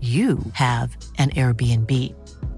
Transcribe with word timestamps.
you 0.00 0.38
have 0.52 0.96
an 1.18 1.30
Airbnb. 1.30 1.90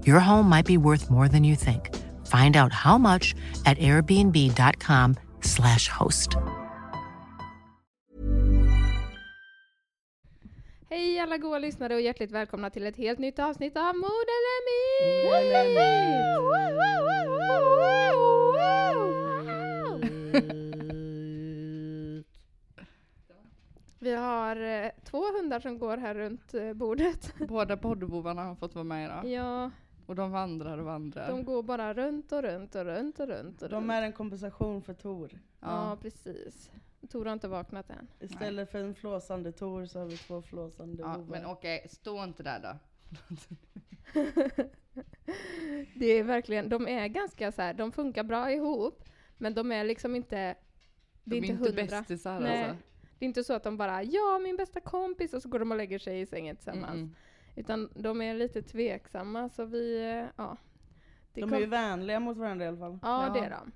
Your 0.05 0.19
home 0.19 0.47
might 0.47 0.67
be 0.67 0.77
worth 0.77 1.09
more 1.09 1.27
than 1.27 1.43
you 1.43 1.55
think. 1.55 1.89
Find 2.27 2.55
out 2.55 2.71
how 2.71 2.99
much 2.99 3.33
at 3.65 3.79
airbnb.com/slash 3.79 5.87
host. 5.87 6.37
Hej 10.89 11.19
alla 11.19 11.37
goa 11.37 11.59
lyssnare 11.59 11.95
och 11.95 12.01
hjärtligt 12.01 12.31
välkomna 12.31 12.69
till 12.69 12.85
ett 12.85 12.97
helt 12.97 13.19
nytt 13.19 13.39
avsnitt 13.39 13.77
av 13.77 13.95
Mod 13.95 14.27
eller 14.27 14.61
Myt! 20.33 20.70
Vi 24.01 24.15
har 24.15 24.55
eh, 24.55 24.91
två 25.03 25.23
hundar 25.37 25.59
som 25.59 25.79
går 25.79 25.97
här 25.97 26.15
runt 26.15 26.53
eh, 26.53 26.73
bordet. 26.73 27.33
Båda 27.47 27.77
poddbovarna 27.77 28.43
har 28.43 28.55
fått 28.55 28.75
vara 28.75 28.83
med 28.83 29.05
idag. 29.05 29.25
Ja, 29.25 29.71
Och 30.05 30.15
de 30.15 30.31
vandrar 30.31 30.77
och 30.77 30.85
vandrar. 30.85 31.27
de 31.27 31.43
går 31.43 31.63
bara 31.63 31.93
runt 31.93 32.31
och 32.31 32.41
runt 32.43 32.75
och 32.75 32.85
runt 32.85 33.19
och 33.19 33.27
runt. 33.27 33.61
Och 33.61 33.69
De 33.69 33.75
runt. 33.75 33.91
är 33.91 34.01
en 34.01 34.13
kompensation 34.13 34.81
för 34.81 34.93
Tor. 34.93 35.29
Ja, 35.33 35.89
ja. 35.89 35.97
precis. 36.01 36.71
Tor 37.09 37.25
har 37.25 37.33
inte 37.33 37.47
vaknat 37.47 37.89
än. 37.89 38.07
Istället 38.19 38.71
för 38.71 38.79
en 38.79 38.95
flåsande 38.95 39.51
Tor 39.51 39.85
så 39.85 39.99
har 39.99 40.05
vi 40.05 40.17
två 40.17 40.41
flåsande 40.41 41.01
ja, 41.03 41.13
bovar. 41.17 41.25
men 41.39 41.45
okej, 41.45 41.85
stå 41.89 42.23
inte 42.23 42.43
där 42.43 42.59
då. 42.59 42.77
Det 45.95 46.05
är 46.05 46.23
verkligen, 46.23 46.69
de 46.69 46.87
är 46.87 47.07
ganska 47.07 47.51
så 47.51 47.61
här, 47.61 47.73
de 47.73 47.91
funkar 47.91 48.23
bra 48.23 48.51
ihop, 48.51 49.03
men 49.37 49.53
de 49.53 49.71
är 49.71 49.83
liksom 49.83 50.15
inte, 50.15 50.35
det 50.35 50.55
De 51.23 51.37
är 51.37 51.43
inte 51.51 51.53
hundra. 51.53 51.71
bästisar 51.99 52.39
Nej. 52.39 52.63
alltså. 52.63 52.77
Det 53.21 53.25
är 53.25 53.27
inte 53.27 53.43
så 53.43 53.53
att 53.53 53.63
de 53.63 53.77
bara 53.77 54.03
ja, 54.03 54.39
min 54.43 54.55
bästa 54.57 54.79
kompis 54.79 55.33
och 55.33 55.41
så 55.41 55.49
går 55.49 55.59
de 55.59 55.71
och 55.71 55.77
lägger 55.77 55.99
sig 55.99 56.21
i 56.21 56.25
sängen 56.25 56.55
tillsammans. 56.55 56.95
Mm-mm. 56.95 57.09
Utan 57.55 57.89
de 57.95 58.21
är 58.21 58.33
lite 58.35 58.61
tveksamma 58.61 59.49
så 59.49 59.65
vi, 59.65 59.99
ja. 60.35 60.57
De 61.33 61.41
kom- 61.41 61.53
är 61.53 61.59
ju 61.59 61.65
vänliga 61.65 62.19
mot 62.19 62.37
varandra 62.37 62.65
i 62.65 62.67
alla 62.67 62.77
fall. 62.77 62.99
Ja, 63.01 63.27
Ja. 63.27 63.33
det 63.33 63.39
är 63.45 63.49
de. 63.49 63.71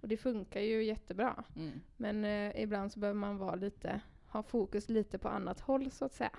Och 0.00 0.08
det 0.08 0.16
funkar 0.16 0.60
ju 0.60 0.84
jättebra. 0.84 1.44
Mm. 1.56 1.80
Men 1.96 2.24
eh, 2.24 2.62
ibland 2.62 2.92
så 2.92 3.00
behöver 3.00 3.18
man 3.20 3.38
vara 3.38 3.54
lite, 3.54 4.00
ha 4.26 4.42
fokus 4.42 4.88
lite 4.88 5.18
på 5.18 5.28
annat 5.28 5.60
håll 5.60 5.90
så 5.90 6.04
att 6.04 6.12
säga. 6.14 6.30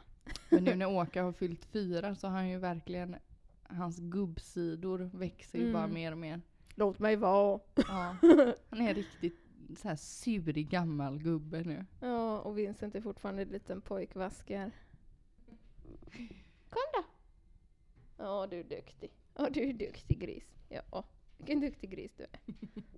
Men 0.50 0.64
nu 0.64 0.76
när 0.76 0.86
Åka 0.98 1.24
har 1.24 1.32
fyllt 1.32 1.66
fyra 1.66 2.16
så 2.16 2.28
har 2.28 2.34
han 2.36 2.50
ju 2.50 2.58
verkligen, 2.58 3.16
hans 3.64 4.00
gubbsidor 4.00 5.10
växer 5.14 5.58
ju 5.60 5.64
Mm. 5.64 5.74
bara 5.74 5.88
mer 5.88 6.12
och 6.12 6.18
mer. 6.18 6.42
Låt 6.76 7.00
mig 7.00 7.16
vara. 7.16 7.60
Ja. 7.76 8.16
Han 8.70 8.82
är 8.82 8.94
riktigt 8.94 9.41
så 9.76 9.88
här 9.88 9.96
surig 9.96 10.70
gammal 10.70 11.20
gubbe 11.20 11.64
nu. 11.64 11.86
Ja, 12.00 12.40
och 12.40 12.58
Vincent 12.58 12.96
är 12.96 13.02
fortfarande 13.02 13.42
en 13.42 13.48
liten 13.48 13.82
pojkvasker. 13.82 14.72
Kom 16.70 16.84
då! 16.94 17.04
Ja, 18.18 18.48
du 18.48 18.60
är 18.60 18.64
duktig. 18.64 19.12
Ja, 19.36 19.50
du 19.50 19.70
är 19.70 19.74
duktig 19.74 20.20
gris. 20.20 20.44
Ja, 20.70 21.04
vilken 21.38 21.62
duktig 21.62 21.90
gris 21.90 22.12
du 22.18 22.24
är. 22.24 22.40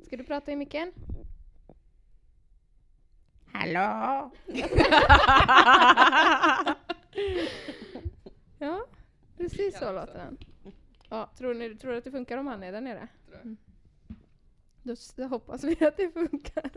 Ska 0.06 0.18
du 0.18 0.24
prata 0.24 0.52
i 0.52 0.56
micken? 0.56 0.92
Hallå! 3.54 4.32
ja, 8.60 8.86
precis 9.38 9.80
så 9.80 9.92
låter 9.92 10.14
den. 10.14 10.38
Ja, 11.10 11.30
tror, 11.38 11.54
ni, 11.54 11.76
tror 11.76 11.92
du 11.92 11.98
att 11.98 12.04
det 12.04 12.12
funkar 12.12 12.38
om 12.38 12.48
han 12.48 12.64
är 12.64 12.72
där 12.72 12.82
nere? 12.82 13.08
Tror 13.26 13.36
jag. 13.38 13.46
Mm. 13.46 13.58
Då, 14.84 14.96
då 15.16 15.24
hoppas 15.24 15.64
vi 15.64 15.86
att 15.86 15.98
det 15.98 16.12
funkar. 16.12 16.72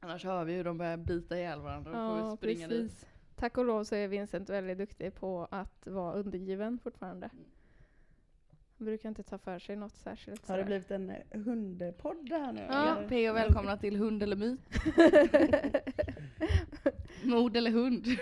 Annars 0.00 0.24
hör 0.24 0.44
vi 0.44 0.52
hur 0.52 0.64
de 0.64 0.78
börjar 0.78 0.96
bita 0.96 1.38
ihjäl 1.38 1.60
varandra. 1.60 1.90
Då 1.90 2.22
får 2.22 2.30
vi 2.30 2.36
springa 2.36 2.68
dit. 2.68 3.06
Tack 3.36 3.58
och 3.58 3.64
lov 3.64 3.84
så 3.84 3.94
är 3.94 4.08
Vincent 4.08 4.50
väldigt 4.50 4.78
duktig 4.78 5.14
på 5.14 5.48
att 5.50 5.86
vara 5.86 6.14
undergiven 6.14 6.78
fortfarande. 6.78 7.30
Han 8.78 8.84
brukar 8.84 9.08
inte 9.08 9.22
ta 9.22 9.38
för 9.38 9.58
sig 9.58 9.76
något 9.76 9.96
särskilt. 9.96 10.48
Har 10.48 10.58
det 10.58 10.64
blivit 10.64 10.90
en 10.90 11.10
eh, 11.10 11.40
hundpodd 11.40 12.28
här 12.30 12.52
nu? 12.52 12.66
Ja. 12.68 12.96
eller? 12.96 13.08
P 13.08 13.30
och 13.30 13.36
välkomna 13.36 13.76
till 13.76 13.96
Hund 13.96 14.22
eller 14.22 14.36
myt. 14.36 14.60
Mord 17.24 17.56
eller 17.56 17.70
hund. 17.70 18.04
det 18.04 18.20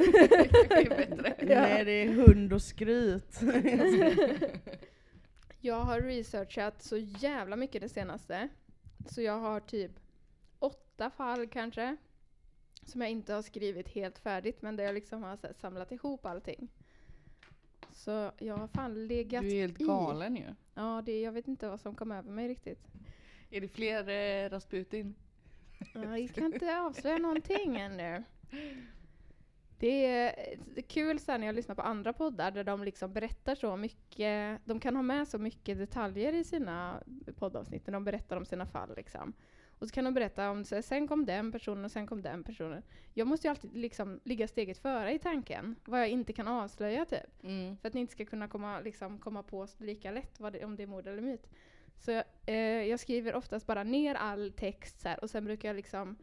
är 0.68 0.88
bättre. 0.88 1.34
Nej, 1.40 1.84
det 1.84 1.92
är 1.92 2.12
hund 2.12 2.52
och 2.52 2.62
skryt. 2.62 3.40
Jag 5.60 5.80
har 5.80 6.00
researchat 6.00 6.82
så 6.82 6.96
jävla 6.96 7.56
mycket 7.56 7.82
det 7.82 7.88
senaste. 7.88 8.48
Så 9.06 9.22
jag 9.22 9.38
har 9.38 9.60
typ 9.60 9.92
åtta 10.58 11.10
fall 11.10 11.48
kanske. 11.48 11.96
Som 12.82 13.00
jag 13.00 13.10
inte 13.10 13.32
har 13.34 13.42
skrivit 13.42 13.88
helt 13.88 14.18
färdigt 14.18 14.62
men 14.62 14.76
där 14.76 14.84
jag 14.84 14.94
liksom 14.94 15.22
har 15.22 15.28
här, 15.42 15.52
samlat 15.52 15.92
ihop 15.92 16.26
allting. 16.26 16.68
Så 17.92 18.32
jag 18.38 18.56
har 18.56 18.68
fan 18.68 19.06
legat 19.06 19.42
Du 19.42 19.48
är 19.48 19.60
helt 19.60 19.80
i. 19.80 19.84
galen 19.84 20.36
ju. 20.36 20.54
Ja, 20.74 21.02
det, 21.06 21.20
jag 21.20 21.32
vet 21.32 21.48
inte 21.48 21.68
vad 21.68 21.80
som 21.80 21.94
kom 21.94 22.12
över 22.12 22.30
mig 22.30 22.48
riktigt. 22.48 22.86
Är 23.50 23.60
det 23.60 23.68
fler 23.68 24.08
eh, 24.08 24.50
Rasputin? 24.50 25.14
Ja, 25.94 26.18
jag 26.18 26.34
kan 26.34 26.44
inte 26.54 26.80
avslöja 26.80 27.18
någonting 27.18 27.76
ännu. 27.76 28.24
Det 29.78 30.06
är, 30.06 30.56
kul 30.82 31.18
sen 31.18 31.40
när 31.40 31.46
jag 31.46 31.54
lyssnar 31.56 31.74
på 31.74 31.82
andra 31.82 32.12
poddar 32.12 32.50
där 32.50 32.64
de 32.64 32.84
liksom 32.84 33.12
berättar 33.12 33.54
så 33.54 33.76
mycket. 33.76 34.60
De 34.64 34.80
kan 34.80 34.96
ha 34.96 35.02
med 35.02 35.28
så 35.28 35.38
mycket 35.38 35.78
detaljer 35.78 36.32
i 36.32 36.44
sina 36.44 37.02
poddavsnitt 37.36 37.86
när 37.86 37.92
de 37.92 38.04
berättar 38.04 38.36
om 38.36 38.44
sina 38.44 38.66
fall. 38.66 38.96
Liksom. 38.96 39.32
Och 39.78 39.88
så 39.88 39.94
kan 39.94 40.04
de 40.04 40.14
berätta 40.14 40.50
om, 40.50 40.64
sen 40.64 41.08
kom 41.08 41.26
den 41.26 41.52
personen 41.52 41.84
och 41.84 41.90
sen 41.92 42.06
kom 42.06 42.22
den 42.22 42.44
personen. 42.44 42.82
Jag 43.14 43.26
måste 43.26 43.46
ju 43.46 43.50
alltid 43.50 43.76
liksom 43.76 44.20
ligga 44.24 44.48
steget 44.48 44.78
före 44.78 45.12
i 45.12 45.18
tanken. 45.18 45.76
Vad 45.84 46.00
jag 46.00 46.08
inte 46.08 46.32
kan 46.32 46.48
avslöja 46.48 47.04
typ. 47.04 47.42
Mm. 47.42 47.76
För 47.76 47.88
att 47.88 47.94
ni 47.94 48.00
inte 48.00 48.12
ska 48.12 48.24
kunna 48.24 48.48
komma, 48.48 48.80
liksom, 48.80 49.18
komma 49.18 49.42
på 49.42 49.66
lika 49.78 50.10
lätt 50.10 50.40
vad 50.40 50.52
det, 50.52 50.64
om 50.64 50.76
det 50.76 50.82
är 50.82 50.86
mord 50.86 51.06
eller 51.06 51.22
myt. 51.22 51.48
Så 51.98 52.10
jag, 52.10 52.24
eh, 52.46 52.54
jag 52.82 53.00
skriver 53.00 53.34
oftast 53.34 53.66
bara 53.66 53.84
ner 53.84 54.14
all 54.14 54.52
text 54.56 55.00
så 55.00 55.08
här, 55.08 55.20
och 55.22 55.30
sen 55.30 55.44
brukar 55.44 55.68
jag 55.68 55.76
liksom 55.76 56.16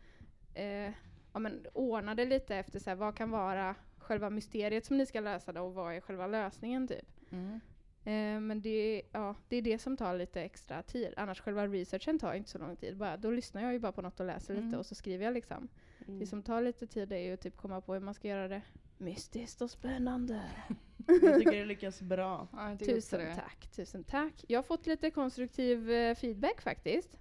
eh, 0.53 0.91
ja, 1.35 1.39
men, 1.39 1.65
ordna 1.73 2.15
det 2.15 2.25
lite 2.25 2.55
efter 2.55 2.79
så 2.79 2.89
här, 2.89 2.97
vad 2.97 3.15
kan 3.15 3.29
vara 3.31 3.75
själva 3.97 4.29
mysteriet 4.29 4.85
som 4.85 4.97
ni 4.97 5.05
ska 5.05 5.19
lösa 5.19 5.51
då, 5.51 5.61
och 5.61 5.73
vad 5.73 5.93
är 5.95 6.01
själva 6.01 6.27
lösningen 6.27 6.87
typ. 6.87 7.31
Mm. 7.31 7.59
Eh, 8.03 8.41
men 8.41 8.61
det, 8.61 9.01
ja, 9.11 9.35
det 9.47 9.55
är 9.57 9.61
det 9.61 9.79
som 9.79 9.97
tar 9.97 10.17
lite 10.17 10.41
extra 10.41 10.83
tid. 10.83 11.13
Annars 11.17 11.41
själva 11.41 11.67
researchen 11.67 12.19
tar 12.19 12.33
inte 12.33 12.49
så 12.49 12.57
lång 12.57 12.75
tid. 12.75 12.97
Bara, 12.97 13.17
då 13.17 13.31
lyssnar 13.31 13.61
jag 13.61 13.73
ju 13.73 13.79
bara 13.79 13.91
på 13.91 14.01
något 14.01 14.19
och 14.19 14.25
läser 14.25 14.53
lite 14.53 14.67
Mm. 14.67 14.79
och 14.79 14.85
så 14.85 14.95
skriver 14.95 15.25
jag 15.25 15.33
liksom. 15.33 15.67
Mm. 16.07 16.19
Det 16.19 16.27
som 16.27 16.43
tar 16.43 16.61
lite 16.61 16.87
tid 16.87 17.11
är 17.11 17.17
ju 17.17 17.33
att 17.33 17.41
typ 17.41 17.57
komma 17.57 17.81
på 17.81 17.93
hur 17.93 17.99
man 18.01 18.13
ska 18.13 18.27
göra 18.27 18.47
det 18.47 18.61
mystiskt 18.97 19.61
och 19.61 19.71
spännande. 19.71 20.41
Jag 21.07 21.37
tycker 21.37 21.51
det 21.51 21.65
lyckas 21.65 22.01
bra. 22.01 22.47
Ja, 22.51 22.77
Tusen 22.85 23.19
det. 23.19 23.35
tack, 23.35 23.67
tusen 23.71 24.03
tack. 24.03 24.45
Jag 24.47 24.57
har 24.57 24.63
fått 24.63 24.87
lite 24.87 25.11
konstruktiv 25.11 25.91
eh, 25.91 26.15
feedback 26.15 26.61
faktiskt. 26.61 27.17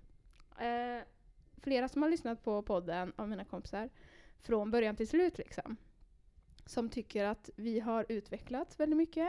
Eh, 0.61 1.03
flera 1.65 1.89
som 1.89 2.03
har 2.03 2.11
lyssnat 2.11 2.43
på 2.45 2.63
podden 2.63 3.13
av 3.17 3.29
mina 3.29 3.45
kompisar 3.45 3.91
från 4.43 4.71
början 4.71 4.97
till 4.97 5.09
slut 5.09 5.39
liksom. 5.39 5.77
Som 6.67 6.89
tycker 6.89 7.25
att 7.25 7.51
vi 7.57 7.81
har 7.81 8.07
utvecklats 8.09 8.81
väldigt 8.81 8.97
mycket. 8.97 9.29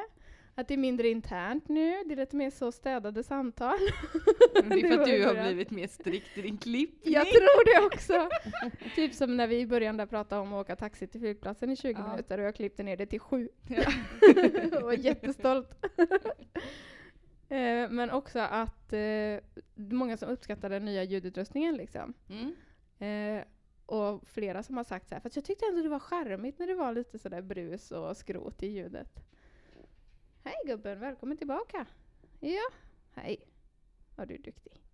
Att 0.57 0.67
det 0.67 0.73
är 0.73 0.77
mindre 0.77 1.07
internt 1.09 1.67
nu, 1.69 2.03
det 2.05 2.13
är 2.13 2.15
lite 2.17 2.35
mer 2.35 2.49
så 2.49 2.71
städade 2.71 3.23
samtal. 3.23 3.77
Men 4.53 4.69
Det 4.69 4.79
är 4.81 4.89
för 4.95 4.99
att 5.01 5.05
du 5.07 5.25
har 5.25 5.43
blivit 5.43 5.71
mer 5.71 5.87
strikt 5.87 6.37
i 6.37 6.41
din 6.41 6.57
klippning. 6.57 7.13
Jag 7.13 7.27
tror 7.27 7.79
det 7.81 7.85
också. 7.85 8.29
typ 8.95 9.13
som 9.13 9.37
när 9.37 9.47
vi 9.47 9.59
i 9.59 9.67
början 9.67 9.97
där 9.97 10.05
pratade 10.05 10.41
om 10.41 10.53
att 10.53 10.61
åka 10.65 10.75
taxi 10.75 11.07
till 11.07 11.19
flygplatsen 11.19 11.69
i 11.71 11.75
20 11.75 11.91
Ja. 11.91 12.07
minuter 12.11 12.37
och 12.37 12.43
jag 12.45 12.55
klippte 12.55 12.83
ner 12.83 12.97
det 12.97 13.05
till 13.05 13.19
7. 13.19 13.49
Ja. 13.67 13.83
jag 14.71 14.81
var 14.81 14.93
jättestolt. 14.93 15.85
Eh, 17.55 17.89
men 17.89 18.11
också 18.11 18.39
att 18.39 18.93
eh, 18.93 19.37
många 19.75 20.17
som 20.17 20.29
uppskattar 20.29 20.69
den 20.69 20.85
nya 20.85 21.03
ljudutrustningen 21.03 21.75
liksom. 21.75 22.13
Mm. 22.29 22.55
Eh, 22.99 23.45
och 23.85 24.27
flera 24.27 24.63
som 24.63 24.77
har 24.77 24.83
sagt 24.83 25.09
så 25.09 25.15
här, 25.15 25.21
för 25.21 25.29
att 25.29 25.35
jag 25.35 25.45
tyckte 25.45 25.65
ändå 25.65 25.81
det 25.81 25.89
var 25.89 25.99
charmigt 25.99 26.59
när 26.59 26.67
det 26.67 26.75
var 26.75 26.93
lite 26.93 27.19
sådär 27.19 27.41
brus 27.41 27.91
och 27.91 28.17
skrot 28.17 28.63
i 28.63 28.67
ljudet. 28.67 29.19
Hej 30.43 30.55
gubben, 30.65 30.99
välkommen 30.99 31.37
tillbaka. 31.37 31.85
Ja, 32.39 32.69
hej. 33.13 33.37
Vad 34.15 34.27
du 34.27 34.33
är 34.33 34.39
duktig. 34.41 34.84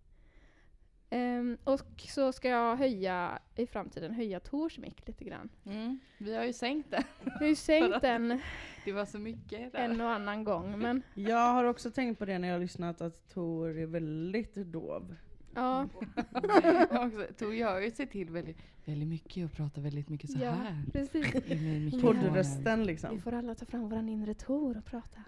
Ehm, 1.14 1.58
och 1.64 1.80
så 2.08 2.32
ska 2.32 2.48
jag 2.48 2.76
höja, 2.76 3.38
i 3.56 3.66
framtiden, 3.66 4.14
höja 4.14 4.40
Tors 4.40 4.78
mick 4.78 5.06
lite 5.08 5.24
grann. 5.24 5.48
Mm. 5.66 5.98
Vi 6.18 6.36
har 6.36 6.44
ju 6.44 6.52
sänkt 6.52 6.90
den. 6.90 7.02
Jag 7.24 7.32
har 7.32 7.46
ju 7.46 7.54
sänkt 7.56 8.00
den 8.02 8.40
Det 8.84 8.92
var 8.92 9.04
så 9.04 9.18
mycket 9.18 9.72
där. 9.72 9.78
en 9.78 10.00
och 10.00 10.10
annan 10.10 10.44
gång, 10.44 10.78
men 10.78 11.02
Jag 11.14 11.52
har 11.52 11.64
också 11.64 11.90
tänkt 11.90 12.18
på 12.18 12.24
det 12.24 12.38
när 12.38 12.48
jag 12.48 12.54
har 12.54 12.60
lyssnat 12.60 13.00
att 13.00 13.28
Tor 13.34 13.78
är 13.78 13.86
väldigt 13.86 14.54
dov. 14.54 15.16
ja. 15.54 15.88
Tor 17.38 17.54
gör 17.54 17.80
ju 17.80 17.90
sig 17.90 18.06
till 18.06 18.30
väldigt, 18.30 18.58
väldigt 18.84 19.08
mycket 19.08 19.44
och 19.44 19.52
pratar 19.52 19.82
väldigt 19.82 20.08
mycket 20.08 20.30
så 20.30 20.38
Ja, 20.42 20.50
här. 20.50 20.82
precis. 20.92 22.02
Poddrösten 22.02 22.78
Vi 22.80 22.84
liksom. 22.86 23.20
får 23.20 23.32
alla 23.34 23.54
ta 23.54 23.64
fram 23.66 23.88
våran 23.88 24.08
inre 24.08 24.34
Tor 24.34 24.76
och 24.78 24.84
prata 24.84 25.20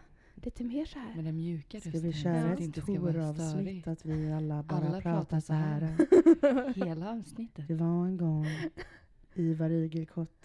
lite 0.45 0.65
mer 0.65 0.85
så 0.85 0.99
här. 0.99 1.15
Med 1.15 1.25
den 1.25 1.37
mjuka 1.37 1.81
Ska 1.81 1.89
rösten. 1.91 2.03
vi 2.03 2.13
så 2.13 2.19
köra 2.19 2.37
Ja. 2.37 2.53
ett 2.53 2.73
ska 2.73 2.83
Tor-avsnitt 2.83 3.87
att 3.87 4.05
vi 4.05 4.33
alla 4.33 4.63
bara 4.63 4.77
Alla 4.79 5.01
pratar 5.01 5.01
pratar 5.01 5.41
så 5.41 5.53
här? 5.53 6.75
Hela 6.87 7.11
avsnittet. 7.13 7.69
Det 7.69 7.75
var 7.75 8.07
en 8.07 8.17
gång 8.17 8.47
Ivar 9.35 9.71
Igelkott 9.71 10.45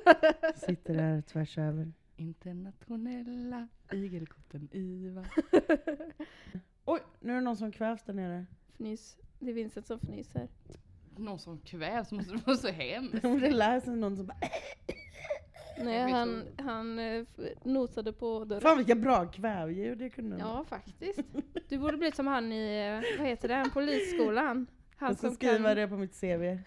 sitter 0.66 0.94
där 0.94 1.20
tvärs 1.22 1.58
över. 1.58 1.92
Internationella 2.16 3.68
igelkotten 3.92 4.68
Iva. 4.72 5.24
Oj, 6.84 7.00
nu 7.20 7.32
är 7.32 7.36
det 7.36 7.40
någon 7.42 7.56
som 7.56 7.72
kvävs 7.72 8.02
där 8.02 8.12
nere. 8.14 8.46
Fnys. 8.74 9.16
Det 9.38 9.50
är 9.50 9.54
Vincent 9.54 9.86
som 9.86 9.98
fnyser. 9.98 10.48
Någon 11.16 11.38
som 11.38 11.58
kvävs 11.58 12.12
måste 12.12 12.32
det 12.32 12.46
vara 12.46 12.56
så 12.56 12.68
hemskt. 12.68 13.22
Det 13.22 13.50
lät 13.50 13.84
som 13.84 14.00
någon 14.00 14.16
som 14.16 14.26
bara 14.26 14.38
Nej, 15.84 16.12
han, 16.12 16.42
han 16.58 16.98
eh, 16.98 17.24
nosade 17.62 18.12
på 18.12 18.44
dörren. 18.44 18.60
Fan 18.60 18.76
vilka 18.78 18.94
bra 18.94 19.26
kvävljud 19.26 19.98
det 19.98 20.10
kunde 20.10 20.36
de. 20.36 20.40
Ja, 20.40 20.64
faktiskt. 20.68 21.20
Du 21.68 21.78
borde 21.78 21.96
bli 21.96 22.12
som 22.12 22.26
han 22.26 22.52
i, 22.52 22.86
eh, 23.02 23.18
vad 23.18 23.26
heter 23.28 23.48
det, 23.48 23.70
polisskolan. 23.72 24.66
Han 24.96 25.08
Jag 25.08 25.18
ska 25.18 25.26
som 25.26 25.34
skriva 25.36 25.68
kan 25.68 25.76
det 25.76 25.88
på 25.88 25.96
mitt 25.96 26.20
CV. 26.20 26.58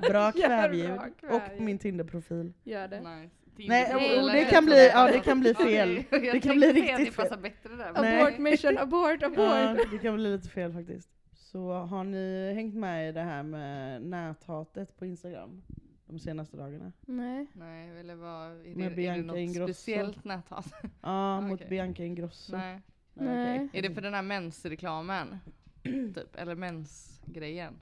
Bra 0.08 0.32
Gör 0.34 0.46
kvävljud. 0.46 0.90
bra 1.20 1.34
Och 1.36 1.60
min 1.62 1.78
Tinderprofil. 1.78 2.52
göra 2.64 2.88
det. 2.88 3.00
Nice. 3.00 3.34
Nej, 3.68 3.94
och- 3.94 4.24
och 4.24 4.30
det 4.32 4.44
kan 4.44 4.64
bli- 4.64 4.88
ja, 4.92 5.06
det 5.12 5.20
kan 5.20 5.40
bli 5.40 5.54
fel. 5.54 6.02
Okej, 6.06 6.24
jag 6.24 6.34
Det 6.34 6.40
kan 6.40 6.56
bli 6.56 6.72
riktigt 6.72 7.06
det 7.16 7.16
passar 7.22 7.36
bättre 7.36 7.76
där. 7.76 7.92
Nej. 8.02 8.22
Abort 8.22 8.38
mission, 8.38 8.78
abort, 8.78 9.22
abort. 9.22 9.38
Ja, 9.38 9.76
det 9.92 9.98
kan 9.98 10.14
bli 10.14 10.32
lite 10.36 10.48
fel 10.48 10.72
faktiskt. 10.72 11.08
Så 11.34 11.72
har 11.72 12.04
ni 12.04 12.52
hängt 12.54 12.74
med 12.74 13.08
i 13.08 13.12
det 13.12 13.20
här 13.22 13.42
med 13.42 14.02
näthatet 14.02 14.98
på 14.98 15.06
Instagram 15.06 15.62
de 16.06 16.18
senaste 16.18 16.56
dagarna? 16.56 16.92
Nej. 17.00 17.46
Nej, 17.52 18.00
eller 18.00 18.14
vad, 18.14 18.50
är 18.52 18.64
det, 18.64 18.74
Med 18.76 18.86
är 18.86 18.90
det 18.90 18.96
Bianca 18.96 19.22
något 19.26 19.36
Ingrosso. 19.36 19.72
speciellt 19.74 20.24
näthat? 20.24 20.74
Ja, 21.00 21.40
mot 21.40 21.52
Okej. 21.54 21.68
Bianca 21.70 22.04
Ingrosso. 22.04 22.56
Nej. 22.56 22.80
Nej. 23.14 23.66
okej. 23.66 23.78
Är 23.78 23.88
det 23.88 23.94
för 23.94 24.00
den 24.02 24.14
här 24.14 24.22
mensreklamen? 24.22 25.38
typ, 26.14 26.36
eller 26.36 26.54
mensgrejen? 26.54 27.74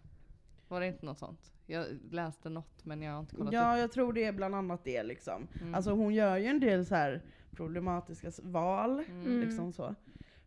Var 0.69 0.81
det 0.81 0.87
inte 0.87 1.07
något 1.07 1.19
sånt? 1.19 1.53
Jag 1.67 1.87
läste 2.11 2.49
något 2.49 2.85
men 2.85 3.03
jag 3.03 3.13
har 3.13 3.21
inte 3.21 3.37
kollat 3.37 3.53
Ja, 3.53 3.79
jag 3.79 3.93
tror 3.93 4.13
det 4.13 4.25
är 4.25 4.33
bland 4.33 4.55
annat 4.55 4.85
det 4.85 5.03
liksom. 5.03 5.43
upp. 5.43 5.61
Mm. 5.61 5.75
Alltså 5.75 5.91
hon 5.91 6.15
gör 6.15 6.37
ju 6.37 6.47
en 6.47 6.61
del 6.61 6.87
så 6.87 6.95
här 6.95 7.23
problematiska 7.51 8.31
val, 8.43 9.05
Mm. 9.09 9.41
liksom 9.41 9.73
så. 9.73 9.95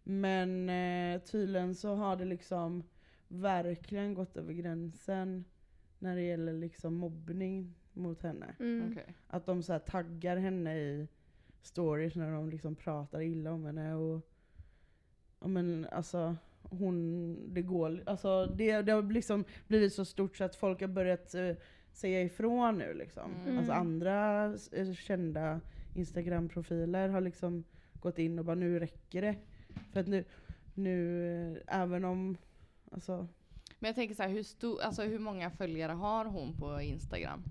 Men 0.03 0.69
eh, 0.69 1.21
tydligen 1.21 1.75
så 1.75 1.95
har 1.95 2.15
det 2.15 2.25
liksom 2.25 2.83
verkligen 3.27 4.13
gått 4.13 4.37
över 4.37 4.53
gränsen 4.53 5.45
när 5.99 6.15
det 6.15 6.21
gäller 6.21 6.53
liksom 6.53 6.93
mobbning 6.93 7.75
mot 7.93 8.21
henne. 8.21 8.55
Mm. 8.59 8.91
Okej. 8.91 9.15
Att 9.27 9.45
de 9.45 9.63
så 9.63 9.71
här 9.71 9.79
taggar 9.79 10.37
henne 10.37 10.77
i 10.77 11.07
stories 11.61 12.15
när 12.15 12.31
de 12.31 12.49
liksom 12.49 12.75
pratar 12.75 13.21
illa 13.21 13.51
om 13.51 13.65
henne 13.65 13.95
och 13.95 14.21
ja 15.39 15.47
men 15.47 15.87
alltså 15.91 16.35
hon, 16.61 17.37
det 17.53 17.61
går, 17.61 18.03
alltså 18.05 18.45
det, 18.45 18.81
det 18.81 18.91
har 18.91 19.01
liksom 19.01 19.43
blivit 19.67 19.93
så 19.93 20.05
stort 20.05 20.37
så 20.37 20.43
att 20.43 20.55
folk 20.55 20.81
har 20.81 20.87
börjat 20.87 21.35
eh, 21.35 21.55
säga 21.91 22.21
ifrån 22.21 22.77
nu 22.77 22.93
liksom. 22.93 23.35
Mm. 23.45 23.57
Alltså 23.57 23.73
andra 23.73 24.45
eh, 24.71 24.93
kända 24.93 25.61
instagram-profiler 25.93 27.09
har 27.09 27.21
liksom 27.21 27.63
gått 27.99 28.19
in 28.19 28.39
och 28.39 28.45
bara 28.45 28.55
nu 28.55 28.79
räcker 28.79 29.21
det. 29.21 29.35
För 29.93 29.99
att 29.99 30.07
nu, 30.07 30.25
nu 30.73 31.27
eh, 31.67 31.81
även 31.81 32.05
om, 32.05 32.37
alltså 32.91 33.27
Men 33.79 33.87
jag 33.89 33.95
tänker 33.95 34.15
så 34.15 34.23
här, 34.23 34.29
hur, 34.29 34.43
stor, 34.43 34.81
alltså, 34.81 35.03
hur 35.03 35.19
många 35.19 35.49
följare 35.51 35.91
har 35.91 36.25
hon 36.25 36.53
på 36.57 36.81
Instagram? 36.81 37.43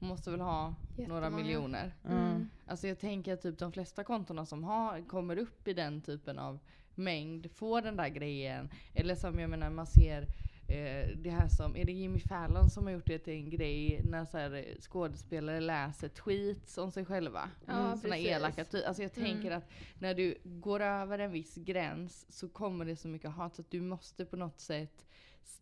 Hon 0.00 0.08
måste 0.08 0.30
väl 0.30 0.40
ha 0.40 0.74
några 0.96 1.02
Jättemånga. 1.02 1.30
miljoner? 1.30 1.94
ja. 2.02 2.10
Mm. 2.10 2.48
Alltså 2.66 2.88
jag 2.88 2.98
tänker 2.98 3.34
att 3.34 3.42
typ 3.42 3.58
de 3.58 3.72
flesta 3.72 4.04
kontona 4.04 4.46
som 4.46 4.64
har, 4.64 5.08
kommer 5.08 5.36
upp 5.38 5.68
i 5.68 5.72
den 5.72 6.00
typen 6.02 6.38
av 6.38 6.58
mängd 6.94 7.50
får 7.54 7.82
den 7.82 7.96
där 7.96 8.08
grejen. 8.08 8.68
Eller 8.94 9.14
som 9.14 9.38
jag 9.38 9.50
menar 9.50 9.70
man 9.70 9.86
ser 9.86 10.22
eh, 10.68 11.08
det 11.16 11.30
här 11.30 11.48
som, 11.48 11.76
är 11.76 11.84
det 11.84 11.92
Jimmy 11.92 12.18
Fallon 12.20 12.70
som 12.70 12.84
har 12.84 12.92
gjort 12.92 13.06
det 13.06 13.18
till 13.18 13.32
en 13.32 13.50
grej 13.50 14.00
när 14.04 14.24
så 14.24 14.38
här, 14.38 14.54
eh, 14.54 14.80
skådespelare 14.80 15.60
läser 15.60 16.08
tweets 16.08 16.78
om 16.78 16.90
sig 16.92 17.04
själva? 17.04 17.50
Ja, 17.66 17.96
Såna 17.96 18.18
elaka 18.18 18.64
tweets. 18.64 18.86
Alltså 18.86 19.02
jag 19.02 19.12
tänker 19.14 19.46
Mm. 19.46 19.58
att 19.58 19.70
när 19.98 20.14
du 20.14 20.38
går 20.44 20.80
över 20.80 21.18
en 21.18 21.32
viss 21.32 21.54
gräns 21.54 22.26
så 22.38 22.48
kommer 22.48 22.84
det 22.84 22.96
så 22.96 23.08
mycket 23.08 23.30
hat 23.30 23.54
så 23.54 23.62
att 23.62 23.70
du 23.70 23.80
måste 23.80 24.24
på 24.24 24.36
något 24.36 24.60
sätt, 24.60 25.06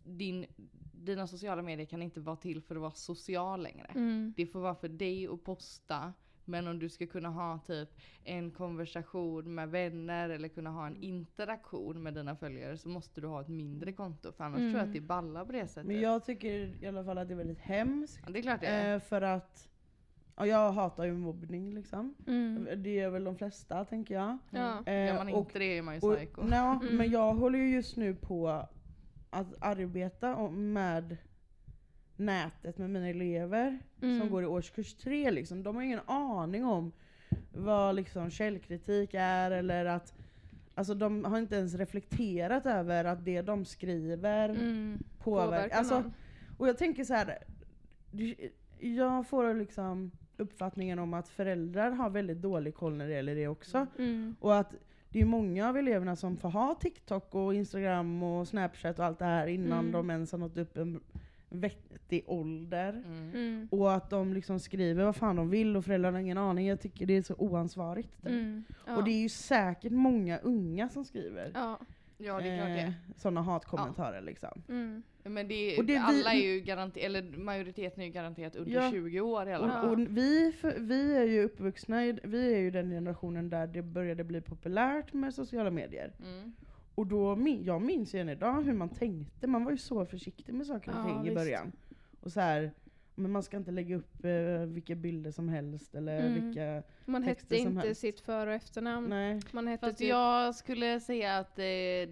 din, 0.05 0.47
dina 0.93 1.27
sociala 1.27 1.63
medier 1.63 1.87
kan 1.87 2.03
inte 2.03 2.21
vara 2.21 2.37
till 2.37 2.63
för 2.63 2.75
att 2.75 2.81
vara 2.81 2.91
social 2.95 3.63
längre. 3.63 3.87
Mm. 3.95 4.33
Det 4.37 4.47
får 4.47 4.61
vara 4.61 4.75
för 4.75 4.89
dig 4.89 5.29
att 5.29 5.45
posta. 5.45 6.13
Men 6.45 6.69
om 6.69 6.79
du 6.79 6.89
ska 6.89 7.07
kunna 7.07 7.29
ha 7.29 7.59
typ 7.67 7.89
en 8.25 8.51
konversation 8.51 9.55
med 9.55 9.69
vänner 9.71 10.29
eller 10.31 10.49
kunna 10.49 10.71
ha 10.71 10.87
en 10.87 10.97
interaktion 10.97 12.03
med 12.03 12.15
dina 12.15 12.37
följare 12.37 12.79
så 12.79 12.89
måste 12.89 13.21
du 13.21 13.27
ha 13.27 13.41
ett 13.41 13.49
mindre 13.49 13.93
konto. 13.93 14.33
För 14.33 14.45
annars 14.45 14.59
Mm. 14.59 14.73
tror 14.73 14.81
jag 14.81 14.87
att 14.89 14.95
det 14.95 15.01
ballar 15.01 15.45
på 15.45 15.53
det 15.53 15.67
sättet. 15.69 15.87
Men 15.87 16.01
jag 16.01 16.25
tycker 16.25 16.85
i 16.85 16.87
alla 16.87 17.05
fall 17.05 17.19
att 17.19 17.29
det 17.29 17.35
är 17.35 17.39
väldigt 17.39 17.59
hemskt. 17.59 18.21
ja, 18.27 18.33
det 18.33 18.39
är 18.39 18.43
klart 18.43 18.61
det 18.61 18.67
är. 18.67 18.95
Eh, 18.95 19.01
för 19.01 19.23
att, 19.23 19.69
ja, 20.37 20.47
jag 20.47 20.73
hatar 20.73 21.05
ju 21.05 21.13
mobbning 21.13 21.75
liksom. 21.75 22.15
Mm. 22.27 22.83
Det 22.83 22.91
gör 22.95 23.11
väl 23.11 23.25
de 23.25 23.37
flesta 23.37 23.85
tänker 23.85 24.15
jag. 24.15 24.39
Ja. 24.51 24.83
Eh, 24.87 25.07
Gör 25.07 25.15
man 25.15 25.33
och- 25.35 25.39
inte 25.47 25.59
det 25.59 25.79
är 25.79 25.83
man 25.83 25.95
ju 25.95 26.01
Och, 26.01 26.17
psycho. 26.17 26.43
no, 26.43 26.55
Mm. 26.83 26.97
Men 26.97 27.11
jag 27.11 27.35
håller 27.35 27.59
ju 27.59 27.71
just 27.71 27.97
nu 27.97 28.15
på 28.15 28.69
att 29.31 29.47
arbeta 29.61 30.49
med 30.51 31.17
nätet 32.17 32.79
med 32.79 32.91
mina 32.91 33.08
elever 33.08 33.79
som 34.01 34.08
Mm. 34.11 34.31
går 34.31 34.43
i 34.43 34.47
årskurs 34.47 34.94
tre. 34.94 35.31
Liksom. 35.31 35.63
De 35.63 35.77
har 35.77 35.82
ingen 35.82 36.01
aning 36.06 36.65
om 36.65 36.93
vad 37.53 37.94
liksom 37.94 38.31
källkritik 38.31 39.11
är 39.15 39.51
eller 39.51 39.85
att 39.85 40.15
Alltså 40.75 40.94
de 40.94 41.25
har 41.25 41.39
inte 41.39 41.56
ens 41.56 41.75
reflekterat 41.75 42.67
över 42.67 43.05
att 43.05 43.25
det 43.25 43.43
de 43.43 43.65
skriver 43.65 44.49
Mm. 44.49 44.99
påverkar. 45.19 45.47
Påverkar 45.47 45.77
Alltså, 45.79 46.11
och 46.58 46.69
jag 46.69 46.79
tänker 46.79 47.05
så 47.05 47.15
här. 47.15 47.39
Jag 48.79 49.27
får 49.29 49.55
liksom 49.55 50.11
uppfattningen 50.37 50.99
om 50.99 51.15
att 51.15 51.29
föräldrar 51.29 51.91
har 51.91 52.11
väldigt 52.11 52.43
dålig 52.43 52.75
koll 52.75 52.94
när 52.97 53.08
det 53.08 53.15
gäller 53.15 53.35
det 53.35 53.49
också. 53.49 53.87
Mm. 53.99 54.37
Och 54.41 54.56
att 54.56 54.75
det 55.10 55.20
är 55.20 55.24
många 55.24 55.69
av 55.69 55.77
eleverna 55.77 56.17
som 56.17 56.36
får 56.36 56.48
ha 56.50 56.74
TikTok 56.74 57.34
och 57.34 57.55
Instagram 57.55 58.22
och 58.22 58.48
Snapchat 58.48 58.98
och 58.98 59.05
allt 59.05 59.19
det 59.19 59.24
här 59.24 59.46
innan 59.46 59.79
Mm. 59.79 59.93
de 59.93 60.10
ens 60.10 60.32
har 60.32 60.38
nått 60.38 60.56
upp 60.58 60.77
en 60.77 61.00
vettig 61.48 62.24
ålder. 62.27 62.88
Mm. 63.06 63.31
Mm. 63.34 63.69
Och 63.70 63.93
att 63.94 64.10
de 64.10 64.34
liksom 64.34 64.60
skriver 64.60 65.05
vad 65.05 65.17
fan 65.17 65.36
de 65.36 65.50
vill 65.50 65.77
och 65.77 65.84
föräldrarna 65.84 66.17
har 66.17 66.22
ingen 66.22 66.38
aning. 66.38 66.67
Jag 66.67 66.81
tycker 66.81 67.06
det 67.06 67.17
är 67.17 67.22
så 67.22 67.34
oansvarigt. 67.34 68.27
Mm. 68.27 68.65
Ja. 68.86 68.96
Och 68.96 69.05
det 69.05 69.10
är 69.10 69.20
ju 69.20 69.29
säkert 69.29 69.93
många 69.93 70.38
unga 70.38 70.88
som 70.88 71.05
skriver 71.05 71.50
Ja. 71.55 71.79
Ja 72.19 72.41
det 72.41 72.48
är 72.48 72.56
klart 72.56 72.69
det 72.69 72.81
är. 72.81 72.94
sådana 73.17 73.43
hatkommentarer 73.43 74.20
liksom. 74.20 74.62
Men 75.29 75.49
det 75.49 75.79
Och 75.79 75.85
det 75.85 75.93
vi- 75.93 75.99
alla 75.99 76.32
är 76.35 76.39
ju 76.55 76.61
garanterat, 76.61 77.05
eller 77.06 77.23
majoriteten 77.39 78.01
är 78.03 78.06
ju 78.06 78.13
garanterat 78.13 78.56
under 78.56 78.73
Ja. 78.73 78.91
20 78.91 79.20
år 79.20 79.49
i 79.49 79.53
alla 79.53 79.65
Och, 79.67 79.73
fall. 79.73 79.85
Ja. 79.87 79.91
och 80.11 80.17
vi, 80.17 80.53
för, 80.61 80.75
vi 80.79 81.17
är 81.17 81.25
ju 81.25 81.44
uppvuxna, 81.44 82.06
i- 82.06 82.19
vi 82.23 82.55
är 82.55 82.58
ju 82.58 82.70
den 82.70 82.91
generationen 82.91 83.51
där 83.51 83.67
det 83.67 83.82
började 83.82 84.25
bli 84.25 84.41
populärt 84.41 85.13
med 85.13 85.35
sociala 85.35 85.70
medier. 85.70 86.13
Mm. 86.25 86.53
Och 86.94 87.06
då, 87.06 87.37
min- 87.37 87.65
jag 87.65 87.82
minns 87.82 88.15
ju 88.15 88.19
än 88.20 88.29
idag 88.29 88.63
hur 88.63 88.73
man 88.73 88.89
tänkte, 88.89 89.47
man 89.47 89.65
var 89.65 89.70
ju 89.73 89.79
så 89.79 90.05
försiktig 90.06 90.55
med 90.55 90.67
saker 90.67 90.91
och 90.91 90.97
Ja, 90.99 91.05
ting 91.08 91.20
i 91.20 91.23
visst. 91.31 91.35
början. 91.35 91.73
Och 92.20 92.32
så 92.32 92.41
här, 92.41 92.70
men 93.19 93.31
man 93.32 93.43
ska 93.43 93.56
inte 93.56 93.70
lägga 93.70 93.96
upp 93.96 94.25
eh, 94.25 94.67
vilka 94.67 94.94
bilder 94.94 95.31
som 95.31 95.48
helst 95.48 95.94
eller 95.94 96.19
Mm. 96.20 96.34
vilka, 96.44 96.82
Man 97.05 97.25
Texter 97.25 97.55
hette 97.56 97.65
som 97.65 97.72
inte 97.77 97.87
helst. 97.87 98.01
sitt 98.01 98.20
för 98.20 98.46
och 98.46 98.53
efternamn. 98.53 99.08
nej. 99.08 99.41
Man 99.53 99.67
hette 99.67 99.87
Fast 99.87 99.98
typ... 99.98 100.08
jag 100.08 100.55
skulle 100.55 101.01
säga 101.01 101.39
att 101.39 101.58
eh, 101.58 101.63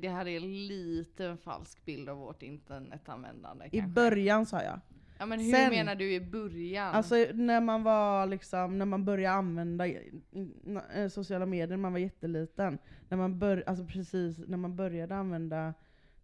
det 0.00 0.08
här 0.12 0.26
är 0.28 0.40
lite 0.40 1.24
en 1.26 1.38
falsk 1.38 1.84
bild 1.84 2.08
av 2.08 2.16
vårt 2.16 2.42
internetanvändande 2.42 3.66
I 3.66 3.70
kanske. 3.70 3.88
början 3.94 4.46
sa 4.46 4.62
jag. 4.62 4.80
Ja 5.18 5.26
men 5.26 5.40
hur 5.40 5.52
Sen- 5.52 5.70
menar 5.70 5.94
du 5.94 6.12
i 6.14 6.20
början? 6.20 6.94
Alltså 6.94 7.14
när 7.34 7.60
man 7.60 7.82
var 7.82 8.26
liksom, 8.26 8.78
när 8.78 8.86
man 8.86 9.04
började 9.04 9.36
använda 9.36 9.86
i- 9.86 10.20
i- 10.32 10.52
eh, 10.94 11.08
sociala 11.08 11.46
medier 11.46 11.68
när 11.68 11.76
man 11.76 11.92
var 11.92 11.98
jätteliten. 11.98 12.78
När 13.08 13.18
man, 13.18 13.38
bör, 13.38 13.64
alltså 13.66 13.84
precis 13.84 14.38
när 14.38 14.56
man 14.56 14.76
började 14.76 15.16
använda 15.16 15.74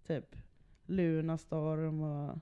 typ 0.06 0.36
Lunarstorm 0.86 2.00
och... 2.02 2.38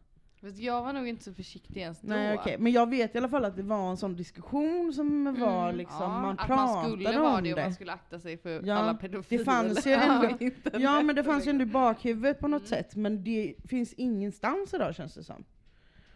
Jag 0.56 0.82
var 0.82 0.92
nog 0.92 1.08
inte 1.08 1.24
så 1.24 1.32
försiktig 1.34 1.80
ens 1.80 2.00
då. 2.00 2.08
Nej 2.08 2.38
okej, 2.38 2.56
men 2.58 2.72
jag 2.72 2.90
vet 2.90 3.14
i 3.14 3.18
alla 3.18 3.28
fall 3.28 3.44
att 3.44 3.56
det 3.56 3.62
var 3.62 3.90
en 3.90 3.96
sån 3.96 4.16
diskussion 4.16 4.92
som 4.92 5.24
var 5.40 5.64
Mm. 5.64 5.76
liksom, 5.76 5.96
Ja, 6.02 6.08
man 6.20 6.38
att 6.38 6.46
pratade 6.46 6.66
man 6.72 6.84
skulle 6.92 7.18
vara 7.18 7.36
om 7.36 7.42
det 7.44 7.50
och 7.52 7.56
det. 7.58 7.64
man 7.64 7.74
skulle 7.74 7.92
akta 7.92 8.18
sig 8.20 8.36
för 8.38 8.62
Ja, 8.66 8.74
alla 8.74 8.94
pedofiler. 8.94 9.38
det 9.38 9.44
fanns 9.44 9.86
ju 9.86 9.92
ändå-. 9.92 10.38
Ja 10.72 11.02
men 11.02 11.16
det 11.16 11.24
fanns 11.24 11.46
ju 11.46 11.50
ändå 11.50 11.62
i 11.62 11.66
bakhuvudet 11.66 12.38
på 12.38 12.48
något 12.48 12.60
Mm. 12.60 12.68
sätt, 12.68 12.96
men 12.96 13.24
det 13.24 13.54
finns 13.64 13.92
ingenstans 13.92 14.74
idag 14.74 14.94
känns 14.94 15.14
det 15.14 15.24
som. 15.24 15.44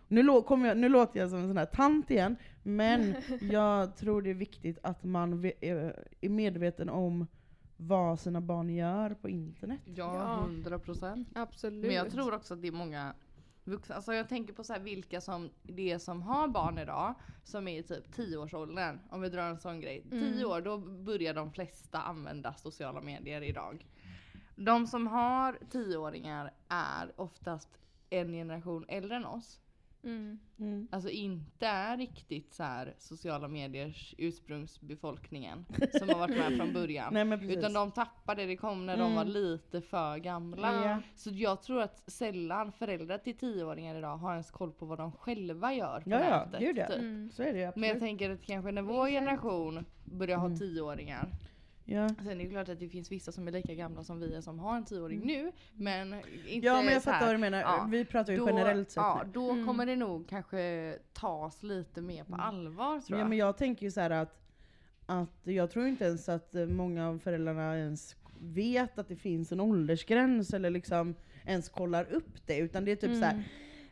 Nu, 0.09 0.23
lå- 0.23 0.67
jag, 0.67 0.77
nu 0.77 0.89
låter 0.89 1.21
jag 1.21 1.31
som 1.31 1.39
en 1.39 1.49
sån 1.49 1.57
här 1.57 1.67
tant 1.67 2.11
igen, 2.11 2.37
men 2.63 3.15
jag 3.41 3.97
tror 3.97 4.23
det 4.23 4.31
är 4.31 4.35
viktigt 4.35 4.79
att 4.83 5.05
man 5.05 5.45
är 5.61 6.29
medveten 6.29 6.89
om 6.89 7.27
vad 7.77 8.21
sina 8.21 8.41
barn 8.41 8.71
gör 8.71 9.11
på 9.15 9.29
internet. 9.29 9.81
Ja, 9.85 9.95
Ja. 10.15 10.35
hundra 10.47 10.79
procent. 10.79 11.29
Absolut. 11.35 11.85
Men 11.87 11.95
jag 11.95 12.11
tror 12.11 12.35
också 12.35 12.55
att 12.55 12.63
det 12.63 12.69
är 12.69 12.73
många 12.73 13.15
vuxna, 13.65 13.95
alltså 13.95 14.15
jag 14.15 14.29
tänker 14.29 14.53
på 14.55 14.65
så 14.65 14.73
här 14.73 14.81
vilka 14.81 15.21
som 15.21 15.51
det 15.63 15.91
är 15.93 15.99
som 15.99 16.23
har 16.23 16.49
barn 16.49 16.79
idag, 16.79 17.15
som 17.45 17.69
är 17.69 17.79
i 17.79 17.83
typ 17.83 18.17
10-årsåldern, 18.17 19.01
om 19.11 19.21
vi 19.21 19.29
drar 19.29 19.49
en 19.51 19.59
sån 19.61 19.81
grej. 19.81 20.03
10 20.11 20.19
Mm. 20.29 20.51
år, 20.51 20.61
då 20.61 20.79
börjar 20.79 21.35
de 21.35 21.53
flesta 21.53 21.99
använda 22.03 22.55
sociala 22.55 23.01
medier 23.01 23.43
idag. 23.43 23.87
De 24.57 24.87
som 24.87 25.07
har 25.07 25.59
10-åringar 25.71 26.51
är 26.69 27.13
oftast 27.17 27.69
en 28.11 28.33
generation 28.33 28.85
äldre 28.89 29.17
än 29.17 29.25
oss. 29.27 29.61
Mm. 30.05 30.39
Mm. 30.59 30.89
Alltså 30.93 31.11
inte 31.11 31.67
är 31.67 31.97
riktigt 31.97 32.55
så 32.55 32.63
här 32.63 32.95
sociala 32.99 33.49
mediers 33.49 34.15
ursprungsbefolkningen 34.19 35.65
som 35.99 36.09
har 36.09 36.19
varit 36.19 36.37
med 36.39 36.57
från 36.57 36.73
början. 36.73 37.15
Nej. 37.29 37.53
Utan 37.53 37.73
de 37.73 37.91
tappade, 37.91 38.47
det 38.47 38.57
kom 38.57 38.87
när 38.87 38.97
de 38.97 39.03
Mm. 39.03 39.15
var 39.15 39.25
lite 39.25 39.81
för 39.81 40.17
gamla. 40.19 40.85
Ja. 40.87 41.01
Så 41.15 41.31
jag 41.33 41.63
tror 41.63 41.81
att 41.83 42.11
sällan 42.13 42.73
föräldrar 42.73 43.19
till 43.19 43.37
tioåringar 43.37 43.97
idag 43.97 44.17
har 44.17 44.33
ens 44.33 44.51
koll 44.51 44.73
på 44.73 44.87
vad 44.87 44.99
de 44.99 45.13
själva 45.13 45.75
gör 45.75 46.01
på 46.01 46.11
Ja, 46.11 46.19
nätet. 46.19 46.77
ja. 46.77 46.87
typ. 46.87 46.97
Mm. 46.99 47.31
Så 47.33 47.43
är 47.43 47.53
det 47.55 47.77
Men 47.77 47.89
jag 47.89 48.01
tänker 48.01 48.31
att 48.31 48.43
kanske 48.43 48.73
när 48.73 48.83
vår 48.83 49.09
generation 49.09 49.85
börjar 50.05 50.39
ha 50.39 50.47
Mm. 50.47 50.59
tioåringar. 50.59 51.29
Ja. 51.87 52.09
Sen 52.09 52.29
är 52.29 52.35
det 52.45 52.47
klart 52.51 52.69
att 52.69 52.81
det 52.81 52.89
finns 52.89 53.13
vissa 53.13 53.33
som 53.33 53.49
är 53.49 53.53
lika 53.53 53.75
gamla 53.75 54.05
som 54.05 54.21
vi 54.21 54.35
är 54.35 54.41
som 54.41 54.59
har 54.59 54.77
en 54.77 54.85
tioåring 54.85 55.21
nu. 55.27 55.53
Men 55.75 56.15
inte 56.47 56.67
ja 56.67 56.83
men 56.83 56.93
jag 56.95 57.03
fattar 57.03 57.27
vad 57.27 57.35
du 57.35 57.39
menar, 57.39 57.59
ja. 57.61 57.87
vi 57.91 58.05
pratar 58.05 58.33
ju 58.33 58.39
då, 58.39 58.47
generellt 58.49 58.91
sett 58.91 58.97
ja, 58.97 59.25
då 59.33 59.51
Mm. 59.51 59.67
kommer 59.67 59.87
det 59.87 59.97
nog 59.97 60.29
kanske 60.29 60.95
tas 61.13 61.63
lite 61.63 62.01
mer 62.01 62.25
på 62.25 62.35
Mm. 62.35 62.41
allvar 62.41 63.01
tror 63.01 63.19
Ja 63.19 63.23
jag. 63.23 63.29
men 63.29 63.39
jag 63.39 63.57
tänker 63.57 63.87
ju 63.87 63.91
så 63.91 64.01
här 64.01 64.11
att, 64.11 64.41
att 65.07 65.41
jag 65.43 65.71
tror 65.71 65.87
inte 65.87 66.05
ens 66.05 66.29
att 66.29 66.55
många 66.69 67.09
av 67.09 67.19
föräldrarna 67.19 67.79
ens 67.79 68.17
vet 68.41 68.99
att 68.99 69.09
det 69.09 69.17
finns 69.17 69.53
en 69.53 69.61
åldersgräns 69.61 70.55
eller 70.55 70.71
liksom 70.71 71.15
ens 71.47 71.69
kollar 71.69 72.05
upp 72.13 72.47
det. 72.47 72.59
Utan 72.59 72.85
det 72.85 72.93
är 72.93 72.97
typ 72.97 73.05
Mm. 73.05 73.21
så 73.21 73.27
här. 73.27 73.45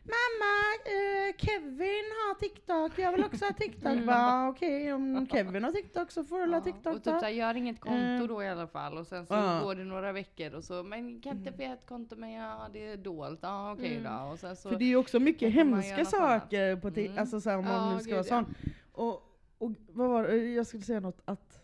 Mamma, 0.05 0.53
eh, 0.85 1.35
Kevin 1.37 2.05
har 2.19 2.39
TikTok, 2.39 2.99
jag 2.99 3.11
vill 3.11 3.23
också 3.25 3.45
ha 3.45 3.53
TikTok. 3.53 3.91
Mm. 3.91 4.05
Bara, 4.05 4.49
Okej, 4.49 4.93
om 4.93 5.27
Kevin 5.31 5.63
har 5.63 5.71
TikTok 5.71 6.11
så 6.11 6.23
får 6.23 6.39
du 6.39 6.45
ha 6.45 6.53
Ja, 6.53 6.61
TikTok 6.61 6.95
och 6.95 7.03
typ 7.03 7.13
såhär, 7.19 7.29
gör 7.29 7.55
inget 7.55 7.79
konto 7.79 7.97
Eh. 8.23 8.23
då 8.27 8.43
i 8.43 8.47
alla 8.49 8.67
fall 8.67 8.97
och 8.97 9.07
sen 9.07 9.25
så 9.25 9.33
Ja. 9.33 9.61
går 9.63 9.75
det 9.75 9.83
några 9.83 10.11
veckor 10.11 10.53
och 10.53 10.63
så, 10.63 10.83
men 10.83 11.21
kan 11.21 11.37
inte 11.37 11.53
få 11.53 11.61
ett 11.63 11.85
konto 11.87 12.15
men 12.15 12.31
ja 12.31 12.69
det 12.73 12.87
är 12.91 12.97
dolt, 12.97 13.39
ja 13.41 13.73
okej 13.73 13.97
Mm. 13.97 14.03
då. 14.13 14.31
Och 14.31 14.39
sen 14.39 14.55
så, 14.55 14.69
För 14.69 14.77
det 14.79 14.85
är 14.85 14.87
ju 14.89 14.95
också 14.95 15.19
mycket 15.19 15.53
hemska 15.53 16.05
saker 16.05 16.75
på 16.75 16.89
ti- 16.89 17.05
Mm. 17.05 17.17
alltså 17.19 17.41
så 17.41 17.49
här, 17.49 17.57
om 17.57 17.65
man 17.65 17.95
nu 17.95 18.01
ska 18.03 18.13
vara 18.13 18.23
sån. 18.23 18.55
Och, 18.91 19.13
och 19.57 19.71
vad 19.89 20.09
var 20.09 20.23
det? 20.23 20.37
jag 20.37 20.67
skulle 20.67 20.83
säga 20.83 20.99
något 20.99 21.21
att, 21.25 21.59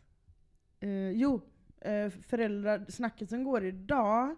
eh, 0.80 1.12
jo, 1.12 1.42
eh, 1.82 2.10
föräldrar, 2.10 2.86
snacket 2.90 3.30
som 3.30 3.44
går 3.44 3.64
idag 3.66 4.36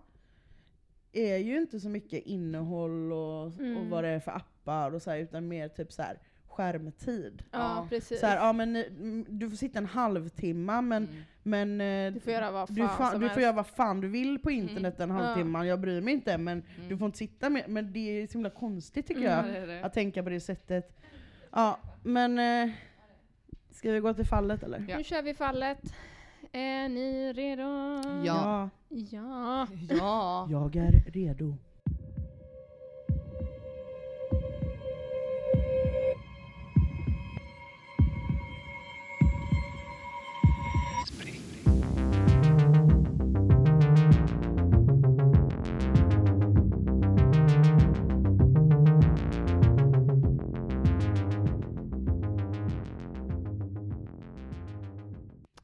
är 1.13 1.37
ju 1.37 1.57
inte 1.57 1.79
så 1.79 1.89
mycket 1.89 2.25
innehåll 2.25 3.11
och, 3.13 3.45
och 3.45 3.59
Mm. 3.59 3.89
vad 3.89 4.03
det 4.03 4.09
är 4.09 4.19
för 4.19 4.31
appar 4.31 4.91
och 4.93 5.01
så 5.01 5.11
här, 5.11 5.17
utan 5.17 5.47
mer 5.47 5.67
typ 5.69 5.91
så 5.91 6.01
här 6.01 6.17
skärmtid. 6.47 7.43
Ja, 7.51 7.57
Ja. 7.59 7.87
precis. 7.89 8.19
Så 8.19 8.25
här, 8.25 8.37
ja, 8.37 8.53
men, 8.53 8.75
mm, 8.75 9.25
du 9.29 9.49
får 9.49 9.57
sitta 9.57 9.77
en 9.79 9.85
halvtimme 9.85 10.81
men, 10.81 11.03
mm. 11.07 11.21
men 11.43 11.81
eh, 11.81 12.13
Du 12.13 12.19
får 12.19 12.33
göra 12.33 12.51
vad 12.51 12.67
fan 12.67 12.75
du, 12.75 12.81
fa- 12.83 13.19
du 13.19 13.29
får 13.29 13.41
göra 13.41 13.51
vad 13.53 13.67
fan 13.67 14.01
du 14.01 14.07
vill 14.07 14.39
på 14.39 14.51
internet 14.51 14.99
en 14.99 15.09
Ja. 15.09 15.15
halvtimme, 15.15 15.65
jag 15.65 15.79
bryr 15.79 16.01
mig 16.01 16.13
inte 16.13 16.37
men 16.37 16.63
Mm. 16.77 16.89
du 16.89 16.97
får 16.97 17.05
inte 17.05 17.17
sitta 17.17 17.49
med, 17.49 17.63
men 17.67 17.93
det 17.93 17.99
är 18.23 18.27
så 18.27 18.33
himla 18.33 18.49
konstigt 18.49 19.07
tycker 19.07 19.21
Mm. 19.21 19.31
jag. 19.53 19.55
Ja, 19.55 19.59
det 19.59 19.65
det. 19.73 19.83
Att 19.85 19.93
tänka 19.93 20.23
på 20.23 20.29
det 20.29 20.39
sättet. 20.39 20.97
Ja, 21.51 21.79
men 22.03 22.39
eh, 22.39 22.69
ska 23.71 23.91
vi 23.91 23.99
gå 23.99 24.13
till 24.13 24.25
fallet 24.25 24.63
eller? 24.63 24.85
Ja. 24.89 24.97
Nu 24.97 25.03
kör 25.03 25.21
vi 25.21 25.33
fallet. 25.33 25.79
Är 26.53 26.89
ni 26.89 27.33
redo? 27.33 27.63
Ja. 28.25 28.69
Ja. 28.89 29.67
Ja. 29.89 30.47
Jag 30.51 30.75
är 30.75 31.11
redo. 31.11 31.57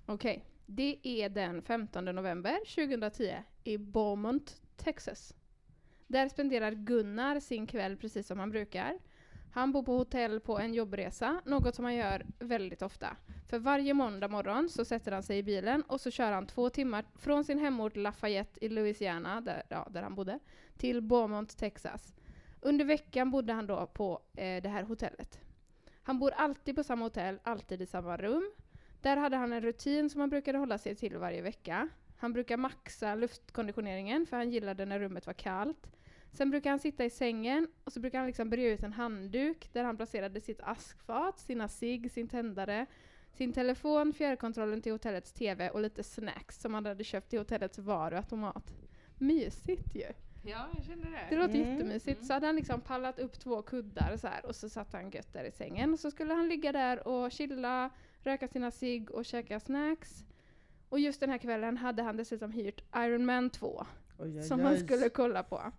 Okej. 0.06 0.46
Det 0.77 0.98
är 1.03 1.29
den 1.29 1.62
15 1.62 2.05
november 2.05 2.60
2010 2.75 3.43
i 3.63 3.77
Beaumont, 3.77 4.62
Texas. 4.75 5.34
Där 6.07 6.29
spenderar 6.29 6.72
Gunnar 6.72 7.39
sin 7.39 7.67
kväll 7.67 7.98
precis 7.98 8.27
som 8.27 8.39
han 8.39 8.51
brukar. 8.51 9.00
Han 9.51 9.72
bor 9.72 9.84
på 9.84 9.98
hotell 9.98 10.39
på 10.39 10.60
en 10.60 10.74
jobbresa, 10.74 11.41
något 11.46 11.75
som 11.75 11.86
han 11.86 11.96
gör 11.96 12.25
väldigt 12.39 12.81
ofta. 12.81 13.17
För 13.50 13.60
varje 13.60 13.93
måndag 13.93 14.27
morgon 14.27 14.69
så 14.69 14.86
sätter 14.86 15.12
han 15.12 15.24
sig 15.24 15.38
i 15.38 15.43
bilen 15.43 15.81
och 15.81 16.01
så 16.01 16.12
kör 16.12 16.31
han 16.31 16.48
två 16.48 16.69
timmar 16.69 17.05
från 17.15 17.43
sin 17.43 17.60
hemort 17.60 17.96
Lafayette 17.96 18.65
i 18.65 18.69
Louisiana, 18.69 19.41
där, 19.41 19.63
ja, 19.69 19.88
där 19.91 20.03
han 20.03 20.15
bodde, 20.15 20.39
till 20.77 21.01
Beaumont, 21.01 21.57
Texas. 21.57 22.13
Under 22.62 22.86
veckan 22.86 23.31
bodde 23.31 23.53
han 23.53 23.67
då 23.67 23.88
på 23.88 24.22
eh, 24.34 24.62
det 24.62 24.69
här 24.69 24.84
hotellet. 24.84 25.39
Han 26.03 26.19
bor 26.19 26.31
alltid 26.31 26.75
på 26.75 26.84
samma 26.84 27.05
hotell, 27.05 27.39
alltid 27.43 27.81
i 27.81 27.86
samma 27.86 28.17
rum. 28.17 28.51
Där 29.07 29.17
hade 29.17 29.37
han 29.37 29.53
en 29.53 29.61
rutin 29.61 30.09
som 30.09 30.19
han 30.21 30.29
brukade 30.29 30.57
hålla 30.57 30.77
sig 30.77 30.95
till 30.95 31.17
varje 31.17 31.41
vecka. 31.41 31.89
Han 32.17 32.33
brukar 32.33 32.57
maxa 32.57 33.15
luftkonditioneringen 33.15 34.25
för 34.25 34.37
han 34.37 34.49
gillade 34.49 34.85
när 34.85 34.99
rummet 34.99 35.27
var 35.27 35.33
kallt. 35.33 35.87
Sen 36.31 36.51
brukar 36.51 36.69
han 36.69 36.79
sitta 36.79 37.05
i 37.05 37.09
sängen 37.09 37.67
och 37.83 37.93
så 37.93 37.99
brukar 37.99 38.17
han 38.17 38.27
liksom 38.27 38.49
bre 38.49 38.63
ut 38.63 38.83
en 38.83 38.93
handduk 38.93 39.73
där 39.73 39.83
han 39.83 39.97
placerade 39.97 40.41
sitt 40.41 40.59
askfat, 40.63 41.39
sina 41.39 41.67
cigg, 41.67 42.11
sin 42.11 42.27
tändare, 42.27 42.85
sin 43.33 43.53
telefon, 43.53 44.13
fjärrkontrollen 44.13 44.81
till 44.81 44.91
hotellets 44.91 45.33
TV 45.33 45.69
och 45.69 45.81
lite 45.81 46.03
snacks 46.03 46.61
som 46.61 46.73
han 46.73 46.85
hade 46.85 47.03
köpt 47.03 47.33
i 47.33 47.37
hotellets 47.37 47.79
varuautomat. 47.79 48.73
Mysigt 49.17 49.95
ju! 49.95 50.05
ja, 50.43 50.67
jag 50.75 50.85
känner 50.85 51.11
det. 51.11 51.27
Det 51.29 51.35
låter 51.35 51.55
Mm. 51.55 51.71
jättemysigt. 51.71 52.25
Så 52.25 52.33
hade 52.33 52.45
han 52.45 52.55
liksom 52.55 52.81
pallat 52.81 53.19
upp 53.19 53.39
två 53.39 53.61
kuddar 53.61 54.17
så 54.17 54.27
här 54.27 54.45
och 54.45 54.55
så 54.55 54.69
satt 54.69 54.93
han 54.93 55.09
gött 55.09 55.33
där 55.33 55.43
i 55.43 55.51
sängen. 55.51 55.93
Och 55.93 55.99
så 55.99 56.11
skulle 56.11 56.33
han 56.33 56.47
ligga 56.49 56.71
där 56.71 57.07
och 57.07 57.31
chilla, 57.31 57.89
röka 58.24 58.47
sina 58.47 58.71
cigg 58.71 59.12
och 59.12 59.25
käka 59.25 59.59
snacks. 59.59 60.24
Och 60.89 61.00
just 61.00 61.19
den 61.19 61.29
här 61.29 61.38
kvällen 61.38 61.77
hade 61.77 62.03
han 62.03 62.17
dessutom 62.17 62.51
hyrt 62.51 62.83
Iron 62.95 63.25
Man 63.25 63.50
2 63.50 63.86
Oj, 64.19 64.43
som 64.43 64.59
oj. 64.59 64.65
han 64.65 64.77
skulle 64.77 65.09
kolla 65.09 65.43
på. 65.43 65.71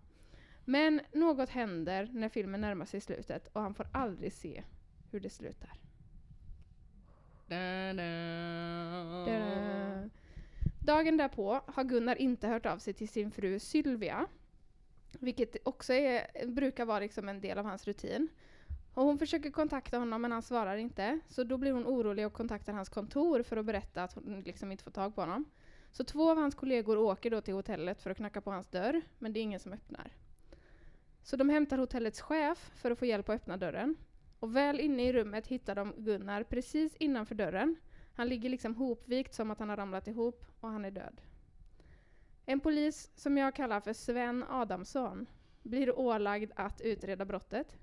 Men 0.65 1.01
något 1.13 1.49
händer 1.49 2.09
när 2.13 2.29
filmen 2.29 2.61
närmar 2.61 2.85
sig 2.85 3.01
slutet 3.01 3.47
och 3.53 3.61
han 3.61 3.73
får 3.73 3.87
aldrig 3.91 4.33
se 4.33 4.63
hur 5.11 5.19
det 5.19 5.29
slutar. 5.29 5.73
Da, 7.47 7.93
da. 7.93 8.03
Da-da. 9.25 10.09
Dagen 10.79 11.17
därpå 11.17 11.61
har 11.67 11.83
Gunnar 11.83 12.15
inte 12.15 12.47
hört 12.47 12.65
av 12.65 12.77
sig 12.77 12.93
till 12.93 13.09
sin 13.09 13.31
fru 13.31 13.59
Sylvia. 13.59 14.27
Vilket 15.19 15.55
också 15.63 15.93
är, 15.93 16.45
brukar 16.47 16.85
vara 16.85 16.99
liksom 16.99 17.29
en 17.29 17.41
del 17.41 17.57
av 17.57 17.65
hans 17.65 17.87
rutin. 17.87 18.27
Och 18.93 19.05
hon 19.05 19.19
försöker 19.19 19.51
kontakta 19.51 19.97
honom 19.97 20.21
men 20.21 20.31
han 20.31 20.41
svarar 20.41 20.77
inte. 20.77 21.19
Så 21.27 21.43
då 21.43 21.57
blir 21.57 21.71
hon 21.71 21.85
orolig 21.85 22.25
och 22.25 22.33
kontaktar 22.33 22.73
hans 22.73 22.89
kontor 22.89 23.43
för 23.43 23.57
att 23.57 23.65
berätta 23.65 24.03
att 24.03 24.13
hon 24.13 24.41
liksom 24.45 24.71
inte 24.71 24.83
får 24.83 24.91
tag 24.91 25.15
på 25.15 25.21
honom. 25.21 25.45
Så 25.91 26.03
två 26.03 26.31
av 26.31 26.37
hans 26.37 26.55
kollegor 26.55 26.97
åker 26.97 27.31
då 27.31 27.41
till 27.41 27.53
hotellet 27.53 28.01
för 28.01 28.09
att 28.09 28.17
knacka 28.17 28.41
på 28.41 28.51
hans 28.51 28.67
dörr, 28.67 29.01
men 29.19 29.33
det 29.33 29.39
är 29.39 29.41
ingen 29.41 29.59
som 29.59 29.73
öppnar. 29.73 30.13
Så 31.23 31.35
de 31.35 31.49
hämtar 31.49 31.77
hotellets 31.77 32.21
chef 32.21 32.71
för 32.75 32.91
att 32.91 32.99
få 32.99 33.05
hjälp 33.05 33.29
att 33.29 33.35
öppna 33.35 33.57
dörren. 33.57 33.95
Och 34.39 34.55
väl 34.55 34.79
inne 34.79 35.03
i 35.03 35.13
rummet 35.13 35.47
hittar 35.47 35.75
de 35.75 35.93
Gunnar 35.97 36.43
precis 36.43 36.95
innanför 36.95 37.35
dörren. 37.35 37.75
Han 38.15 38.27
ligger 38.27 38.49
liksom 38.49 38.75
hopvikt 38.75 39.33
som 39.33 39.51
att 39.51 39.59
han 39.59 39.69
har 39.69 39.77
ramlat 39.77 40.07
ihop 40.07 40.45
och 40.59 40.69
han 40.69 40.85
är 40.85 40.91
död. 40.91 41.21
En 42.45 42.59
polis 42.59 43.11
som 43.15 43.37
jag 43.37 43.55
kallar 43.55 43.79
för 43.79 43.93
Sven 43.93 44.43
Adamsson 44.49 45.25
blir 45.63 45.99
ålagd 45.99 46.51
att 46.55 46.81
utreda 46.81 47.25
brottet. 47.25 47.77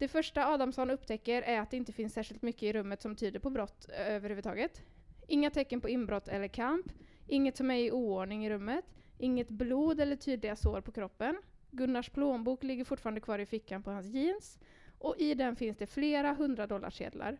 Det 0.00 0.08
första 0.08 0.46
Adamsson 0.46 0.90
upptäcker 0.90 1.42
är 1.42 1.60
att 1.60 1.70
det 1.70 1.76
inte 1.76 1.92
finns 1.92 2.14
särskilt 2.14 2.42
mycket 2.42 2.62
i 2.62 2.72
rummet 2.72 3.02
som 3.02 3.16
tyder 3.16 3.40
på 3.40 3.50
brott 3.50 3.88
överhuvudtaget. 3.88 4.82
Inga 5.26 5.50
tecken 5.50 5.80
på 5.80 5.88
inbrott 5.88 6.28
eller 6.28 6.48
kamp, 6.48 6.92
inget 7.26 7.56
som 7.56 7.70
är 7.70 7.74
i 7.74 7.90
oordning 7.92 8.46
i 8.46 8.50
rummet, 8.50 8.84
inget 9.18 9.48
blod 9.48 10.00
eller 10.00 10.16
tydliga 10.16 10.56
sår 10.56 10.80
på 10.80 10.92
kroppen. 10.92 11.36
Gunnars 11.70 12.10
plånbok 12.10 12.62
ligger 12.62 12.84
fortfarande 12.84 13.20
kvar 13.20 13.38
i 13.38 13.46
fickan 13.46 13.82
på 13.82 13.90
hans 13.90 14.06
jeans 14.06 14.58
och 14.98 15.16
i 15.18 15.34
den 15.34 15.56
finns 15.56 15.76
det 15.76 15.86
flera 15.86 16.32
hundra 16.32 16.66
dollarsedlar. 16.66 17.38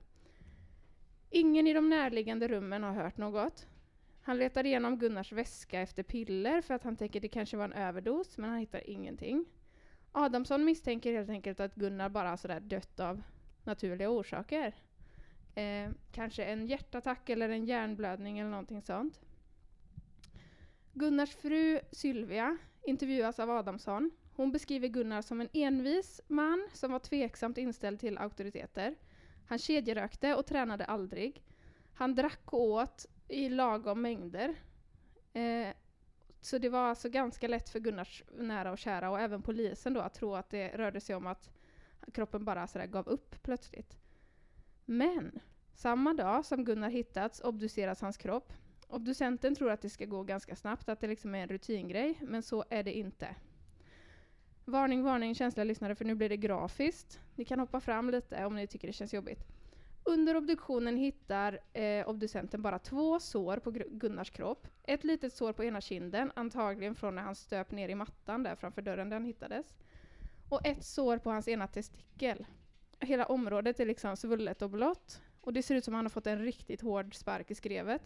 Ingen 1.30 1.66
i 1.66 1.72
de 1.72 1.90
närliggande 1.90 2.48
rummen 2.48 2.82
har 2.82 2.92
hört 2.92 3.16
något. 3.16 3.66
Han 4.22 4.38
letar 4.38 4.66
igenom 4.66 4.98
Gunnars 4.98 5.32
väska 5.32 5.80
efter 5.80 6.02
piller 6.02 6.60
för 6.60 6.74
att 6.74 6.82
han 6.82 6.96
tänker 6.96 7.20
det 7.20 7.28
kanske 7.28 7.56
var 7.56 7.64
en 7.64 7.72
överdos, 7.72 8.38
men 8.38 8.50
han 8.50 8.58
hittar 8.58 8.90
ingenting. 8.90 9.44
Adamsson 10.12 10.64
misstänker 10.64 11.12
helt 11.12 11.30
enkelt 11.30 11.60
att 11.60 11.74
Gunnar 11.74 12.08
bara 12.08 12.36
sådär 12.36 12.60
dött 12.60 13.00
av 13.00 13.22
naturliga 13.64 14.10
orsaker. 14.10 14.74
Eh, 15.54 15.90
kanske 16.12 16.44
en 16.44 16.66
hjärtattack 16.66 17.28
eller 17.28 17.48
en 17.48 17.64
hjärnblödning 17.64 18.38
eller 18.38 18.50
någonting 18.50 18.82
sånt. 18.82 19.20
Gunnars 20.92 21.34
fru 21.34 21.80
Sylvia 21.92 22.58
intervjuas 22.82 23.38
av 23.38 23.50
Adamsson. 23.50 24.10
Hon 24.34 24.52
beskriver 24.52 24.88
Gunnar 24.88 25.22
som 25.22 25.40
en 25.40 25.48
envis 25.52 26.20
man 26.26 26.68
som 26.72 26.92
var 26.92 26.98
tveksamt 26.98 27.58
inställd 27.58 28.00
till 28.00 28.18
auktoriteter. 28.18 28.94
Han 29.46 29.58
kedjerökte 29.58 30.34
och 30.34 30.46
tränade 30.46 30.84
aldrig. 30.84 31.42
Han 31.94 32.14
drack 32.14 32.52
och 32.52 32.60
åt 32.60 33.06
i 33.28 33.48
lagom 33.48 34.02
mängder. 34.02 34.54
Eh, 35.32 35.68
så 36.40 36.58
det 36.58 36.68
var 36.68 36.88
alltså 36.88 37.08
ganska 37.08 37.48
lätt 37.48 37.68
för 37.68 37.80
Gunnars 37.80 38.22
nära 38.38 38.72
och 38.72 38.78
kära 38.78 39.10
och 39.10 39.20
även 39.20 39.42
polisen 39.42 39.94
då 39.94 40.00
att 40.00 40.14
tro 40.14 40.34
att 40.34 40.50
det 40.50 40.68
rörde 40.68 41.00
sig 41.00 41.16
om 41.16 41.26
att 41.26 41.50
kroppen 42.12 42.44
bara 42.44 42.66
sådär 42.66 42.86
gav 42.86 43.08
upp 43.08 43.42
plötsligt. 43.42 43.98
Men 44.84 45.40
samma 45.72 46.14
dag 46.14 46.44
som 46.44 46.64
Gunnar 46.64 46.90
hittats 46.90 47.40
obduceras 47.40 48.00
hans 48.00 48.16
kropp. 48.16 48.52
Obducenten 48.88 49.54
tror 49.54 49.70
att 49.70 49.82
det 49.82 49.90
ska 49.90 50.04
gå 50.04 50.22
ganska 50.22 50.56
snabbt, 50.56 50.88
att 50.88 51.00
det 51.00 51.06
liksom 51.06 51.34
är 51.34 51.42
en 51.42 51.48
rutingrej, 51.48 52.18
men 52.20 52.42
så 52.42 52.64
är 52.70 52.82
det 52.82 52.92
inte. 52.92 53.36
Varning, 54.64 55.02
varning 55.02 55.34
känsliga 55.34 55.64
lyssnare, 55.64 55.94
för 55.94 56.04
nu 56.04 56.14
blir 56.14 56.28
det 56.28 56.36
grafiskt. 56.36 57.20
Ni 57.34 57.44
kan 57.44 57.60
hoppa 57.60 57.80
fram 57.80 58.10
lite 58.10 58.44
om 58.44 58.56
ni 58.56 58.66
tycker 58.66 58.86
det 58.86 58.92
känns 58.92 59.14
jobbigt. 59.14 59.59
Under 60.04 60.36
obduktionen 60.36 60.96
hittar 60.96 61.60
eh, 61.72 62.08
obducenten 62.08 62.62
bara 62.62 62.78
två 62.78 63.20
sår 63.20 63.56
på 63.56 63.70
Gunnars 63.70 64.30
kropp. 64.30 64.66
Ett 64.82 65.04
litet 65.04 65.32
sår 65.32 65.52
på 65.52 65.64
ena 65.64 65.80
kinden, 65.80 66.32
antagligen 66.36 66.94
från 66.94 67.14
när 67.14 67.22
han 67.22 67.34
stöp 67.34 67.70
ner 67.70 67.88
i 67.88 67.94
mattan 67.94 68.42
där 68.42 68.56
framför 68.56 68.82
dörren 68.82 69.08
där 69.08 69.16
han 69.16 69.24
hittades. 69.24 69.74
Och 70.48 70.66
ett 70.66 70.84
sår 70.84 71.18
på 71.18 71.30
hans 71.30 71.48
ena 71.48 71.66
testikel. 71.66 72.46
Hela 73.00 73.26
området 73.26 73.80
är 73.80 73.86
liksom 73.86 74.16
svullet 74.16 74.62
och 74.62 74.70
blått. 74.70 75.22
Och 75.40 75.52
det 75.52 75.62
ser 75.62 75.74
ut 75.74 75.84
som 75.84 75.94
att 75.94 75.98
han 75.98 76.04
har 76.04 76.10
fått 76.10 76.26
en 76.26 76.38
riktigt 76.38 76.80
hård 76.80 77.14
spark 77.14 77.50
i 77.50 77.54
skrevet. 77.54 78.02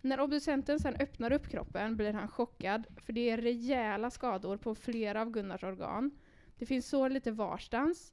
När 0.00 0.20
obducenten 0.20 0.80
sen 0.80 0.96
öppnar 0.96 1.32
upp 1.32 1.48
kroppen 1.48 1.96
blir 1.96 2.12
han 2.12 2.28
chockad, 2.28 2.86
för 2.96 3.12
det 3.12 3.30
är 3.30 3.36
rejäla 3.36 4.10
skador 4.10 4.56
på 4.56 4.74
flera 4.74 5.22
av 5.22 5.30
Gunnars 5.30 5.64
organ. 5.64 6.10
Det 6.58 6.66
finns 6.66 6.88
sår 6.88 7.10
lite 7.10 7.30
varstans, 7.30 8.12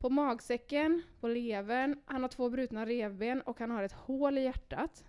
på 0.00 0.10
magsäcken, 0.10 1.02
på 1.20 1.28
levern, 1.28 2.00
han 2.04 2.22
har 2.22 2.28
två 2.28 2.50
brutna 2.50 2.86
revben 2.86 3.40
och 3.40 3.60
han 3.60 3.70
har 3.70 3.82
ett 3.82 3.92
hål 3.92 4.38
i 4.38 4.42
hjärtat. 4.42 5.04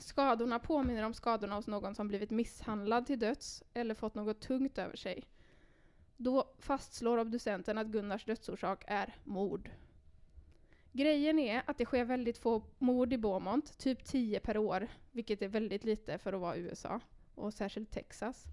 Skadorna 0.00 0.58
påminner 0.58 1.02
om 1.02 1.14
skadorna 1.14 1.54
hos 1.54 1.66
någon 1.66 1.94
som 1.94 2.08
blivit 2.08 2.30
misshandlad 2.30 3.06
till 3.06 3.18
döds 3.18 3.62
eller 3.74 3.94
fått 3.94 4.14
något 4.14 4.40
tungt 4.40 4.78
över 4.78 4.96
sig. 4.96 5.24
Då 6.16 6.54
fastslår 6.58 7.18
obducenten 7.18 7.78
att 7.78 7.86
Gunnars 7.86 8.24
dödsorsak 8.24 8.84
är 8.86 9.14
mord. 9.24 9.70
Grejen 10.92 11.38
är 11.38 11.62
att 11.66 11.78
det 11.78 11.84
sker 11.84 12.04
väldigt 12.04 12.38
få 12.38 12.62
mord 12.78 13.12
i 13.12 13.18
Beaumont, 13.18 13.78
typ 13.78 14.04
10 14.04 14.40
per 14.40 14.58
år, 14.58 14.88
vilket 15.12 15.42
är 15.42 15.48
väldigt 15.48 15.84
lite 15.84 16.18
för 16.18 16.32
att 16.32 16.40
vara 16.40 16.56
USA, 16.56 17.00
och 17.34 17.54
särskilt 17.54 17.90
Texas. 17.90 18.44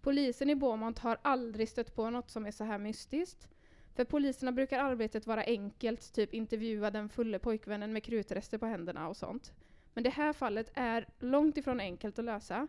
Polisen 0.00 0.50
i 0.50 0.54
Beaumont 0.54 0.98
har 0.98 1.18
aldrig 1.22 1.68
stött 1.68 1.94
på 1.94 2.10
något 2.10 2.30
som 2.30 2.46
är 2.46 2.50
så 2.50 2.64
här 2.64 2.78
mystiskt. 2.78 3.48
För 3.96 4.04
poliserna 4.04 4.52
brukar 4.52 4.78
arbetet 4.78 5.26
vara 5.26 5.42
enkelt, 5.42 6.12
typ 6.12 6.34
intervjua 6.34 6.90
den 6.90 7.08
fulle 7.08 7.38
pojkvännen 7.38 7.92
med 7.92 8.02
krutrester 8.02 8.58
på 8.58 8.66
händerna 8.66 9.08
och 9.08 9.16
sånt. 9.16 9.52
Men 9.94 10.04
det 10.04 10.10
här 10.10 10.32
fallet 10.32 10.70
är 10.74 11.06
långt 11.18 11.56
ifrån 11.56 11.80
enkelt 11.80 12.18
att 12.18 12.24
lösa. 12.24 12.68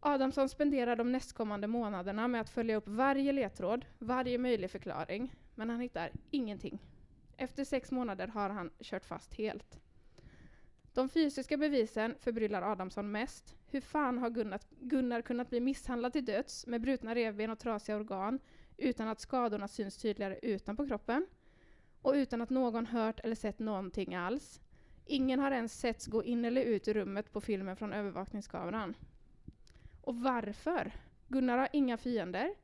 Adamsson 0.00 0.48
spenderar 0.48 0.96
de 0.96 1.12
nästkommande 1.12 1.66
månaderna 1.66 2.28
med 2.28 2.40
att 2.40 2.50
följa 2.50 2.76
upp 2.76 2.88
varje 2.88 3.32
ledtråd, 3.32 3.86
varje 3.98 4.38
möjlig 4.38 4.70
förklaring, 4.70 5.34
men 5.54 5.70
han 5.70 5.80
hittar 5.80 6.10
ingenting. 6.30 6.78
Efter 7.36 7.64
sex 7.64 7.90
månader 7.90 8.26
har 8.26 8.50
han 8.50 8.70
kört 8.80 9.04
fast 9.04 9.34
helt. 9.34 9.80
De 10.94 11.08
fysiska 11.08 11.56
bevisen 11.56 12.14
förbryllar 12.20 12.62
Adamsson 12.62 13.12
mest. 13.12 13.56
Hur 13.66 13.80
fan 13.80 14.18
har 14.18 14.30
Gunnar, 14.30 14.60
Gunnar 14.80 15.22
kunnat 15.22 15.50
bli 15.50 15.60
misshandlad 15.60 16.12
till 16.12 16.24
döds 16.24 16.66
med 16.66 16.80
brutna 16.80 17.14
revben 17.14 17.50
och 17.50 17.58
trasiga 17.58 17.96
organ 17.96 18.38
utan 18.80 19.08
att 19.08 19.20
skadorna 19.20 19.68
syns 19.68 19.96
tydligare 19.96 20.38
utanpå 20.42 20.86
kroppen 20.86 21.26
och 22.02 22.12
utan 22.12 22.42
att 22.42 22.50
någon 22.50 22.86
hört 22.86 23.20
eller 23.20 23.34
sett 23.34 23.58
någonting 23.58 24.14
alls. 24.14 24.60
Ingen 25.06 25.40
har 25.40 25.50
ens 25.50 25.80
setts 25.80 26.06
gå 26.06 26.24
in 26.24 26.44
eller 26.44 26.62
ut 26.62 26.88
ur 26.88 26.94
rummet 26.94 27.32
på 27.32 27.40
filmen 27.40 27.76
från 27.76 27.92
övervakningskameran. 27.92 28.94
Och 30.02 30.16
varför? 30.16 30.92
Gunnar 31.28 31.58
har 31.58 31.68
inga 31.72 31.96
fiender. 31.96 32.54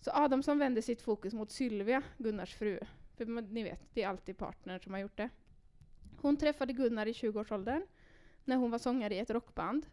Så 0.00 0.10
Adamsson 0.14 0.58
vänder 0.58 0.82
sitt 0.82 1.02
fokus 1.02 1.34
mot 1.34 1.50
Sylvia, 1.50 2.02
Gunnars 2.18 2.54
fru. 2.54 2.80
För 3.16 3.24
ni 3.26 3.62
vet, 3.62 3.80
det 3.94 4.02
är 4.02 4.08
alltid 4.08 4.38
partner 4.38 4.78
som 4.78 4.92
har 4.92 5.00
gjort 5.00 5.16
det. 5.16 5.28
Hon 6.20 6.36
träffade 6.36 6.72
Gunnar 6.72 7.06
i 7.06 7.12
20-årsåldern, 7.12 7.86
när 8.44 8.56
hon 8.56 8.70
var 8.70 8.78
sångare 8.78 9.14
i 9.14 9.18
ett 9.18 9.30
rockband. 9.30 9.86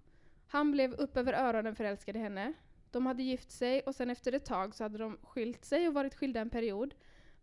Han 0.47 0.71
blev 0.71 0.93
upp 0.93 1.17
över 1.17 1.33
öronen 1.33 1.75
förälskad 1.75 2.15
i 2.15 2.19
henne. 2.19 2.53
De 2.93 3.05
hade 3.05 3.23
gift 3.23 3.51
sig 3.51 3.81
och 3.81 3.95
sen 3.95 4.09
efter 4.09 4.31
ett 4.33 4.45
tag 4.45 4.75
så 4.75 4.83
hade 4.83 4.97
de 4.97 5.17
skilt 5.23 5.65
sig 5.65 5.87
och 5.87 5.93
varit 5.93 6.15
skilda 6.15 6.39
en 6.39 6.49
period. 6.49 6.93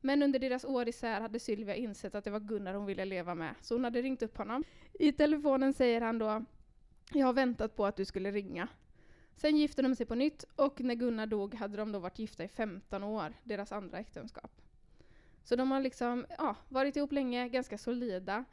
Men 0.00 0.22
under 0.22 0.38
deras 0.38 0.64
år 0.64 0.88
isär 0.88 1.20
hade 1.20 1.40
Sylvia 1.40 1.74
insett 1.74 2.14
att 2.14 2.24
det 2.24 2.30
var 2.30 2.40
Gunnar 2.40 2.74
hon 2.74 2.86
ville 2.86 3.04
leva 3.04 3.34
med, 3.34 3.54
så 3.60 3.74
hon 3.74 3.84
hade 3.84 4.02
ringt 4.02 4.22
upp 4.22 4.36
honom. 4.36 4.64
I 4.92 5.12
telefonen 5.12 5.72
säger 5.72 6.00
han 6.00 6.18
då 6.18 6.44
”Jag 7.12 7.26
har 7.26 7.32
väntat 7.32 7.76
på 7.76 7.86
att 7.86 7.96
du 7.96 8.04
skulle 8.04 8.30
ringa”. 8.30 8.68
Sen 9.36 9.56
gifte 9.56 9.82
de 9.82 9.94
sig 9.94 10.06
på 10.06 10.14
nytt 10.14 10.44
och 10.56 10.80
när 10.80 10.94
Gunnar 10.94 11.26
dog 11.26 11.54
hade 11.54 11.76
de 11.76 11.92
då 11.92 11.98
varit 11.98 12.18
gifta 12.18 12.44
i 12.44 12.48
15 12.48 13.04
år, 13.04 13.34
deras 13.44 13.72
andra 13.72 13.98
äktenskap. 13.98 14.60
Så 15.44 15.56
de 15.56 15.70
har 15.70 15.80
liksom 15.80 16.26
ja, 16.38 16.56
varit 16.68 16.96
ihop 16.96 17.12
länge, 17.12 17.48
ganska 17.48 17.78
solida. 17.78 18.44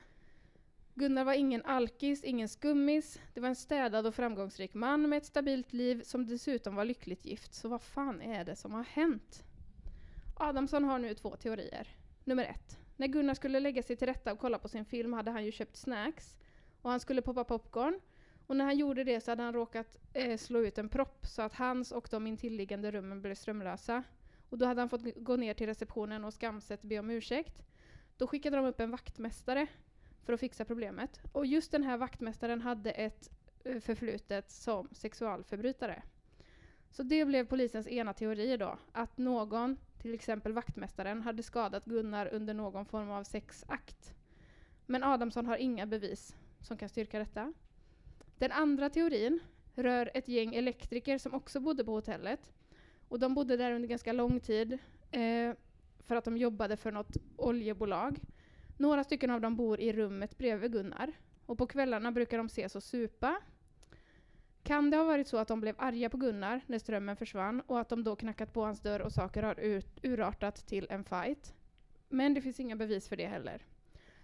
Gunnar 0.97 1.23
var 1.23 1.33
ingen 1.33 1.65
alkis, 1.65 2.23
ingen 2.23 2.49
skummis. 2.49 3.19
Det 3.33 3.39
var 3.39 3.49
en 3.49 3.55
städad 3.55 4.05
och 4.05 4.15
framgångsrik 4.15 4.73
man 4.73 5.09
med 5.09 5.17
ett 5.17 5.25
stabilt 5.25 5.73
liv 5.73 6.01
som 6.03 6.25
dessutom 6.25 6.75
var 6.75 6.85
lyckligt 6.85 7.25
gift. 7.25 7.53
Så 7.53 7.67
vad 7.69 7.81
fan 7.81 8.21
är 8.21 8.45
det 8.45 8.55
som 8.55 8.73
har 8.73 8.83
hänt? 8.83 9.43
Adamsson 10.35 10.83
har 10.83 10.99
nu 10.99 11.13
två 11.13 11.35
teorier. 11.35 11.87
Nummer 12.23 12.43
ett. 12.43 12.77
När 12.95 13.07
Gunnar 13.07 13.33
skulle 13.33 13.59
lägga 13.59 13.83
sig 13.83 13.95
till 13.95 14.07
rätta 14.07 14.33
och 14.33 14.39
kolla 14.39 14.59
på 14.59 14.67
sin 14.67 14.85
film 14.85 15.13
hade 15.13 15.31
han 15.31 15.45
ju 15.45 15.51
köpt 15.51 15.77
snacks. 15.77 16.35
Och 16.81 16.89
han 16.89 16.99
skulle 16.99 17.21
poppa 17.21 17.43
popcorn. 17.43 17.99
Och 18.47 18.55
när 18.55 18.65
han 18.65 18.77
gjorde 18.77 19.03
det 19.03 19.21
så 19.21 19.31
hade 19.31 19.43
han 19.43 19.53
råkat 19.53 19.97
eh, 20.13 20.37
slå 20.37 20.59
ut 20.59 20.77
en 20.77 20.89
propp 20.89 21.25
så 21.25 21.41
att 21.41 21.53
hans 21.53 21.91
och 21.91 22.07
de 22.11 22.27
intilliggande 22.27 22.91
rummen 22.91 23.21
blev 23.21 23.35
strömlösa. 23.35 24.03
Och 24.49 24.57
då 24.57 24.65
hade 24.65 24.81
han 24.81 24.89
fått 24.89 25.15
gå 25.15 25.35
ner 25.35 25.53
till 25.53 25.67
receptionen 25.67 26.25
och 26.25 26.33
skamset 26.33 26.81
be 26.81 26.99
om 26.99 27.09
ursäkt. 27.09 27.63
Då 28.17 28.27
skickade 28.27 28.57
de 28.57 28.65
upp 28.65 28.79
en 28.79 28.91
vaktmästare 28.91 29.67
för 30.23 30.33
att 30.33 30.39
fixa 30.39 30.65
problemet. 30.65 31.21
Och 31.31 31.45
just 31.45 31.71
den 31.71 31.83
här 31.83 31.97
vaktmästaren 31.97 32.61
hade 32.61 32.91
ett 32.91 33.29
eh, 33.63 33.79
förflutet 33.79 34.51
som 34.51 34.89
sexualförbrytare. 34.91 36.03
Så 36.91 37.03
det 37.03 37.25
blev 37.25 37.45
polisens 37.47 37.87
ena 37.87 38.13
teori 38.13 38.57
då, 38.57 38.77
att 38.91 39.17
någon, 39.17 39.77
till 40.01 40.13
exempel 40.13 40.53
vaktmästaren, 40.53 41.21
hade 41.21 41.43
skadat 41.43 41.85
Gunnar 41.85 42.33
under 42.33 42.53
någon 42.53 42.85
form 42.85 43.09
av 43.09 43.23
sexakt. 43.23 44.13
Men 44.85 45.03
Adamsson 45.03 45.45
har 45.45 45.57
inga 45.57 45.85
bevis 45.85 46.35
som 46.59 46.77
kan 46.77 46.89
styrka 46.89 47.19
detta. 47.19 47.53
Den 48.37 48.51
andra 48.51 48.89
teorin 48.89 49.39
rör 49.75 50.11
ett 50.13 50.27
gäng 50.27 50.55
elektriker 50.55 51.17
som 51.17 51.33
också 51.33 51.59
bodde 51.59 51.85
på 51.85 51.91
hotellet. 51.91 52.51
Och 53.07 53.19
de 53.19 53.33
bodde 53.33 53.57
där 53.57 53.71
under 53.71 53.87
ganska 53.87 54.13
lång 54.13 54.39
tid 54.39 54.73
eh, 55.11 55.53
för 55.99 56.15
att 56.15 56.25
de 56.25 56.37
jobbade 56.37 56.77
för 56.77 56.91
något 56.91 57.17
oljebolag. 57.35 58.19
Några 58.77 59.03
stycken 59.03 59.29
av 59.29 59.41
dem 59.41 59.55
bor 59.55 59.79
i 59.79 59.93
rummet 59.93 60.37
bredvid 60.37 60.71
Gunnar. 60.71 61.11
Och 61.45 61.57
på 61.57 61.67
kvällarna 61.67 62.11
brukar 62.11 62.37
de 62.37 62.45
ses 62.45 62.75
och 62.75 62.83
supa. 62.83 63.35
Kan 64.63 64.89
det 64.89 64.97
ha 64.97 65.03
varit 65.03 65.27
så 65.27 65.37
att 65.37 65.47
de 65.47 65.61
blev 65.61 65.75
arga 65.77 66.09
på 66.09 66.17
Gunnar 66.17 66.61
när 66.67 66.79
strömmen 66.79 67.15
försvann 67.15 67.61
och 67.61 67.79
att 67.79 67.89
de 67.89 68.03
då 68.03 68.15
knackat 68.15 68.53
på 68.53 68.65
hans 68.65 68.79
dörr 68.79 68.99
och 68.99 69.11
saker 69.11 69.43
har 69.43 69.59
ut, 69.59 69.99
urartat 70.03 70.67
till 70.67 70.87
en 70.89 71.03
fight? 71.03 71.53
Men 72.09 72.33
det 72.33 72.41
finns 72.41 72.59
inga 72.59 72.75
bevis 72.75 73.09
för 73.09 73.15
det 73.15 73.25
heller. 73.25 73.65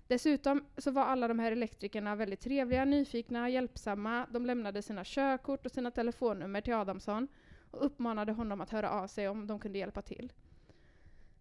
Dessutom 0.07 0.65
så 0.77 0.91
var 0.91 1.03
alla 1.03 1.27
de 1.27 1.39
här 1.39 1.51
elektrikerna 1.51 2.15
väldigt 2.15 2.39
trevliga, 2.39 2.85
nyfikna, 2.85 3.49
hjälpsamma. 3.49 4.27
De 4.31 4.45
lämnade 4.45 4.81
sina 4.81 5.03
körkort 5.03 5.65
och 5.65 5.71
sina 5.71 5.91
telefonnummer 5.91 6.61
till 6.61 6.73
Adamsson 6.73 7.27
och 7.71 7.85
uppmanade 7.85 8.31
honom 8.31 8.61
att 8.61 8.69
höra 8.69 8.89
av 8.89 9.07
sig 9.07 9.27
om 9.29 9.47
de 9.47 9.59
kunde 9.59 9.79
hjälpa 9.79 10.01
till. 10.01 10.33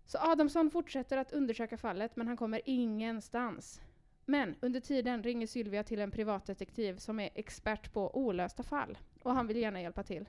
Så 0.06 0.18
Adamsson 0.18 0.70
fortsätter 0.70 1.16
att 1.16 1.32
undersöka 1.32 1.76
fallet 1.76 2.16
men 2.16 2.26
han 2.26 2.36
kommer 2.36 2.60
ingenstans. 2.64 3.80
Men 4.24 4.54
under 4.60 4.80
tiden 4.80 5.22
ringer 5.22 5.46
Sylvia 5.46 5.84
till 5.84 6.00
en 6.00 6.10
privatdetektiv 6.10 6.96
som 6.96 7.20
är 7.20 7.30
expert 7.34 7.92
på 7.92 8.16
olösta 8.16 8.62
fall 8.62 8.98
och 9.22 9.34
han 9.34 9.46
vill 9.46 9.56
gärna 9.56 9.82
hjälpa 9.82 10.02
till. 10.02 10.28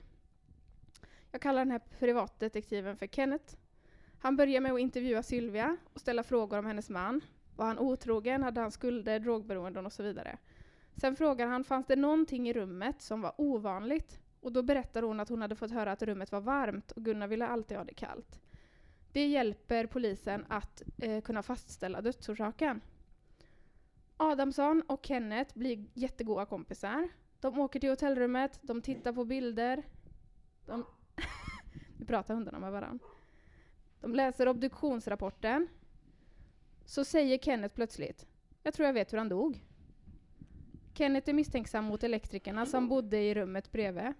Jag 1.30 1.40
kallar 1.40 1.60
den 1.60 1.70
här 1.70 1.80
privatdetektiven 1.98 2.96
för 2.96 3.06
Kenneth. 3.06 3.56
Han 4.18 4.36
börjar 4.36 4.60
med 4.60 4.72
att 4.72 4.80
intervjua 4.80 5.22
Sylvia 5.22 5.76
och 5.92 6.00
ställa 6.00 6.22
frågor 6.22 6.58
om 6.58 6.66
hennes 6.66 6.90
man. 6.90 7.20
Var 7.56 7.66
han 7.66 7.78
otrogen? 7.78 8.42
Hade 8.42 8.60
han 8.60 8.70
skulder, 8.70 9.20
drogberoenden 9.20 9.86
och 9.86 9.92
så 9.92 10.02
vidare? 10.02 10.38
Sen 10.96 11.16
frågar 11.16 11.46
han, 11.46 11.64
fanns 11.64 11.86
det 11.86 11.96
någonting 11.96 12.48
i 12.48 12.52
rummet 12.52 13.02
som 13.02 13.20
var 13.20 13.34
ovanligt? 13.36 14.20
Och 14.40 14.52
då 14.52 14.62
berättar 14.62 15.02
hon 15.02 15.20
att 15.20 15.28
hon 15.28 15.42
hade 15.42 15.56
fått 15.56 15.70
höra 15.70 15.92
att 15.92 16.02
rummet 16.02 16.32
var 16.32 16.40
varmt 16.40 16.90
och 16.90 17.04
Gunnar 17.04 17.26
ville 17.26 17.46
alltid 17.46 17.76
ha 17.76 17.84
det 17.84 17.94
kallt. 17.94 18.40
Det 19.14 19.26
hjälper 19.26 19.86
polisen 19.86 20.44
att 20.48 20.82
eh, 20.98 21.20
kunna 21.20 21.42
fastställa 21.42 22.00
dödsorsaken. 22.00 22.80
Adamsson 24.16 24.82
och 24.86 25.06
Kenneth 25.06 25.58
blir 25.58 25.86
jättegoda 25.94 26.46
kompisar. 26.46 27.08
De 27.40 27.58
åker 27.58 27.80
till 27.80 27.90
hotellrummet, 27.90 28.58
de 28.62 28.82
tittar 28.82 29.12
på 29.12 29.24
bilder. 29.24 29.82
De 30.66 30.84
nu 31.98 32.06
pratar 32.06 32.34
hundarna 32.34 32.58
med 32.58 32.72
varandra. 32.72 33.06
De 34.00 34.14
läser 34.14 34.48
obduktionsrapporten. 34.48 35.68
Så 36.84 37.04
säger 37.04 37.38
Kenneth 37.38 37.74
plötsligt, 37.74 38.26
jag 38.62 38.74
tror 38.74 38.86
jag 38.86 38.92
vet 38.94 39.12
hur 39.12 39.18
han 39.18 39.28
dog. 39.28 39.60
Kenneth 40.94 41.28
är 41.30 41.34
misstänksam 41.34 41.84
mot 41.84 42.04
elektrikerna 42.04 42.66
som 42.66 42.88
bodde 42.88 43.18
i 43.18 43.34
rummet 43.34 43.72
bredvid. 43.72 44.12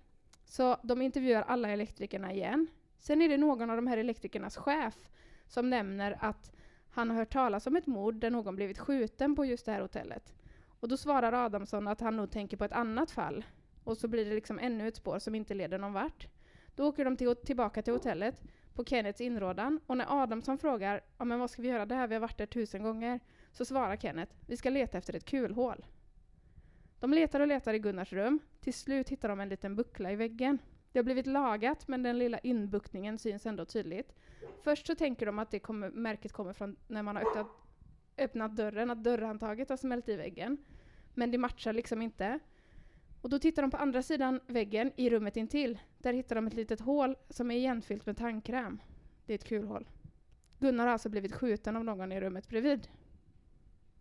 Så 0.44 0.76
de 0.82 1.02
intervjuar 1.02 1.42
alla 1.42 1.68
elektrikerna 1.68 2.32
igen. 2.32 2.68
Sen 3.06 3.22
är 3.22 3.28
det 3.28 3.36
någon 3.36 3.70
av 3.70 3.76
de 3.76 3.86
här 3.86 3.98
elektrikernas 3.98 4.56
chef 4.56 5.08
som 5.46 5.70
nämner 5.70 6.16
att 6.20 6.52
han 6.90 7.10
har 7.10 7.16
hört 7.16 7.32
talas 7.32 7.66
om 7.66 7.76
ett 7.76 7.86
mord 7.86 8.14
där 8.14 8.30
någon 8.30 8.56
blivit 8.56 8.78
skjuten 8.78 9.36
på 9.36 9.44
just 9.44 9.66
det 9.66 9.72
här 9.72 9.80
hotellet. 9.80 10.34
Och 10.80 10.88
då 10.88 10.96
svarar 10.96 11.32
Adamsson 11.32 11.88
att 11.88 12.00
han 12.00 12.16
nog 12.16 12.30
tänker 12.30 12.56
på 12.56 12.64
ett 12.64 12.72
annat 12.72 13.10
fall. 13.10 13.44
Och 13.84 13.96
så 13.98 14.08
blir 14.08 14.24
det 14.24 14.34
liksom 14.34 14.58
ännu 14.58 14.88
ett 14.88 14.96
spår 14.96 15.18
som 15.18 15.34
inte 15.34 15.54
leder 15.54 15.78
någon 15.78 15.92
vart. 15.92 16.28
Då 16.74 16.88
åker 16.88 17.04
de 17.04 17.16
till, 17.16 17.36
tillbaka 17.36 17.82
till 17.82 17.92
hotellet 17.92 18.42
på 18.74 18.84
Kennets 18.84 19.20
inrådan 19.20 19.80
och 19.86 19.96
när 19.96 20.22
Adamsson 20.22 20.58
frågar 20.58 21.00
ja, 21.18 21.24
men 21.24 21.40
vad 21.40 21.50
ska 21.50 21.62
vi 21.62 21.68
göra 21.68 21.86
det 21.86 21.94
här, 21.94 22.06
vi 22.06 22.14
har 22.14 22.20
varit 22.20 22.38
där 22.38 22.46
tusen 22.46 22.82
gånger, 22.82 23.20
så 23.52 23.64
svarar 23.64 23.96
Kenneth 23.96 24.32
vi 24.46 24.56
ska 24.56 24.70
leta 24.70 24.98
efter 24.98 25.16
ett 25.16 25.24
kulhål. 25.24 25.86
De 27.00 27.10
letar 27.10 27.40
och 27.40 27.46
letar 27.46 27.74
i 27.74 27.78
Gunnars 27.78 28.12
rum. 28.12 28.38
Till 28.60 28.74
slut 28.74 29.08
hittar 29.08 29.28
de 29.28 29.40
en 29.40 29.48
liten 29.48 29.76
buckla 29.76 30.12
i 30.12 30.16
väggen. 30.16 30.58
Det 30.94 30.98
har 30.98 31.04
blivit 31.04 31.26
lagat, 31.26 31.88
men 31.88 32.02
den 32.02 32.18
lilla 32.18 32.38
inbuktningen 32.38 33.18
syns 33.18 33.46
ändå 33.46 33.64
tydligt. 33.64 34.14
Först 34.62 34.86
så 34.86 34.94
tänker 34.94 35.26
de 35.26 35.38
att 35.38 35.50
det 35.50 35.58
kommer, 35.58 35.90
märket 35.90 36.32
kommer 36.32 36.52
från 36.52 36.76
när 36.88 37.02
man 37.02 37.16
har 37.16 37.22
öppnat, 37.22 37.46
öppnat 38.18 38.56
dörren, 38.56 38.90
att 38.90 39.04
dörrhandtaget 39.04 39.68
har 39.68 39.76
smält 39.76 40.08
i 40.08 40.16
väggen. 40.16 40.56
Men 41.14 41.30
det 41.30 41.38
matchar 41.38 41.72
liksom 41.72 42.02
inte. 42.02 42.38
Och 43.20 43.30
då 43.30 43.38
tittar 43.38 43.62
de 43.62 43.70
på 43.70 43.76
andra 43.76 44.02
sidan 44.02 44.40
väggen 44.46 44.92
i 44.96 45.10
rummet 45.10 45.36
intill. 45.36 45.78
Där 45.98 46.12
hittar 46.12 46.36
de 46.36 46.46
ett 46.46 46.54
litet 46.54 46.80
hål 46.80 47.16
som 47.28 47.50
är 47.50 47.56
igenfyllt 47.56 48.06
med 48.06 48.16
tandkräm. 48.16 48.80
Det 49.26 49.32
är 49.32 49.34
ett 49.34 49.48
kulhål. 49.48 49.88
Gunnar 50.58 50.86
har 50.86 50.92
alltså 50.92 51.08
blivit 51.08 51.32
skjuten 51.32 51.76
av 51.76 51.84
någon 51.84 52.12
i 52.12 52.20
rummet 52.20 52.48
bredvid. 52.48 52.88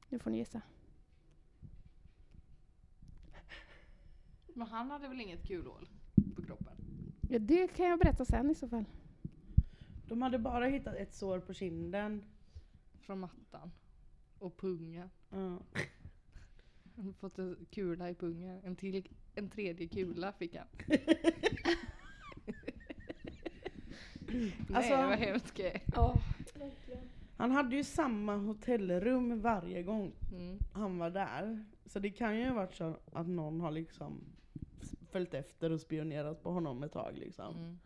Nu 0.09 0.19
får 0.19 0.31
ni 0.31 0.37
gissa. 0.37 0.61
Men 4.53 4.67
han 4.67 4.91
hade 4.91 5.07
väl 5.07 5.21
inget 5.21 5.47
kulhål 5.47 5.87
på 6.35 6.41
kroppen? 6.41 6.62
Ja, 7.29 7.39
det 7.39 7.67
kan 7.67 7.85
jag 7.87 7.99
berätta 7.99 8.25
sen 8.25 8.49
i 8.51 8.55
så 8.55 8.67
fall. 8.67 8.85
De 10.07 10.21
hade 10.21 10.39
bara 10.39 10.65
hittat 10.65 10.95
ett 10.95 11.13
sår 11.13 11.39
på 11.39 11.53
kinden. 11.53 12.23
Från 12.99 13.19
mattan. 13.19 13.71
Och 14.39 14.57
pungen. 14.57 15.09
Ja. 15.29 15.59
Han 16.95 17.13
fått 17.19 17.39
en 17.39 17.65
kula 17.71 18.09
i 18.09 18.15
pungen. 18.15 18.61
En, 18.63 18.75
till, 18.75 19.07
en 19.35 19.49
tredje 19.49 19.87
kula 19.87 20.31
fick 20.31 20.55
han. 20.55 20.67
Alltså- 24.73 24.95
Nej 24.95 25.07
vad 25.07 25.19
hemskt. 25.19 25.59
Ja. 25.93 26.15
Han 27.37 27.51
hade 27.51 27.75
ju 27.75 27.83
samma 27.83 28.35
hotellrum 28.37 29.41
varje 29.41 29.83
gång 29.83 30.11
Mm. 30.31 30.57
han 30.73 30.97
var 30.97 31.09
där. 31.09 31.65
Så 31.85 31.99
det 31.99 32.09
kan 32.09 32.37
ju 32.39 32.47
ha 32.47 32.53
varit 32.55 32.73
så 32.73 32.97
att 33.13 33.27
någon 33.27 33.61
har 33.61 33.71
liksom 33.71 34.23
följt 35.13 35.33
efter 35.33 35.71
och 35.71 35.81
spionerat 35.81 36.43
på 36.43 36.51
honom 36.51 36.83
ett 36.83 36.91
tag 36.91 37.17
liksom. 37.17 37.55
Mm. 37.55 37.79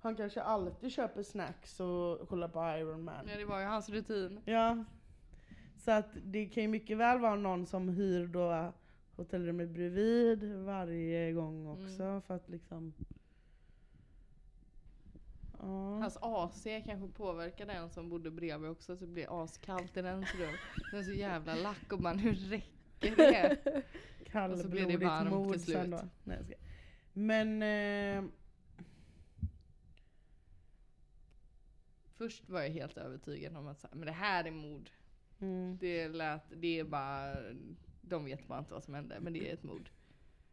Han 0.00 0.16
kanske 0.16 0.42
alltid 0.42 0.92
köper 0.92 1.22
snacks 1.22 1.80
och 1.80 2.28
kollar 2.28 2.48
på 2.48 2.78
Iron 2.78 3.04
Man. 3.04 3.28
Ja 3.28 3.38
det 3.38 3.44
var 3.44 3.60
ju 3.60 3.66
hans 3.66 3.88
rutin. 3.88 4.40
Ja. 4.44 4.84
Så 5.76 5.90
att 5.90 6.08
det 6.24 6.46
kan 6.46 6.62
ju 6.62 6.68
mycket 6.68 6.96
väl 6.96 7.20
vara 7.20 7.34
någon 7.34 7.66
som 7.66 7.88
hyr 7.88 8.26
då 8.26 8.72
hotellrummet 9.16 9.70
bredvid 9.70 10.54
varje 10.54 11.32
gång 11.32 11.66
också 11.66 12.02
Mm. 12.02 12.22
för 12.22 12.34
att 12.34 12.48
liksom... 12.48 12.92
Ja. 15.58 15.98
Hans 16.00 16.18
AC 16.20 16.64
kanske 16.84 17.08
påverkade 17.16 17.72
den 17.72 17.90
som 17.90 18.08
bodde 18.08 18.30
bredvid 18.30 18.70
också 18.70 18.96
så 18.96 19.04
det 19.04 19.12
blir 19.12 19.44
askallt 19.44 19.96
i 19.96 20.02
dens 20.02 20.34
rum. 20.34 20.54
Den 20.90 21.00
är 21.00 21.04
så 21.04 21.12
jävla 21.12 21.54
lack 21.54 21.92
och 21.92 22.00
man 22.00 22.18
hur 22.18 22.34
räcker 22.34 22.75
det? 23.00 23.56
och 24.52 24.58
så 24.58 24.68
blir 24.68 24.86
det 24.86 24.92
Kallblodigt 24.92 25.02
varmt 25.02 25.30
mord 25.30 25.58
till 25.58 25.74
då. 25.74 25.98
slut. 25.98 26.10
Nej, 26.24 26.36
jag 26.36 26.46
ska. 26.46 26.54
Men... 27.12 27.62
Eh, 27.62 28.30
Först 32.14 32.48
var 32.48 32.60
jag 32.62 32.70
helt 32.70 32.96
övertygad 32.96 33.56
om 33.56 33.66
att 33.66 33.80
så 33.80 33.86
här, 33.86 33.94
men 33.96 34.06
det 34.06 34.12
här 34.12 34.44
är 34.44 34.50
mord. 34.50 34.90
mm. 35.40 35.78
Det 35.80 36.08
lät, 36.08 36.42
det 36.56 36.78
är 36.78 36.84
bara, 36.84 37.36
de 38.00 38.24
vet 38.24 38.46
bara 38.48 38.58
inte 38.58 38.72
vad 38.72 38.84
som 38.84 38.94
hände 38.94 39.20
men 39.20 39.32
det 39.32 39.50
är 39.50 39.54
ett 39.54 39.62
mord. 39.62 39.90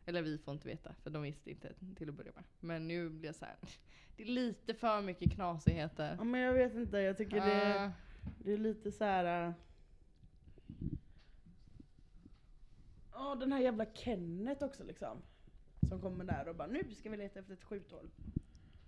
Eller 0.06 0.22
vi 0.22 0.38
får 0.38 0.54
inte 0.54 0.68
veta 0.68 0.94
för 1.04 1.10
de 1.10 1.22
visste 1.24 1.52
inte 1.52 1.74
till 1.96 2.10
att 2.10 2.16
börja 2.16 2.32
med. 2.36 2.44
Men 2.60 2.88
nu 2.88 3.10
blir 3.10 3.26
jag 3.30 3.36
så 3.36 3.46
här. 3.46 3.56
det 4.18 4.24
är 4.24 4.28
lite 4.28 4.74
för 4.74 5.02
mycket 5.02 5.32
knasigheter. 5.32 6.16
Ja 6.18 6.24
men 6.24 6.42
jag 6.42 6.54
vet 6.54 6.74
inte, 6.74 6.98
jag 6.98 7.18
tycker 7.18 7.36
det, 7.36 7.84
Ah, 7.86 7.92
det 8.40 8.54
är 8.54 8.58
lite 8.58 8.92
så 8.92 9.04
här. 9.04 9.54
Ja 13.14 13.36
den 13.36 13.52
här 13.52 13.60
jävla 13.60 13.86
Kenneth 13.94 14.64
också 14.64 14.84
liksom. 14.84 15.18
Som 15.90 16.02
kommer 16.02 16.24
där 16.26 16.48
och 16.48 16.56
bara 16.56 16.68
nu 16.68 16.96
ska 16.96 17.10
vi 17.10 17.18
leta 17.18 17.40
efter 17.40 17.54
ett 17.54 17.64
skjuthål. 17.64 18.10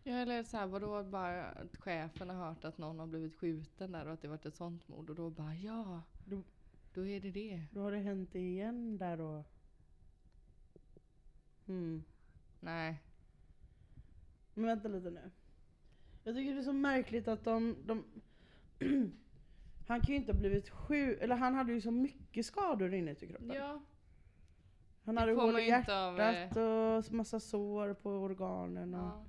Ja 0.03 0.13
eller 0.13 0.43
så 0.43 0.57
här, 0.57 0.67
vadå 0.67 1.03
bara 1.03 1.45
att 1.45 1.75
chefen 1.77 2.29
har 2.29 2.47
hört 2.47 2.65
att 2.65 2.77
någon 2.77 2.99
har 2.99 3.07
blivit 3.07 3.35
skjuten 3.35 3.91
där 3.91 4.05
och 4.07 4.13
att 4.13 4.21
det 4.21 4.27
varit 4.27 4.45
ett 4.45 4.55
sånt 4.55 4.87
mord 4.87 5.09
och 5.09 5.15
då 5.15 5.29
bara 5.29 5.55
ja. 5.55 6.01
Då- 6.25 6.43
Då 6.93 7.05
är 7.07 7.19
det 7.19 7.31
det. 7.31 7.63
Då 7.71 7.81
har 7.81 7.91
det 7.91 7.97
hänt 7.97 8.35
igen 8.35 8.97
där 8.97 9.17
då. 9.17 9.43
Mm. 11.67 12.03
Nej. 12.59 13.01
Men 14.53 14.65
vänta 14.65 14.87
lite 14.87 15.09
nu. 15.09 15.31
Jag 16.23 16.35
tycker 16.35 16.53
det 16.53 16.59
är 16.59 16.63
så 16.63 16.73
märkligt 16.73 17.27
att 17.27 17.43
de... 17.43 17.75
de 17.85 18.03
han 19.87 20.01
kan 20.01 20.09
ju 20.09 20.15
inte 20.15 20.31
ha 20.31 20.39
blivit 20.39 20.69
sjuk, 20.69 21.17
eller 21.21 21.35
han 21.35 21.53
hade 21.53 21.73
ju 21.73 21.81
så 21.81 21.91
mycket 21.91 22.45
skador 22.45 22.93
inuti 22.93 23.27
kroppen. 23.27 23.51
Ja. 23.55 23.81
Han 25.05 25.17
hade 25.17 25.31
hål 25.33 25.59
i 25.59 25.67
inte 25.67 25.99
av, 25.99 26.19
eh, 26.19 26.33
hjärtat 26.33 26.57
och 27.07 27.13
massa 27.13 27.39
sår 27.39 27.93
på 27.93 28.09
organen. 28.11 28.93
Och 28.93 28.99
ja. 28.99 29.25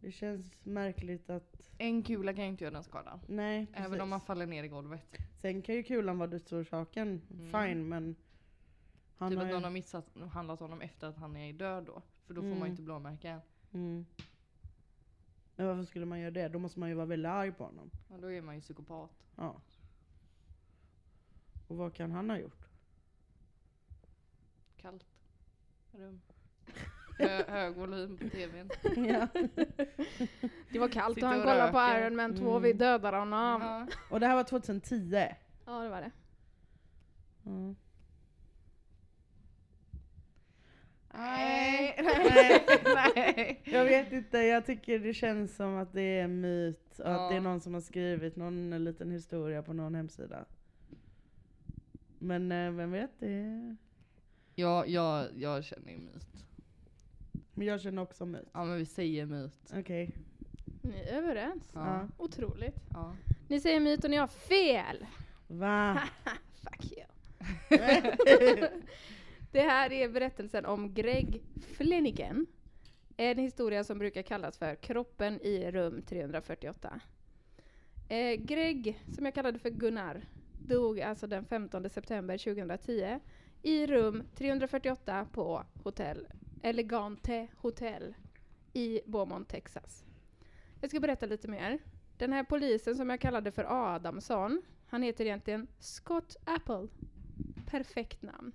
Det 0.00 0.12
känns 0.12 0.52
märkligt 0.62 1.30
att... 1.30 1.70
En 1.78 2.02
kula 2.02 2.32
kan 2.34 2.44
ju 2.44 2.50
inte 2.50 2.64
göra 2.64 2.74
den 2.74 2.84
skadan. 2.84 3.20
Nej, 3.26 3.66
Även 3.72 3.84
precis. 3.90 4.02
om 4.02 4.08
man 4.08 4.20
faller 4.20 4.46
ner 4.46 4.64
i 4.64 4.68
golvet. 4.68 5.02
Sen 5.40 5.62
kan 5.62 5.74
ju 5.74 5.82
kulan 5.82 6.18
vara 6.18 6.30
dödsorsaken, 6.30 7.22
Mm. 7.30 7.46
fine 7.68 7.88
men... 7.88 8.16
Han 9.16 9.30
typ 9.32 9.40
att 9.40 9.48
ju... 9.48 9.52
någon 9.52 9.64
har 9.64 9.70
misshandlat 9.70 10.60
honom 10.60 10.80
efter 10.80 11.06
att 11.06 11.16
han 11.16 11.36
är 11.36 11.52
död 11.52 11.84
då. 11.84 12.02
För 12.26 12.34
då 12.34 12.40
får 12.40 12.48
man 12.48 12.56
Mm. 12.56 12.66
ju 12.66 12.70
inte 12.70 12.82
blåmärken. 12.82 13.40
Mm. 13.72 14.06
Men 15.56 15.66
varför 15.66 15.84
skulle 15.84 16.06
man 16.06 16.20
göra 16.20 16.30
det? 16.30 16.48
Då 16.48 16.58
måste 16.58 16.80
man 16.80 16.88
ju 16.88 16.94
vara 16.94 17.06
väldigt 17.06 17.30
arg 17.30 17.52
på 17.52 17.64
honom. 17.64 17.90
Ja, 18.10 18.16
då 18.20 18.32
är 18.32 18.42
man 18.42 18.54
ju 18.54 18.60
psykopat. 18.60 19.10
Ja. 19.36 19.60
Och 21.68 21.76
vad 21.76 21.94
kan 21.94 22.10
han 22.12 22.30
ha 22.30 22.38
gjort? 22.38 22.64
Kallt. 24.76 25.04
Rum. 25.98 26.20
Hö 27.18 27.42
hög 27.48 27.74
volym 27.76 28.18
på 28.18 28.28
tvn. 28.28 28.70
ja. 29.08 29.28
Det 30.72 30.78
var 30.78 30.88
kallt 30.88 31.14
Sitter 31.14 31.26
och 31.26 31.32
han 31.32 31.40
och 31.40 31.46
kollade 31.46 31.72
på 31.72 31.78
röker. 31.78 32.00
Iron 32.02 32.16
Man 32.16 32.36
2, 32.36 32.50
Mm. 32.50 32.62
vi 32.62 32.72
dödade 32.72 33.16
honom. 33.16 33.60
Ja, 33.62 33.86
Ja. 33.90 33.96
Och 34.10 34.20
det 34.20 34.26
här 34.26 34.34
var 34.36 34.44
2010. 34.44 34.94
det 35.10 35.34
var 35.66 36.00
det. 36.00 36.10
Ja. 37.44 37.74
Nej, 41.18 41.94
Nej. 42.02 42.64
nej. 42.84 43.60
Jag 43.64 43.84
vet 43.84 44.12
inte, 44.12 44.38
jag 44.38 44.66
tycker 44.66 44.98
det 44.98 45.14
känns 45.14 45.56
som 45.56 45.76
att 45.76 45.92
det 45.92 46.00
är 46.02 46.24
en 46.24 46.40
myt. 46.40 46.98
Och 46.98 47.06
att 47.14 47.20
Ja. 47.20 47.28
det 47.30 47.36
är 47.36 47.40
någon 47.40 47.60
som 47.60 47.74
har 47.74 47.80
skrivit 47.80 48.36
någon 48.36 48.84
liten 48.84 49.10
historia 49.10 49.62
på 49.62 49.72
någon 49.72 49.94
hemsida. 49.94 50.44
Men 52.18 52.52
eh, 52.52 52.70
vem 52.72 52.90
vet? 52.92 53.10
Det... 53.18 53.76
Ja, 54.58 54.86
jag, 54.86 55.26
jag 55.36 55.64
känner 55.64 55.92
ju 55.92 55.98
myt. 55.98 56.44
Men 57.54 57.66
jag 57.66 57.80
känner 57.80 58.02
också 58.02 58.26
myt. 58.26 58.48
Ja 58.52 58.64
men 58.64 58.76
vi 58.76 58.86
säger 58.86 59.26
myt. 59.26 59.72
Okej. 59.74 60.10
Ni 60.82 60.98
är 60.98 61.16
överens. 61.16 61.62
Ja. 61.72 62.08
Otroligt. 62.16 62.76
Ja. 62.92 63.16
Ni 63.48 63.60
säger 63.60 63.80
myt 63.80 64.04
och 64.04 64.10
ni 64.10 64.16
har 64.16 64.26
fel. 64.26 65.06
Va? 65.46 66.00
Fuck 66.62 66.92
you. 66.92 67.06
Det 69.52 69.60
här 69.60 69.92
är 69.92 70.08
berättelsen 70.08 70.66
om 70.66 70.94
Greg 70.94 71.42
Flanagan. 71.76 72.46
En 73.16 73.38
historia 73.38 73.84
som 73.84 73.98
brukar 73.98 74.22
kallas 74.22 74.58
för 74.58 74.74
kroppen 74.74 75.40
i 75.40 75.70
rum 75.70 76.02
348. 76.02 77.00
Eh, 78.08 78.34
Greg, 78.34 79.02
som 79.14 79.24
jag 79.24 79.34
kallade 79.34 79.58
för 79.58 79.70
Gunnar, 79.70 80.22
dog 80.66 81.00
alltså 81.00 81.26
den 81.26 81.44
15 81.44 81.90
september 81.90 82.38
2010 82.38 83.20
i 83.62 83.86
rum 83.86 84.22
348 84.34 85.26
på 85.32 85.64
hotell 85.82 86.26
Elegante 86.62 87.48
Hotel 87.56 88.14
i 88.72 89.00
Beaumont, 89.06 89.48
Texas. 89.48 90.04
Jag 90.80 90.90
ska 90.90 91.00
berätta 91.00 91.26
lite 91.26 91.48
mer. 91.48 91.78
Den 92.18 92.32
här 92.32 92.44
polisen 92.44 92.96
som 92.96 93.10
jag 93.10 93.20
kallade 93.20 93.52
för 93.52 93.64
Adamsson, 93.94 94.62
han 94.86 95.02
heter 95.02 95.24
egentligen 95.24 95.66
Scott 95.78 96.36
Apple. 96.44 96.88
Perfekt 97.66 98.22
namn. 98.22 98.52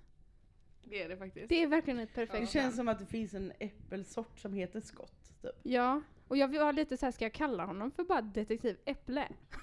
Det 0.84 1.02
är 1.02 1.08
det 1.08 1.16
faktiskt. 1.16 1.48
Det 1.48 1.62
är 1.62 1.66
verkligen 1.66 1.98
ett 1.98 2.08
Det 2.14 2.26
perfekt 2.26 2.50
känns 2.52 2.64
namn. 2.64 2.76
som 2.76 2.88
att 2.88 2.98
det 2.98 3.06
finns 3.06 3.34
en 3.34 3.52
äppelsort 3.58 4.38
som 4.38 4.52
heter 4.52 4.80
skott. 4.80 5.32
Typ. 5.42 5.50
Ja, 5.62 6.02
och 6.34 6.38
jag 6.38 6.64
var 6.64 6.72
lite 6.72 6.96
så 6.96 7.06
här, 7.06 7.10
ska 7.12 7.24
jag 7.24 7.32
kalla 7.32 7.64
honom 7.64 7.90
för 7.90 8.04
bara 8.04 8.20
detektiv 8.22 8.76
Äpple? 8.84 9.28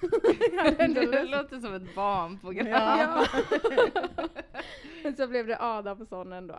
Det 0.78 1.24
låter 1.24 1.60
som 1.60 1.74
ett 1.74 1.94
barnprogram. 1.94 2.66
Ja. 2.68 3.26
Men 5.02 5.16
så 5.16 5.26
blev 5.26 5.46
det 5.46 5.56
Adamsson 5.60 6.32
ändå. 6.32 6.58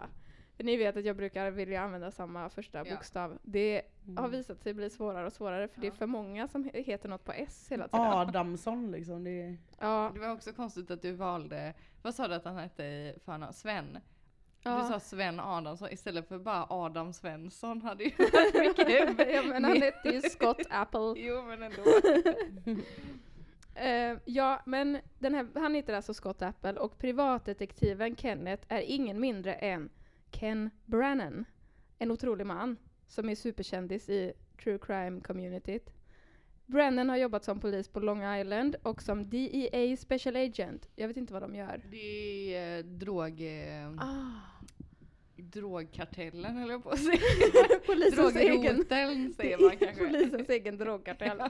För 0.58 0.64
ni 0.64 0.78
vet 0.78 0.98
att 0.98 1.06
jag 1.06 1.16
brukar 1.16 1.52
vilja 1.52 1.82
använda 1.82 2.12
samma 2.12 2.50
första 2.50 2.78
Ja. 2.88 2.96
bokstav. 2.96 3.38
Det 3.42 3.82
Mm. 4.06 4.18
har 4.18 4.30
visat 4.30 4.62
sig 4.64 4.74
bli 4.74 4.90
svårare 4.90 5.26
och 5.26 5.34
svårare 5.34 5.68
för 5.68 5.82
det 5.82 5.88
är 5.88 5.92
Ja. 5.92 5.96
för 5.96 6.06
många 6.06 6.48
som 6.48 6.64
he- 6.66 6.84
heter 6.84 7.10
något 7.10 7.24
på 7.26 7.32
S 7.32 7.68
hela 7.70 7.88
tiden. 7.88 8.06
Adamsson 8.06 8.92
liksom. 8.92 9.24
Det 9.24 9.42
är... 9.42 9.58
Ja, 9.80 10.12
Det 10.14 10.20
var 10.20 10.32
också 10.32 10.54
konstigt 10.54 10.92
att 10.92 11.02
du 11.02 11.12
valde, 11.12 11.74
vad 12.02 12.16
sa 12.16 12.28
du 12.28 12.34
att 12.34 12.46
han 12.46 12.58
hette 12.58 12.84
i 12.84 13.20
förnamn? 13.26 13.54
Sven? 13.54 13.98
Ja. 14.64 14.82
Du 14.82 14.88
sa 14.88 15.00
Sven 15.00 15.40
Adamsson 15.40 15.92
istället 15.92 16.28
för 16.28 16.40
bara 16.40 16.68
Adam 16.70 17.14
Svensson 17.14 17.82
hade 17.82 18.04
ju 18.04 18.12
varit 18.18 18.54
mycket 18.54 19.34
ja 19.34 19.44
men 19.44 19.64
han 19.64 19.82
hette 19.82 20.10
ju 20.10 20.22
Scott 20.22 20.62
Apple. 20.70 21.14
Jo 21.16 21.42
men 21.42 21.64
ändå. 21.64 21.84
Eh, 23.76 24.18
ja, 24.26 24.62
men 24.66 24.98
här, 25.22 25.60
han 25.60 25.76
heter 25.76 25.94
alltså 25.94 26.14
Scott 26.14 26.42
Apple 26.42 26.74
och 26.74 26.98
privatdetektiven 26.98 28.16
Kenneth 28.16 28.66
är 28.70 28.82
ingen 28.82 29.20
mindre 29.20 29.54
än 29.54 29.90
Ken 30.32 30.70
Brannan. 30.86 31.46
En 32.00 32.12
otrolig 32.12 32.46
man 32.46 32.78
som 33.08 33.30
är 33.30 33.36
superkändis 33.36 34.10
i 34.10 34.34
true 34.64 34.80
crime 34.80 35.22
Brannan 36.66 37.10
har 37.10 37.18
jobbat 37.18 37.44
som 37.44 37.60
polis 37.60 37.88
på 37.88 38.00
Long 38.00 38.36
Island 38.40 38.76
och 38.84 39.02
som 39.02 39.30
DEA 39.30 39.98
Special 39.98 40.36
Agent. 40.36 40.90
Jag 40.96 41.08
vet 41.08 41.18
inte 41.18 41.34
vad 41.34 41.42
de 41.42 41.56
gör. 41.56 41.82
Det 41.92 42.56
är 42.56 42.78
eh, 42.78 42.84
drog... 42.84 43.42
Eh, 43.42 43.90
Ah, 44.00 44.42
drogkartellen 45.36 46.58
eller 46.58 46.80
på 46.80 46.90
att 46.90 47.00
säga. 47.04 47.20
polisens, 47.86 48.36
egen, 48.36 48.84
säger 49.34 49.62
man 49.68 49.78
kanske. 49.78 50.08
polisens 50.08 50.50
egen 50.50 50.78
drogkartell. 50.78 51.38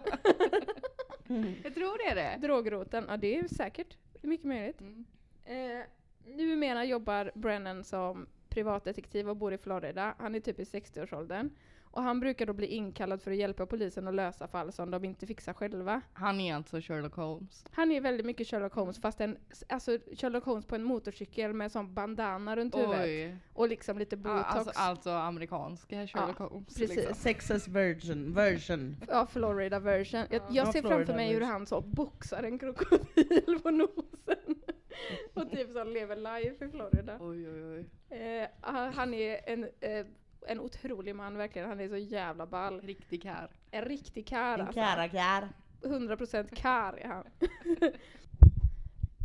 Jag 1.63 1.73
tror 1.73 1.97
det 1.97 2.11
är 2.11 2.15
det. 2.15 2.47
Drogroten, 2.47 3.05
ja 3.09 3.17
det 3.17 3.35
är 3.37 3.47
säkert. 3.47 3.97
Det 4.13 4.27
är 4.27 4.29
mycket 4.29 4.45
möjligt. 4.45 4.81
Mm. 4.81 5.05
Eh, 5.45 5.85
numera 6.25 6.85
jobbar 6.85 7.31
Brennan 7.35 7.83
som 7.83 8.27
privatdetektiv 8.49 9.29
och 9.29 9.37
bor 9.37 9.53
i 9.53 9.57
Florida. 9.57 10.15
Han 10.19 10.35
är 10.35 10.39
typ 10.39 10.59
i 10.59 10.63
60-årsåldern. 10.63 11.49
Och 11.95 12.03
han 12.03 12.19
brukar 12.19 12.45
då 12.45 12.53
bli 12.53 12.67
inkallad 12.67 13.21
för 13.21 13.31
att 13.31 13.37
hjälpa 13.37 13.65
polisen 13.65 14.07
att 14.07 14.13
lösa 14.15 14.47
fall 14.47 14.71
som 14.71 14.91
de 14.91 15.03
inte 15.05 15.27
fixar 15.27 15.53
själva. 15.53 16.01
Han 16.13 16.39
är 16.39 16.55
alltså 16.55 16.81
Sherlock 16.81 17.15
Holmes. 17.15 17.65
Han 17.71 17.91
är 17.91 18.01
väldigt 18.01 18.25
mycket 18.25 18.47
Sherlock 18.47 18.73
Holmes 18.73 19.01
fast 19.01 19.21
en, 19.21 19.37
alltså 19.69 19.97
Sherlock 20.15 20.43
Holmes 20.45 20.65
på 20.65 20.75
en 20.75 20.83
motorcykel 20.83 21.53
med 21.53 21.71
sån 21.71 21.93
bandana 21.93 22.55
runt 22.55 22.75
huvudet. 22.75 22.99
Oj. 23.05 23.37
Och 23.53 23.67
liksom 23.69 23.97
lite 23.99 24.15
Ja, 24.15 24.19
botox. 24.21 24.55
alltså, 24.55 24.71
alltså 24.79 25.09
amerikanska 25.09 26.07
Sherlock 26.07 26.37
Holmes. 26.37 26.67
precis. 26.75 26.95
Liksom. 26.95 27.15
Texas 27.15 27.67
version. 27.67 28.33
version. 28.33 28.95
Ja, 29.07 29.25
Florida 29.25 29.79
version. 29.79 30.19
Jag, 30.19 30.41
Ja. 30.41 30.45
jag 30.49 30.67
Ja, 30.67 30.71
ser 30.71 30.81
Florida 30.81 30.97
framför 30.97 31.13
mig 31.15 31.27
hur 31.27 31.39
version. 31.39 31.51
han 31.51 31.65
så 31.65 31.81
boxar 31.81 32.43
en 32.43 32.59
krokodil 32.59 33.59
på 33.63 33.71
nosen. 33.71 34.55
och 35.33 35.51
typ 35.51 35.71
så 35.73 35.83
lever 35.83 36.15
live 36.15 36.65
i 36.65 36.69
Florida. 36.71 37.17
Oj 37.21 37.49
oj 37.49 37.63
oj. 38.09 38.17
Eh, 38.17 38.47
han 38.61 38.93
han 38.93 39.13
är 39.13 39.49
en, 39.49 39.63
eh, 39.63 40.05
en 40.47 40.59
otrolig 40.59 41.15
man 41.15 41.37
verkligen. 41.37 41.69
Han 41.69 41.79
är 41.79 41.89
så 41.89 41.97
jävla 41.97 42.45
ball. 42.45 42.81
Riktig 42.81 43.23
kär. 43.23 43.49
En 43.71 43.85
riktig 43.85 44.27
karl 44.27 44.59
En 44.59 44.67
alltså. 44.67 44.81
karakär. 44.81 45.49
100% 45.81 46.55
kar 46.55 46.93
är 46.93 47.07
han. 47.07 47.25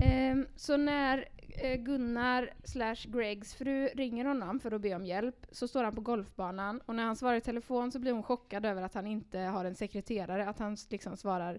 Ehm, 0.00 0.46
så 0.56 0.76
när 0.76 1.28
eh, 1.48 1.76
Gunnar 1.80 2.50
slash 2.64 2.96
Gregs 3.08 3.54
fru 3.54 3.86
ringer 3.86 4.24
honom 4.24 4.60
för 4.60 4.72
att 4.72 4.80
be 4.80 4.94
om 4.94 5.06
hjälp 5.06 5.46
så 5.50 5.68
står 5.68 5.84
han 5.84 5.94
på 5.94 6.00
golfbanan 6.00 6.80
och 6.86 6.94
när 6.94 7.04
han 7.04 7.16
svarar 7.16 7.36
i 7.36 7.40
telefon 7.40 7.92
så 7.92 7.98
blir 7.98 8.12
hon 8.12 8.22
chockad 8.22 8.66
över 8.66 8.82
att 8.82 8.94
han 8.94 9.06
inte 9.06 9.38
har 9.38 9.64
en 9.64 9.74
sekreterare, 9.74 10.48
att 10.48 10.58
han 10.58 10.76
liksom 10.90 11.16
svarar 11.16 11.58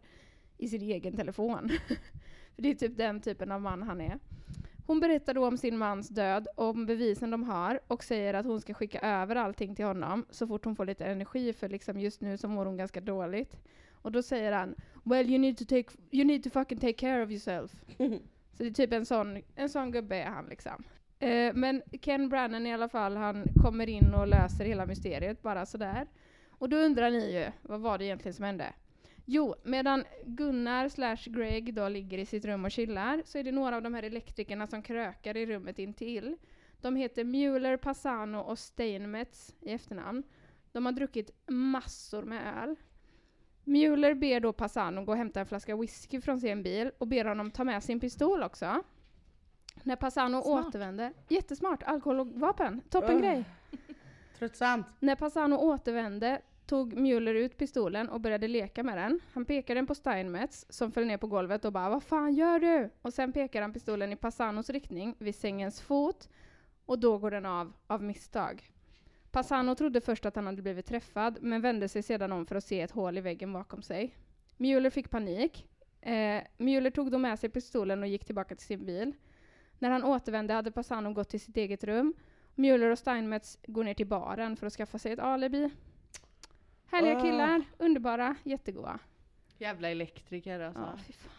i 0.57 0.67
sin 0.67 0.81
egen 0.81 1.15
telefon. 1.15 1.69
för 2.55 2.61
det 2.61 2.69
är 2.69 2.75
typ 2.75 2.97
den 2.97 3.21
typen 3.21 3.51
av 3.51 3.61
man 3.61 3.83
han 3.83 4.01
är. 4.01 4.19
Hon 4.89 4.99
berättar 4.99 5.33
då 5.33 5.47
om 5.47 5.57
sin 5.57 5.77
mans 5.77 6.09
död, 6.09 6.47
om 6.55 6.85
bevisen 6.85 7.31
de 7.31 7.43
har 7.43 7.79
och 7.87 8.03
säger 8.03 8.33
att 8.33 8.45
hon 8.45 8.61
ska 8.61 8.73
skicka 8.73 8.99
över 8.99 9.35
allting 9.35 9.75
till 9.75 9.85
honom 9.85 10.25
så 10.29 10.47
fort 10.47 10.65
hon 10.65 10.75
får 10.75 10.85
lite 10.85 11.05
energi 11.05 11.53
för 11.53 11.69
liksom 11.69 11.99
just 11.99 12.21
nu 12.21 12.37
så 12.37 12.47
mår 12.47 12.65
hon 12.65 12.77
ganska 12.77 13.01
dåligt. 13.01 13.57
Och 13.93 14.11
då 14.11 14.21
säger 14.21 14.51
han 14.51 14.75
Well 15.03 15.29
you 15.29 15.37
need 15.39 15.57
to 15.57 15.65
take, 15.65 15.89
you 16.11 16.25
need 16.25 16.43
to 16.43 16.49
fucking 16.49 16.77
take 16.77 16.93
care 16.93 17.23
of 17.23 17.29
yourself. 17.29 17.71
Så 18.53 18.63
det 18.63 18.65
är 18.65 18.71
typ 18.71 18.93
en 18.93 19.05
sån, 19.05 19.41
en 19.55 19.69
sån 19.69 19.91
gubbe 19.91 20.15
är 20.15 20.29
han 20.29 20.45
liksom. 20.45 20.83
Eh, 21.19 21.53
men 21.53 21.81
Ken 22.01 22.29
Brannan 22.29 22.67
i 22.67 22.73
alla 22.73 22.89
fall, 22.89 23.17
han 23.17 23.45
kommer 23.61 23.89
in 23.89 24.13
och 24.13 24.27
löser 24.27 24.65
hela 24.65 24.85
mysteriet 24.85 25.41
bara 25.41 25.65
sådär. 25.65 26.07
Och 26.49 26.69
då 26.69 26.77
undrar 26.77 27.11
ni 27.11 27.33
ju, 27.33 27.51
vad 27.61 27.79
var 27.79 27.97
det 27.97 28.05
egentligen 28.05 28.33
som 28.33 28.45
hände? 28.45 28.73
Jo, 29.31 29.55
medan 29.63 30.03
Gunnar 30.25 30.89
slash 30.89 31.17
Greg 31.25 31.73
då 31.73 31.89
ligger 31.89 32.17
i 32.17 32.25
sitt 32.25 32.45
rum 32.45 32.65
och 32.65 32.71
chillar 32.71 33.21
så 33.25 33.37
är 33.37 33.43
det 33.43 33.51
några 33.51 33.75
av 33.75 33.81
de 33.81 33.93
här 33.93 34.03
elektrikerna 34.03 34.67
som 34.67 34.81
krökar 34.81 35.37
i 35.37 35.45
rummet 35.45 35.79
intill. 35.79 36.37
De 36.81 36.95
heter 36.95 37.23
Mueller, 37.23 37.77
Passano 37.77 38.39
och 38.39 38.59
Steinmetz 38.59 39.55
i 39.61 39.71
efternamn. 39.71 40.23
De 40.71 40.85
har 40.85 40.93
druckit 40.93 41.31
massor 41.47 42.23
med 42.23 42.63
öl. 42.63 42.75
Mueller 43.63 44.13
ber 44.13 44.39
då 44.39 44.53
Passano 44.53 45.03
gå 45.03 45.11
och 45.11 45.17
hämta 45.17 45.39
en 45.39 45.45
flaska 45.45 45.75
whisky 45.75 46.21
från 46.21 46.39
sin 46.39 46.63
bil 46.63 46.91
och 46.97 47.07
ber 47.07 47.25
honom 47.25 47.51
ta 47.51 47.63
med 47.63 47.83
sin 47.83 47.99
pistol 47.99 48.43
också. 48.43 48.83
När 49.83 49.95
Passano 49.95 50.41
Smart. 50.41 50.65
återvände, 50.65 51.13
jättesmart, 51.27 51.83
alkohol 51.83 52.19
och 52.19 52.27
vapen, 52.27 52.81
toppen 52.89 53.15
Ugh. 53.15 53.21
grej. 53.21 53.45
Tröttsamt. 54.39 54.87
När 54.99 55.15
Passano 55.15 55.55
återvände 55.55 56.41
tog 56.69 56.93
Mueller 56.93 57.33
ut 57.33 57.57
pistolen 57.57 58.09
och 58.09 58.21
började 58.21 58.47
leka 58.47 58.83
med 58.83 58.97
den. 58.97 59.19
Han 59.33 59.45
pekade 59.45 59.77
den 59.77 59.87
på 59.87 59.95
Steinmetz 59.95 60.65
som 60.69 60.91
föll 60.91 61.05
ner 61.05 61.17
på 61.17 61.27
golvet 61.27 61.65
och 61.65 61.73
bara 61.73 61.89
”Vad 61.89 62.03
fan 62.03 62.33
gör 62.33 62.59
du?” 62.59 62.89
Och 63.01 63.13
sen 63.13 63.33
pekar 63.33 63.61
han 63.61 63.73
pistolen 63.73 64.11
i 64.11 64.15
Passanos 64.15 64.69
riktning 64.69 65.15
vid 65.19 65.35
sängens 65.35 65.81
fot 65.81 66.29
och 66.85 66.99
då 66.99 67.17
går 67.17 67.31
den 67.31 67.45
av 67.45 67.73
av 67.87 68.03
misstag. 68.03 68.71
Passano 69.31 69.75
trodde 69.75 70.01
först 70.01 70.25
att 70.25 70.35
han 70.35 70.45
hade 70.45 70.61
blivit 70.61 70.85
träffad 70.85 71.37
men 71.41 71.61
vände 71.61 71.87
sig 71.89 72.03
sedan 72.03 72.31
om 72.31 72.45
för 72.45 72.55
att 72.55 72.63
se 72.63 72.81
ett 72.81 72.91
hål 72.91 73.17
i 73.17 73.21
väggen 73.21 73.53
bakom 73.53 73.81
sig. 73.81 74.15
Mueller 74.57 74.89
fick 74.89 75.09
panik. 75.09 75.67
Eh, 76.01 76.41
Mueller 76.57 76.91
tog 76.91 77.11
då 77.11 77.17
med 77.17 77.39
sig 77.39 77.49
pistolen 77.49 78.01
och 78.01 78.07
gick 78.07 78.25
tillbaka 78.25 78.55
till 78.55 78.65
sin 78.65 78.85
bil. 78.85 79.13
När 79.79 79.89
han 79.89 80.03
återvände 80.03 80.53
hade 80.53 80.71
Passano 80.71 81.13
gått 81.13 81.29
till 81.29 81.41
sitt 81.41 81.57
eget 81.57 81.83
rum 81.83 82.13
Mueller 82.55 82.89
och 82.89 82.99
Steinmetz 82.99 83.57
går 83.67 83.83
ner 83.83 83.93
till 83.93 84.07
baren 84.07 84.57
för 84.57 84.67
att 84.67 84.73
skaffa 84.73 84.97
sig 84.97 85.11
ett 85.11 85.19
alibi. 85.19 85.69
Härliga 86.91 87.17
Ah. 87.17 87.21
killar, 87.21 87.63
underbara, 87.77 88.35
jättegoda. 88.43 88.99
Jävla 89.57 89.89
elektriker 89.89 90.59
alltså. 90.59 90.81
Ja, 90.81 90.97
fy 91.07 91.13
fan. 91.13 91.31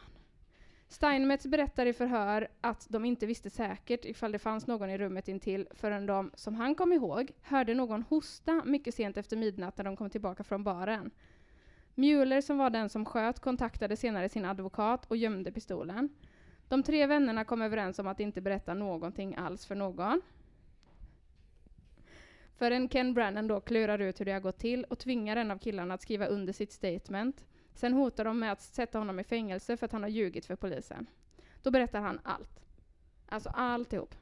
Steinmetz 0.89 1.47
berättar 1.47 1.87
i 1.87 1.93
förhör 1.93 2.49
att 2.61 2.87
de 2.91 3.05
inte 3.05 3.27
visste 3.27 3.51
säkert 3.51 4.05
ifall 4.05 4.33
det 4.33 4.39
fanns 4.39 4.67
någon 4.67 4.91
i 4.91 4.99
rummet 4.99 5.29
intill 5.29 5.69
förrän 5.71 6.07
de, 6.07 6.31
som 6.35 6.55
han 6.55 6.75
kom 6.75 6.93
ihåg, 6.93 7.33
hörde 7.43 7.75
någon 7.75 8.03
hosta 8.03 8.63
mycket 8.65 8.95
sent 8.95 9.17
efter 9.17 9.37
midnatt 9.37 9.77
när 9.77 9.85
de 9.85 9.97
kom 9.97 10.11
tillbaka 10.11 10.45
från 10.45 10.65
baren. 10.65 11.11
Mueller, 11.95 12.41
som 12.41 12.59
var 12.59 12.71
den 12.71 12.89
som 12.89 13.05
sköt, 13.05 13.41
kontaktade 13.41 13.97
senare 13.97 14.29
sin 14.29 14.45
advokat 14.45 15.07
och 15.07 15.17
gömde 15.17 15.53
pistolen. 15.53 16.09
De 16.69 16.83
tre 16.83 17.07
vännerna 17.07 17.45
kom 17.45 17.63
överens 17.63 17.99
om 17.99 18.07
att 18.07 18.21
inte 18.21 18.41
berätta 18.41 18.75
någonting 18.75 19.35
alls 19.37 19.67
för 19.67 19.75
någon. 19.75 20.21
Förrän 22.61 22.89
Ken 22.89 23.15
Brannan 23.15 23.47
då 23.49 23.61
klurar 23.61 23.99
ut 23.99 24.21
hur 24.21 24.25
det 24.25 24.33
har 24.33 24.41
gått 24.41 24.59
till 24.59 24.85
och 24.85 24.99
tvingar 24.99 25.37
en 25.37 25.51
av 25.51 25.59
killarna 25.59 25.95
att 25.95 26.03
skriva 26.03 26.27
under 26.27 26.53
sitt 26.53 26.73
statement. 26.73 27.45
Sen 27.75 27.93
hotar 27.93 28.25
de 28.25 28.39
med 28.39 28.53
att 28.53 28.61
sätta 28.61 28.99
honom 28.99 29.21
i 29.21 29.25
fängelse 29.25 29.77
för 29.77 29.87
att 29.87 29.93
han 29.93 30.03
har 30.03 30.11
ljugit 30.11 30.47
för 30.47 30.57
polisen. 30.57 31.07
Då 31.63 31.71
berättar 31.71 32.01
han 32.01 32.21
allt. 32.23 32.61
Alltså 33.29 33.49
alltihop. 33.49 34.15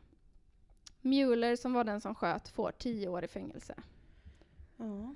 Mueller, 1.01 1.57
som 1.57 1.72
var 1.72 1.85
den 1.85 2.01
som 2.01 2.14
sköt, 2.14 2.48
får 2.48 2.72
tio 2.72 3.09
år 3.09 3.24
i 3.24 3.29
fängelse. 3.29 3.74
Ja. 4.77 5.14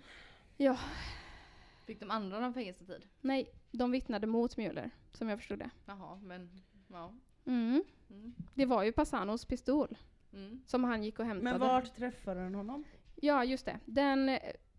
Ja. 0.57 0.79
Fick 1.87 2.01
de 2.01 2.11
andra 2.11 2.41
någon 2.41 2.55
fängelsetid? 2.55 3.07
Nej, 3.21 3.51
de 3.71 3.91
vittnade 3.91 4.27
mot 4.27 4.57
Mueller, 4.57 4.91
som 5.13 5.29
jag 5.29 5.39
förstod 5.39 5.59
det. 5.59 5.71
Jaha, 5.87 6.21
men 6.23 6.63
ja. 6.89 7.13
Mm. 7.45 7.85
Mm. 8.11 8.35
Det 8.55 8.67
var 8.67 8.83
ju 8.83 8.93
Passanos 8.93 9.45
pistol 9.45 9.97
Mm. 10.35 10.63
som 10.67 10.85
han 10.85 11.03
gick 11.05 11.19
och 11.19 11.27
hämtade. 11.27 11.51
Men 11.51 11.61
vart 11.61 11.97
träffade 11.97 12.41
den 12.41 12.55
honom? 12.55 12.85
Ja, 13.25 13.45
just 13.45 13.67
det. 13.67 13.79
Den 13.85 14.29
eh, 14.29 14.39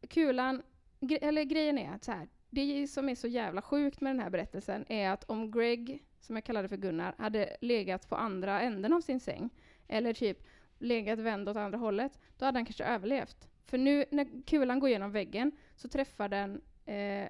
kulan, 0.09 0.61
gre- 0.99 1.19
eller 1.21 1.43
grejen 1.43 1.77
är 1.77 1.91
att 1.95 2.03
så 2.03 2.11
här, 2.11 2.27
det 2.49 2.87
som 2.87 3.09
är 3.09 3.15
så 3.15 3.27
jävla 3.27 3.61
sjukt 3.61 4.01
med 4.01 4.09
den 4.15 4.19
här 4.19 4.29
berättelsen 4.29 4.85
är 4.89 5.09
att 5.09 5.23
om 5.23 5.51
Greg, 5.51 6.03
som 6.19 6.35
jag 6.35 6.43
kallade 6.43 6.67
för 6.69 6.77
Gunnar, 6.77 7.15
hade 7.17 7.57
legat 7.61 8.09
på 8.09 8.15
andra 8.15 8.61
änden 8.61 8.93
av 8.93 9.01
sin 9.01 9.19
säng, 9.19 9.49
eller 9.87 10.13
typ 10.13 10.43
legat 10.79 11.19
vänd 11.19 11.49
åt 11.49 11.57
andra 11.57 11.77
hållet, 11.77 12.19
då 12.37 12.45
hade 12.45 12.57
han 12.57 12.65
kanske 12.65 12.83
överlevt. 12.83 13.47
För 13.65 13.77
nu 13.77 14.05
när 14.11 14.43
kulan 14.45 14.79
går 14.79 14.89
genom 14.89 15.11
väggen 15.11 15.51
så 15.75 15.89
träffar 15.89 16.29
den 16.29 16.61
eh, 16.85 17.29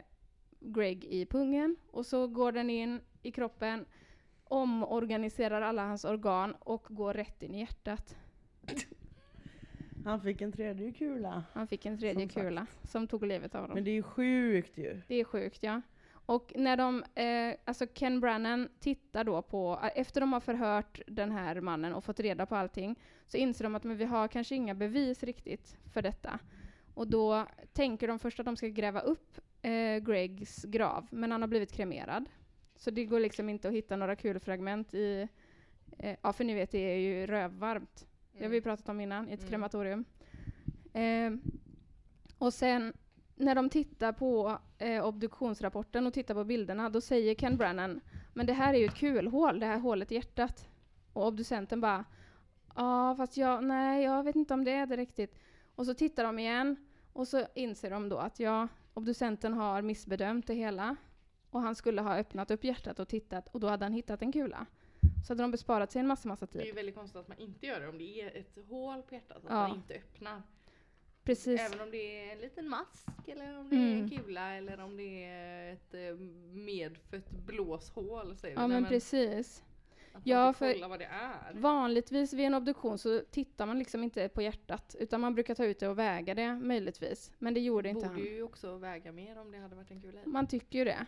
Greg 0.59 1.05
i 1.05 1.25
pungen 1.25 1.75
och 1.91 2.05
så 2.05 2.27
går 2.27 2.51
den 2.51 2.69
in 2.69 3.01
i 3.21 3.31
kroppen, 3.31 3.85
omorganiserar 4.43 5.61
alla 5.61 5.85
hans 5.85 6.05
organ 6.05 6.55
och 6.59 6.85
går 6.89 7.13
rätt 7.13 7.43
in 7.43 7.55
i 7.55 7.59
hjärtat. 7.59 8.15
Han 10.05 10.21
fick 10.21 10.41
en 10.41 10.51
tredje 10.51 10.91
kula. 10.91 11.43
Han 11.53 11.67
fick 11.67 11.85
en 11.85 11.97
tredje 11.97 12.21
Som 12.21 12.29
sagt. 12.29 12.45
kula 12.47 12.67
som 12.83 13.07
tog 13.07 13.25
livet 13.25 13.55
av 13.55 13.61
honom. 13.61 13.75
Men 13.75 13.83
det 13.83 13.91
är 13.91 13.95
ju 13.95 14.03
sjukt 14.03 14.77
ju. 14.77 15.01
Det 15.07 15.15
är 15.15 15.23
sjukt 15.23 15.63
ja. 15.63 15.81
Och 16.25 16.53
när 16.55 16.77
de, 16.77 17.03
eh, 17.15 17.55
alltså 17.65 17.85
Ken 17.93 18.19
Brannan 18.19 18.69
tittar 18.79 19.23
då 19.23 19.41
på, 19.41 19.79
eh, 19.83 19.89
efter 19.95 20.21
de 20.21 20.33
har 20.33 20.39
förhört 20.39 21.01
den 21.07 21.31
här 21.31 21.61
mannen 21.61 21.93
och 21.93 22.03
fått 22.03 22.19
reda 22.19 22.45
på 22.45 22.55
allting, 22.55 22.95
så 23.27 23.37
inser 23.37 23.63
de 23.63 23.75
att 23.75 23.83
men 23.83 23.97
vi 23.97 24.05
har 24.05 24.27
kanske 24.27 24.55
inga 24.55 24.75
bevis 24.75 25.23
riktigt 25.23 25.77
för 25.93 26.01
detta. 26.01 26.39
Och 26.93 27.07
då 27.07 27.45
tänker 27.73 28.07
de 28.07 28.19
först 28.19 28.39
att 28.39 28.45
de 28.45 28.55
ska 28.55 28.67
gräva 28.67 28.99
upp 28.99 29.39
eh, 29.61 29.97
Gregs 29.97 30.63
grav, 30.63 31.07
men 31.11 31.31
han 31.31 31.41
har 31.41 31.47
blivit 31.47 31.71
kremerad. 31.71 32.29
Så 32.75 32.91
det 32.91 33.05
går 33.05 33.19
liksom 33.19 33.49
inte 33.49 33.67
att 33.67 33.73
hitta 33.73 33.95
några 33.95 34.15
kulfragment 34.15 34.93
i, 34.93 35.27
eh, 35.99 36.15
ja 36.21 36.33
för 36.33 36.43
ni 36.43 36.53
vet 36.53 36.71
det 36.71 36.93
är 36.93 36.97
ju 36.97 37.27
rövvarmt. 37.27 38.07
Det 38.37 38.43
har 38.43 38.49
vi 38.51 38.61
pratat 38.61 38.89
om 38.89 39.01
innan, 39.01 39.29
i 39.29 39.33
ett 39.33 39.39
Mm. 39.39 39.49
krematorium. 39.49 40.05
Eh, 40.93 41.31
och 42.37 42.53
sen 42.53 42.93
när 43.35 43.55
de 43.55 43.69
tittar 43.69 44.11
på 44.11 44.57
eh, 44.77 45.05
obduktionsrapporten 45.05 46.07
och 46.07 46.13
tittar 46.13 46.33
på 46.33 46.43
bilderna, 46.43 46.89
då 46.89 47.01
säger 47.01 47.35
Ken 47.35 47.57
Brannan, 47.57 48.01
men 48.33 48.45
det 48.45 48.53
här 48.53 48.73
är 48.73 48.77
ju 48.77 48.85
ett 48.85 48.95
kulhål, 48.95 49.59
det 49.59 49.65
här 49.65 49.79
hålet 49.79 50.11
i 50.11 50.15
hjärtat. 50.15 50.69
Och 51.13 51.27
obducenten 51.27 51.81
bara, 51.81 52.05
ja 52.75 53.15
fast 53.17 53.37
jag, 53.37 53.63
nej 53.63 54.03
jag 54.03 54.23
vet 54.23 54.35
inte 54.35 54.53
om 54.53 54.63
det 54.63 54.71
är 54.71 54.85
det 54.85 54.97
riktigt. 54.97 55.39
Och 55.75 55.85
så 55.85 55.93
tittar 55.93 56.23
de 56.23 56.39
igen, 56.39 56.75
och 57.13 57.27
så 57.27 57.45
inser 57.55 57.89
de 57.89 58.09
då 58.09 58.17
att 58.17 58.39
ja, 58.39 58.67
obducenten 58.93 59.53
har 59.53 59.81
missbedömt 59.81 60.47
det 60.47 60.53
hela. 60.53 60.95
Och 61.49 61.61
han 61.61 61.75
skulle 61.75 62.01
ha 62.01 62.17
öppnat 62.17 62.51
upp 62.51 62.63
hjärtat 62.63 62.99
och 62.99 63.07
tittat, 63.07 63.47
och 63.51 63.59
då 63.59 63.67
hade 63.67 63.85
han 63.85 63.93
hittat 63.93 64.21
en 64.21 64.31
kula. 64.31 64.65
Så 65.27 65.33
hade 65.33 65.43
de 65.43 65.51
besparat 65.51 65.91
sig 65.91 65.99
en 65.99 66.07
massa, 66.07 66.27
massa 66.27 66.45
Det 66.51 66.55
är 66.55 66.59
ju 66.59 66.65
tid. 66.65 66.75
väldigt 66.75 66.95
konstigt 66.95 67.19
att 67.19 67.27
man 67.27 67.37
inte 67.37 67.65
gör 67.65 67.79
det 67.79 67.87
om 67.87 67.97
det 67.97 68.21
är 68.21 68.37
ett 68.37 68.57
hål 68.69 69.01
på 69.01 69.15
hjärtat, 69.15 69.37
att 69.37 69.43
Ja. 69.49 69.67
man 69.67 69.75
inte 69.77 69.93
öppnar. 69.93 70.41
Precis. 71.23 71.61
Även 71.61 71.81
om 71.81 71.91
det 71.91 72.27
är 72.29 72.31
en 72.33 72.37
liten 72.39 72.69
mask 72.69 73.07
eller 73.27 73.59
om 73.59 73.69
det 73.69 73.75
är 73.75 73.79
en 73.79 73.97
Mm. 73.97 74.09
kula 74.09 74.55
eller 74.55 74.79
om 74.79 74.97
det 74.97 75.23
är 75.23 75.73
ett 75.73 75.93
eh, 75.93 76.15
medfött 76.53 77.29
blåshål 77.31 78.37
säger 78.37 78.55
vi. 78.55 78.61
Ja 78.61 78.67
Nej, 78.67 78.81
men 78.81 78.89
precis. 78.89 79.63
Att 80.13 80.21
Ja, 80.27 80.53
för- 80.53 80.73
inte 80.75 80.87
vad 80.87 80.99
det 80.99 81.05
är. 81.05 81.53
Vanligtvis 81.53 82.33
vid 82.33 82.45
en 82.45 82.53
obduktion 82.53 82.97
så 82.97 83.19
tittar 83.31 83.65
man 83.65 83.79
liksom 83.79 84.03
inte 84.03 84.29
på 84.29 84.41
hjärtat, 84.41 84.95
utan 84.99 85.21
man 85.21 85.33
brukar 85.33 85.55
ta 85.55 85.65
ut 85.65 85.79
det 85.79 85.87
och 85.87 85.99
väga 85.99 86.33
det 86.33 86.55
möjligtvis. 86.55 87.31
Men 87.39 87.53
det 87.53 87.59
gjorde 87.59 87.89
inte 87.89 88.07
Borde 88.07 88.19
han. 88.21 88.25
ju 88.35 88.43
också 88.43 88.77
väga 88.77 89.11
mer 89.11 89.37
om 89.39 89.51
det 89.51 89.57
hade 89.57 89.75
varit 89.75 89.91
en 89.91 90.01
kula 90.01 90.19
i. 90.23 90.27
Man 90.29 90.47
tycker 90.47 90.79
ju 90.79 90.85
det. 90.85 91.05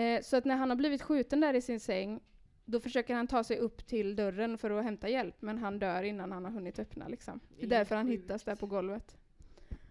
Eh, 0.00 0.22
så 0.22 0.36
att 0.36 0.44
när 0.44 0.56
han 0.56 0.70
har 0.70 0.76
blivit 0.76 1.02
skjuten 1.02 1.40
där 1.40 1.54
i 1.54 1.62
sin 1.62 1.80
säng, 1.80 2.20
då 2.66 2.80
försöker 2.80 3.14
han 3.14 3.26
ta 3.26 3.44
sig 3.44 3.58
upp 3.58 3.86
till 3.86 4.16
dörren 4.16 4.58
för 4.58 4.70
att 4.70 4.84
hämta 4.84 5.08
hjälp, 5.08 5.34
men 5.40 5.58
han 5.58 5.78
dör 5.78 6.02
innan 6.02 6.32
han 6.32 6.44
har 6.44 6.52
hunnit 6.52 6.78
öppna 6.78 7.08
liksom. 7.08 7.40
Det 7.48 7.54
är 7.64 7.68
Det 7.68 7.74
är 7.74 7.78
därför 7.78 7.96
han 7.96 8.08
hittas 8.08 8.42
där 8.42 8.54
på 8.54 8.66
golvet. 8.66 9.16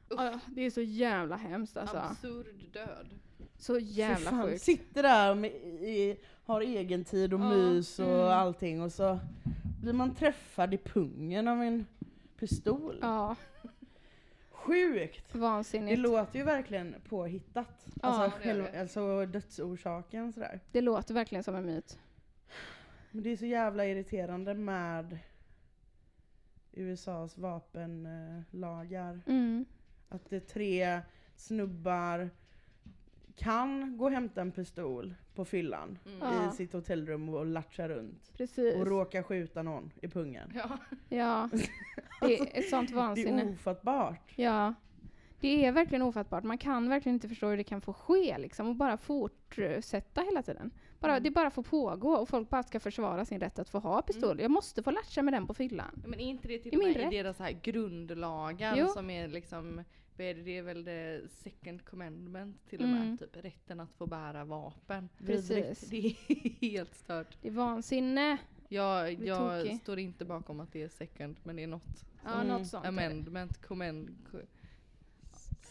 Ja, 0.10 0.40
det 0.48 0.62
är 0.62 0.70
så 0.70 0.82
jävla 0.82 1.36
hemskt 1.36 1.78
alltså. 1.78 1.98
Absurd 1.98 2.74
död. 2.74 3.10
Så 3.58 3.80
jävla 3.80 4.30
fan, 4.30 4.44
sjukt. 4.44 4.62
Sitter 4.62 5.04
där 5.04 5.36
med, 5.36 5.52
i, 5.52 6.18
har 6.46 6.62
egen 6.62 7.04
tid 7.04 7.34
och 7.34 7.40
Ja, 7.40 7.50
mys 7.50 8.00
och 8.00 8.06
mm. 8.06 8.28
allting 8.28 8.82
och 8.82 8.92
så 8.92 9.20
blir 9.82 9.94
man 9.94 10.16
träffad 10.16 10.74
i 10.74 10.78
pungen 10.78 11.48
av 11.48 11.62
en 11.62 11.86
pistol. 12.40 13.00
Ja, 13.02 13.36
Sjukt! 14.66 15.34
Det 15.34 15.40
vansinnigt. 15.40 16.00
låter 16.00 16.40
ju 16.40 16.46
verkligen 16.46 16.96
påhittat. 17.10 17.86
Ja, 17.86 18.08
alltså, 18.08 18.22
det 18.22 18.26
gör 18.26 18.54
själva, 18.54 18.72
det. 18.72 18.82
alltså 18.82 19.26
dödsorsaken 19.26 20.34
sådär. 20.34 20.60
Det 20.72 20.82
låter 20.82 21.14
verkligen 21.14 21.44
som 21.44 21.56
en 21.56 21.66
myt. 21.66 22.00
Men 23.16 23.24
det 23.24 23.30
är 23.30 23.38
så 23.38 23.46
jävla 23.46 23.86
irriterande 23.86 24.54
med 24.54 25.18
USAs 26.72 27.38
vapenlagar. 27.38 29.22
Mm. 29.28 29.66
Att 30.10 30.30
det 30.30 30.36
är 30.36 30.40
tre 30.40 31.02
snubbar 31.36 32.30
kan 33.36 33.98
gå 33.98 34.06
och 34.06 34.12
hämta 34.12 34.42
en 34.42 34.52
pistol 34.52 35.16
på 35.36 35.46
fyllan 35.46 35.98
Mm. 36.06 36.18
Ja. 36.22 36.50
i 36.54 36.56
sitt 36.56 36.74
hotellrum 36.74 37.30
och 37.30 37.46
latcha 37.46 37.90
runt. 37.90 38.32
Precis. 38.38 38.76
Och 38.76 38.88
råka 38.88 39.24
skjuta 39.24 39.64
någon 39.64 39.92
i 40.02 40.08
pungen. 40.08 40.52
Ja. 40.56 40.78
Ja, 41.10 41.50
det 42.22 42.40
är 42.40 42.60
ett 42.60 42.70
sånt 42.70 42.90
Det 42.90 42.96
vansinne. 42.96 43.42
är 43.42 43.50
ofattbart. 43.52 44.34
Ja. 44.36 44.74
Det 45.40 45.66
är 45.66 45.72
verkligen 45.72 46.02
ofattbart. 46.02 46.44
Man 46.44 46.58
kan 46.58 46.90
verkligen 46.90 47.14
inte 47.14 47.30
förstå 47.30 47.48
hur 47.50 47.58
det 47.58 47.64
kan 47.64 47.82
få 47.82 47.94
ske 47.94 48.38
liksom, 48.38 48.68
och 48.70 48.76
bara 48.76 48.98
fortsätta 48.98 50.22
hela 50.22 50.42
tiden. 50.44 50.72
Bara, 51.00 51.12
Mm. 51.12 51.24
Det 51.24 51.32
bara 51.32 51.50
får 51.52 51.64
pågå 51.64 52.10
och 52.16 52.30
folk 52.30 52.50
bara 52.50 52.64
ska 52.64 52.80
försvara 52.80 53.26
sin 53.26 53.40
rätt 53.40 53.60
att 53.60 53.70
få 53.70 53.80
ha 53.80 54.02
pistol. 54.02 54.32
Mm. 54.32 54.42
Jag 54.42 54.52
måste 54.52 54.84
få 54.84 54.92
latcha 54.92 55.22
med 55.22 55.34
den 55.34 55.48
på 55.48 55.54
fyllan. 55.54 56.00
Ja, 56.04 56.08
Men 56.10 56.20
är 56.20 56.26
inte 56.26 56.48
det 56.48 56.60
till 56.60 56.72
Det 56.72 56.78
är 56.78 56.80
och 56.80 56.98
med 57.04 57.14
i 57.14 57.18
deras 57.18 57.40
här 57.40 57.52
grundlagar 57.64 58.76
Jo. 58.78 58.88
som 58.88 59.10
är 59.10 59.28
liksom, 59.28 59.84
det, 60.16 60.24
är 60.58 60.62
väl 60.62 60.84
det 60.84 61.22
second 61.32 61.86
commandment 61.86 62.70
till 62.70 62.80
och 62.80 62.86
Mm. 62.88 63.10
med, 63.10 63.20
typ 63.20 63.46
rätten 63.46 63.80
att 63.80 63.92
få 63.98 64.06
bära 64.08 64.46
vapen. 64.46 65.10
Precis. 65.26 65.80
Det 65.90 65.98
är 66.08 66.50
helt 66.62 66.96
stört. 66.96 67.38
Det 67.42 67.48
är 67.48 67.52
vansinne. 67.52 68.38
Jag, 68.70 69.14
jag 69.14 69.76
står 69.82 70.00
inte 70.00 70.26
bakom 70.26 70.60
att 70.60 70.72
det 70.74 70.82
är 70.84 70.88
second, 70.90 71.36
men 71.44 71.56
det 71.56 71.64
är 71.64 71.68
något. 71.68 72.06
Ja, 72.24 72.34
Mm. 72.34 72.48
något 72.48 72.68
sånt. 72.68 72.86
Amendment, 72.86 73.62
commend, 73.62 74.10
co- 74.32 74.38
Ja. 74.38 74.55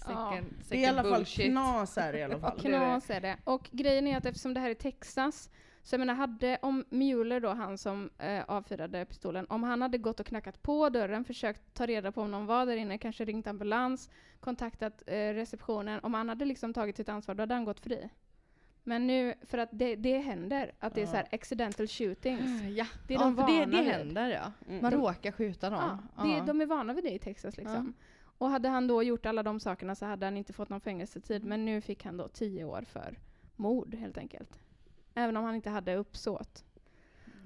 Second, 0.04 0.30
second 0.32 0.64
Det 0.68 0.76
är 0.76 0.80
i 0.80 0.86
alla 0.86 1.02
fall 1.02 1.12
bullshit. 1.12 1.50
knas 1.50 1.96
här 1.96 2.16
i 2.16 2.22
alla 2.22 2.38
fall. 2.40 2.58
det 2.62 2.68
är 2.68 2.72
det. 2.72 2.78
Knas 2.78 3.10
är 3.10 3.20
det. 3.20 3.36
Och 3.44 3.68
grejen 3.72 4.06
är 4.06 4.16
att 4.16 4.26
eftersom 4.26 4.54
det 4.54 4.60
här 4.60 4.70
är 4.70 4.74
Texas, 4.74 5.50
så 5.82 5.94
jag 5.94 5.98
menar 5.98 6.14
hade, 6.14 6.58
om 6.62 6.84
Mueller 6.88 7.40
då, 7.40 7.48
han 7.48 7.78
som 7.78 8.10
eh, 8.18 8.44
avfyrade 8.48 9.04
pistolen, 9.04 9.46
om 9.48 9.62
han 9.62 9.82
hade 9.82 9.98
gått 9.98 10.20
och 10.20 10.26
knackat 10.26 10.62
på 10.62 10.88
dörren, 10.88 11.24
försökt 11.24 11.74
ta 11.74 11.86
reda 11.86 12.12
på 12.12 12.22
om 12.22 12.30
någon 12.30 12.46
var 12.46 12.66
där 12.66 12.76
inne, 12.76 12.98
kanske 12.98 13.24
ringt 13.24 13.46
ambulans, 13.46 14.10
kontaktat 14.40 15.02
eh, 15.06 15.14
receptionen, 15.14 16.00
om 16.02 16.14
han 16.14 16.28
hade 16.28 16.44
liksom 16.44 16.72
tagit 16.74 16.96
sitt 16.96 17.08
ansvar, 17.08 17.34
då 17.34 17.42
hade 17.42 17.54
han 17.54 17.64
gått 17.64 17.80
fri. 17.80 18.08
Men 18.86 19.06
nu, 19.06 19.34
för 19.46 19.58
att 19.58 19.68
det, 19.72 19.96
det 19.96 20.18
händer, 20.18 20.72
att 20.78 20.94
det 20.94 21.00
är 21.00 21.04
Ja. 21.04 21.10
så 21.10 21.16
här 21.16 21.26
accidental 21.32 21.86
shootings. 21.88 22.62
Ja, 22.76 22.86
Det 23.08 23.14
är 23.14 23.18
ja 23.18 23.24
de 23.24 23.36
det, 23.36 23.42
vana 23.42 23.58
det 23.66 23.66
vid. 23.66 23.92
händer 23.92 24.28
ja. 24.28 24.52
Mm. 24.68 24.82
Man 24.82 24.90
De- 24.92 24.96
råkar 24.98 25.32
skjuta 25.32 25.70
någon. 25.70 26.08
Ja, 26.16 26.22
det, 26.24 26.40
de 26.46 26.60
är 26.60 26.66
vana 26.66 26.92
vid 26.92 27.04
det 27.04 27.10
i 27.10 27.18
Texas 27.18 27.56
liksom. 27.56 27.94
Och 28.44 28.50
hade 28.50 28.68
han 28.68 28.86
då 28.86 29.02
gjort 29.02 29.26
alla 29.26 29.42
de 29.42 29.60
sakerna 29.60 29.94
så 29.94 30.06
hade 30.06 30.26
han 30.26 30.36
inte 30.36 30.52
fått 30.52 30.68
någon 30.68 30.80
fängelsetid, 30.80 31.44
men 31.44 31.64
nu 31.64 31.80
fick 31.80 32.04
han 32.04 32.16
då 32.16 32.28
tio 32.28 32.64
år 32.64 32.82
för 32.82 33.18
mord 33.56 33.94
helt 33.94 34.18
enkelt. 34.18 34.60
Även 35.14 35.36
om 35.36 35.44
han 35.44 35.54
inte 35.54 35.70
hade 35.70 35.96
uppsåt. 35.96 36.64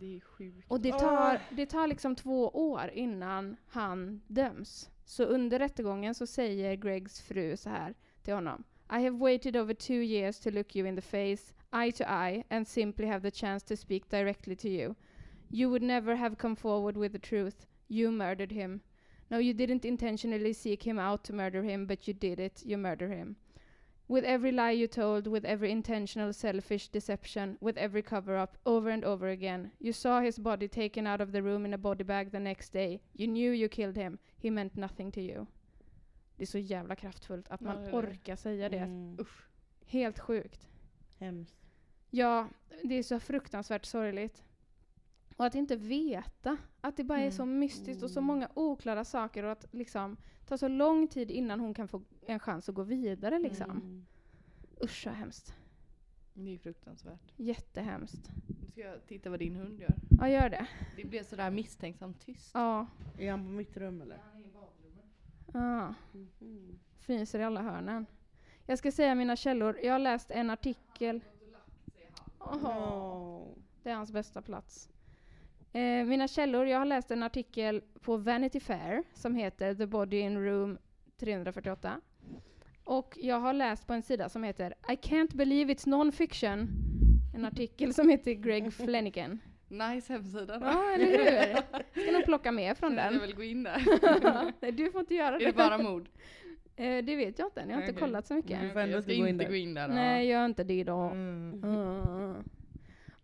Det 0.00 0.16
är 0.16 0.20
sjukt. 0.20 0.70
Och 0.70 0.80
det 0.80 0.92
tar, 0.92 1.40
det 1.50 1.66
tar 1.66 1.86
liksom 1.86 2.16
två 2.16 2.48
år 2.48 2.90
innan 2.94 3.56
han 3.66 4.20
döms. 4.26 4.90
Så 5.04 5.24
under 5.24 5.58
rättegången 5.58 6.14
så 6.14 6.26
säger 6.26 6.74
Gregs 6.74 7.20
fru 7.20 7.56
så 7.56 7.70
här 7.70 7.94
till 8.22 8.34
honom. 8.34 8.64
I 8.90 9.04
have 9.04 9.10
waited 9.10 9.56
over 9.56 9.74
two 9.74 10.02
years 10.02 10.40
to 10.40 10.50
look 10.50 10.76
you 10.76 10.88
in 10.88 10.96
the 10.96 11.02
face, 11.02 11.54
eye 11.72 11.92
to 11.92 12.04
eye, 12.04 12.44
and 12.50 12.68
simply 12.68 13.06
have 13.06 13.30
the 13.30 13.36
chance 13.36 13.66
to 13.66 13.76
speak 13.76 14.10
directly 14.10 14.56
to 14.56 14.68
you. 14.68 14.94
You 15.50 15.70
would 15.70 15.82
never 15.82 16.14
have 16.14 16.36
come 16.36 16.56
forward 16.56 16.96
with 16.96 17.12
the 17.12 17.28
truth. 17.28 17.66
You 17.88 18.10
murdered 18.10 18.52
him. 18.52 18.80
No, 19.30 19.38
you 19.38 19.54
didn't 19.54 19.84
intentionally 19.84 20.52
seek 20.52 20.86
him 20.86 20.98
out 20.98 21.24
to 21.24 21.32
murder 21.32 21.62
him, 21.62 21.86
but 21.86 22.08
you 22.08 22.14
did 22.14 22.40
it. 22.40 22.62
You 22.64 22.78
murder 22.78 23.08
him. 23.08 23.36
With 24.08 24.24
every 24.24 24.52
lie 24.52 24.70
you 24.70 24.86
told, 24.86 25.26
with 25.26 25.44
every 25.44 25.70
intentional 25.70 26.32
selfish 26.32 26.88
deception, 26.88 27.58
with 27.60 27.76
every 27.76 28.02
cover 28.02 28.36
up, 28.36 28.56
over 28.64 28.88
and 28.88 29.04
over 29.04 29.28
again. 29.28 29.70
You 29.78 29.92
saw 29.92 30.20
his 30.20 30.38
body 30.38 30.66
taken 30.66 31.06
out 31.06 31.20
of 31.20 31.32
the 31.32 31.42
room 31.42 31.66
in 31.66 31.74
a 31.74 31.78
body 31.78 32.04
bag 32.04 32.30
the 32.30 32.40
next 32.40 32.72
day. 32.72 33.00
You 33.12 33.26
knew 33.26 33.52
you 33.52 33.68
killed 33.68 33.96
him. 33.96 34.18
He 34.38 34.50
meant 34.50 34.76
nothing 34.76 35.12
to 35.12 35.20
you. 35.20 35.46
Det 36.36 36.44
är 36.44 36.46
så 36.46 36.58
jävla 36.58 36.96
kraftfullt 36.96 37.48
att 37.48 37.60
Ja, 37.60 37.66
man 37.66 37.94
orkar 37.94 38.36
säga 38.36 38.68
det. 38.68 38.78
Mm. 38.78 39.16
Usch. 39.20 39.46
Helt 39.86 40.18
sjukt. 40.18 40.68
Hemskt. 41.18 41.56
Ja, 42.10 42.48
det 42.84 42.94
är 42.94 43.02
så 43.02 43.20
fruktansvärt 43.20 43.84
sorgligt. 43.84 44.44
Och 45.38 45.46
att 45.46 45.54
inte 45.54 45.76
veta. 45.76 46.56
Att 46.80 46.96
det 46.96 47.04
bara 47.04 47.18
är 47.18 47.22
Mm. 47.22 47.32
så 47.32 47.44
mystiskt 47.46 48.02
och 48.02 48.10
så 48.10 48.18
Mm. 48.20 48.26
många 48.26 48.48
oklara 48.54 49.04
saker 49.04 49.42
och 49.44 49.52
att 49.52 49.66
liksom 49.70 50.16
ta 50.46 50.58
så 50.58 50.68
lång 50.68 51.08
tid 51.08 51.30
innan 51.30 51.60
hon 51.60 51.74
kan 51.74 51.88
få 51.88 52.02
en 52.26 52.38
chans 52.38 52.68
att 52.68 52.74
gå 52.74 52.82
vidare 52.82 53.38
liksom. 53.38 53.70
Mm. 53.70 54.06
Usch 54.84 55.02
så 55.02 55.10
hemskt. 55.10 55.54
Det 56.34 56.54
är 56.54 56.58
fruktansvärt. 56.58 57.32
Jättehemskt. 57.36 58.30
Nu 58.62 58.70
ska 58.70 58.80
jag 58.80 59.06
titta 59.06 59.30
vad 59.30 59.38
din 59.38 59.56
hund 59.56 59.80
gör. 59.80 59.94
Ja, 60.20 60.28
gör 60.28 60.48
det. 60.48 60.66
Det 60.96 61.04
blev 61.04 61.22
sådär 61.24 61.50
misstänksamt 61.50 62.20
tyst. 62.20 62.50
Ja. 62.54 62.86
Är 63.18 63.30
han 63.30 63.44
på 63.44 63.50
mitt 63.50 63.76
rum 63.76 64.02
eller? 64.02 64.18
ja. 65.52 65.94
Mhm. 66.12 66.78
Fryser 66.98 67.38
i 67.38 67.44
alla 67.44 67.62
hörnen. 67.62 68.06
Jag 68.66 68.78
ska 68.78 68.92
säga 68.92 69.14
mina 69.14 69.36
källor. 69.36 69.78
Jag 69.82 69.92
har 69.92 69.98
läst 69.98 70.30
en 70.30 70.50
artikel. 70.50 71.20
Åh, 72.38 72.64
Åh. 72.64 73.48
det 73.82 73.90
är 73.90 73.94
hans 73.94 74.12
bästa 74.12 74.42
plats. 74.42 74.90
Eh, 75.72 76.04
mina 76.06 76.28
källor. 76.28 76.66
Jag 76.66 76.78
har 76.78 76.84
läst 76.86 77.10
en 77.10 77.22
artikel 77.22 77.82
på 78.00 78.16
Vanity 78.16 78.60
Fair 78.60 79.02
som 79.14 79.34
heter 79.34 79.74
The 79.74 79.86
Body 79.86 80.16
in 80.20 80.44
Room 80.44 80.78
348. 81.20 82.00
Och 82.84 83.14
jag 83.20 83.40
har 83.40 83.52
läst 83.52 83.86
på 83.86 83.92
en 83.92 84.02
sida 84.02 84.28
som 84.28 84.42
heter 84.44 84.74
I 84.88 84.92
can't 84.92 85.36
believe 85.36 85.72
it's 85.74 85.88
non-fiction. 85.88 86.68
En 87.34 87.44
artikel 87.44 87.94
som 87.94 88.08
heter 88.08 88.32
Greg 88.32 88.72
Flanagan. 88.84 89.38
Nice 89.68 90.12
hemsida. 90.12 90.58
Ja, 90.62 90.90
eller 90.94 91.06
hur? 91.06 92.02
Ska 92.02 92.12
nog 92.12 92.24
plocka 92.24 92.52
med 92.52 92.78
från 92.78 92.96
Jag 92.96 93.12
den. 93.12 93.20
vill 93.22 93.34
gå 93.34 93.42
in 93.42 93.62
där. 93.62 93.82
Nej, 94.60 94.72
du 94.72 94.90
får 94.90 95.00
inte 95.00 95.14
göra 95.14 95.34
är 95.34 95.38
det. 95.38 95.46
det 95.46 95.52
bara 95.52 95.78
mord? 95.78 96.08
Eh, 96.80 97.04
det 97.04 97.16
vet 97.16 97.38
jag 97.38 97.46
inte 97.48 97.60
än. 97.60 97.68
Jag 97.68 97.76
har 97.76 97.82
inte 97.82 97.92
Okej. 97.92 98.00
kollat 98.00 98.26
så 98.26 98.34
mycket. 98.34 98.60
Du 98.60 98.70
får 98.70 98.80
ändå 98.80 98.96
jag 98.96 99.02
ska 99.02 99.12
inte 99.12 99.22
gå 99.22 99.28
inte 99.28 99.44
in 99.44 99.48
gå 99.48 99.52
där. 99.54 99.60
in 99.60 99.74
där. 99.74 99.88
Nej, 99.88 100.26
gör 100.28 100.44
inte 100.44 100.64
det 100.64 100.84
då. 100.84 100.96
Mm. 100.98 101.60
Mm. 101.64 102.34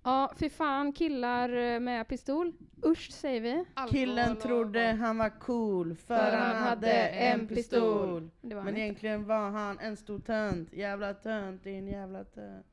Ja, 0.04 0.32
för 0.36 0.48
fan 0.48 0.92
killar 0.92 1.48
eh, 1.56 1.80
med 1.80 2.08
pistol. 2.08 2.52
Usch 2.86 3.10
säger 3.12 3.40
vi. 3.40 3.64
Alkohol 3.74 3.88
Killen 4.00 4.36
trodde 4.36 4.80
han 4.80 5.18
var 5.18 5.40
cool 5.40 5.96
för 5.96 6.30
han 6.36 6.56
hade 6.56 6.92
en 7.08 7.48
pistol. 7.48 8.30
Han 8.42 8.50
Men 8.50 8.68
inte. 8.68 8.80
egentligen 8.80 9.26
var 9.26 9.50
han 9.50 9.78
en 9.78 9.96
stor 9.96 10.18
tönt. 10.18 10.72
Jävla 10.72 11.14
tönt, 11.14 11.64
din 11.64 11.88
jävla 11.88 12.24
tönt. 12.24 12.66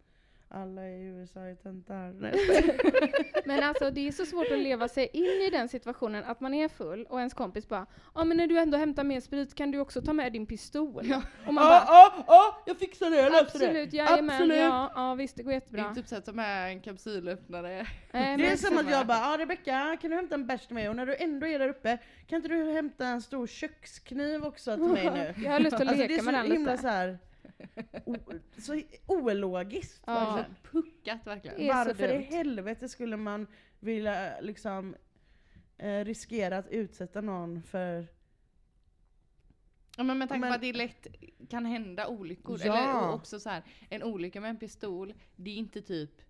Alla 0.53 0.87
i 0.89 1.03
USA 1.03 1.39
är 1.39 1.55
töntar. 1.55 2.13
Men 3.47 3.63
alltså 3.63 3.91
det 3.91 4.07
är 4.07 4.11
så 4.11 4.25
svårt 4.25 4.51
att 4.51 4.59
leva 4.59 4.87
sig 4.87 5.09
in 5.13 5.23
i 5.47 5.49
den 5.51 5.69
situationen 5.69 6.23
att 6.23 6.39
man 6.39 6.53
är 6.53 6.67
full 6.67 7.05
och 7.09 7.17
ens 7.19 7.33
kompis 7.33 7.67
bara 7.69 7.85
Ja 8.15 8.23
men 8.23 8.37
när 8.37 8.47
du 8.47 8.57
ändå 8.59 8.77
hämtar 8.77 9.03
mer 9.03 9.19
sprit 9.21 9.55
kan 9.55 9.71
du 9.71 9.79
också 9.79 10.01
ta 10.01 10.13
med 10.13 10.33
din 10.33 10.45
pistol. 10.45 11.01
Ja. 11.07 11.21
Och 11.47 11.53
man 11.53 11.63
Ja, 11.63 11.69
bara 11.69 11.83
ja, 11.87 12.23
ja, 12.27 12.63
jag 12.65 12.77
fixar 12.77 13.09
det, 13.09 13.15
jag 13.17 13.31
löser 13.31 13.59
det. 13.59 13.65
Absolut, 13.65 13.93
jajamän, 13.93 14.29
Absolut. 14.35 14.57
ja, 14.57 14.91
ja 14.95 15.15
visst 15.15 15.35
det 15.37 15.43
går 15.43 15.49
Det 15.51 15.55
jättebra. 15.55 15.89
är 15.89 15.93
typ 15.95 16.07
så 16.07 16.15
att 16.15 16.25
ta 16.25 16.31
med 16.33 16.71
en 16.71 16.81
kapsylöppnare. 16.81 17.87
Nej, 18.11 18.37
Det 18.37 18.47
är 18.51 18.57
som 18.57 18.77
att 18.77 18.91
jag 18.91 19.07
bara, 19.07 19.17
ja 19.17 19.35
Rebecka, 19.39 19.97
kan 20.01 20.09
du 20.09 20.15
hämta 20.15 20.35
en 20.35 20.47
bärs 20.47 20.65
till 20.65 20.75
mig? 20.75 20.89
Och 20.89 20.95
när 20.95 21.05
du 21.05 21.15
ändå 21.15 21.47
är 21.47 21.59
där 21.59 21.69
uppe, 21.69 21.97
kan 22.27 22.35
inte 22.35 22.47
du 22.49 22.71
hämta 22.71 23.05
en 23.07 23.21
stor 23.21 23.47
kökskniv 23.47 24.45
också 24.45 24.75
till 24.75 24.83
mig 24.83 25.09
nu? 25.13 25.43
Jag 25.43 25.51
har 25.51 25.59
lust 25.59 25.73
att 25.73 25.81
Alltså 25.81 25.95
det 25.95 26.07
leka 26.07 26.13
är 26.21 26.25
med 26.25 26.33
så 26.35 26.41
den 26.41 26.51
himla 26.51 26.71
lite. 26.71 26.81
så 26.81 26.87
här, 26.87 27.09
o, 27.09 27.17
så 28.57 28.81
ologiskt. 29.05 30.03
Ja. 30.05 30.13
verkligen. 30.35 30.55
Puckat 30.71 31.27
verkligen. 31.27 31.67
Varför 31.67 32.09
i 32.13 32.21
helvete 32.21 32.89
skulle 32.89 33.17
man 33.17 33.47
vilja 33.79 34.39
liksom 34.41 34.95
eh, 35.77 36.05
riskera 36.05 36.57
att 36.57 36.67
utsätta 36.67 37.21
någon 37.21 37.63
för... 37.63 38.07
Ja, 39.97 40.03
men 40.03 40.17
med 40.17 40.29
tanke 40.29 40.39
Men- 40.39 40.49
på 40.49 40.55
att 40.55 40.61
det 40.61 40.73
lätt 40.73 41.07
kan 41.49 41.65
hända 41.65 42.07
olyckor. 42.07 42.59
Ja. 42.63 42.77
Eller 42.77 43.13
också 43.13 43.39
så 43.39 43.49
här, 43.49 43.63
en 43.89 44.03
olycka 44.03 44.41
med 44.41 44.49
en 44.49 44.57
pistol, 44.57 45.13
det 45.35 45.51
är 45.51 45.55
inte 45.55 45.81
typ 45.81 46.21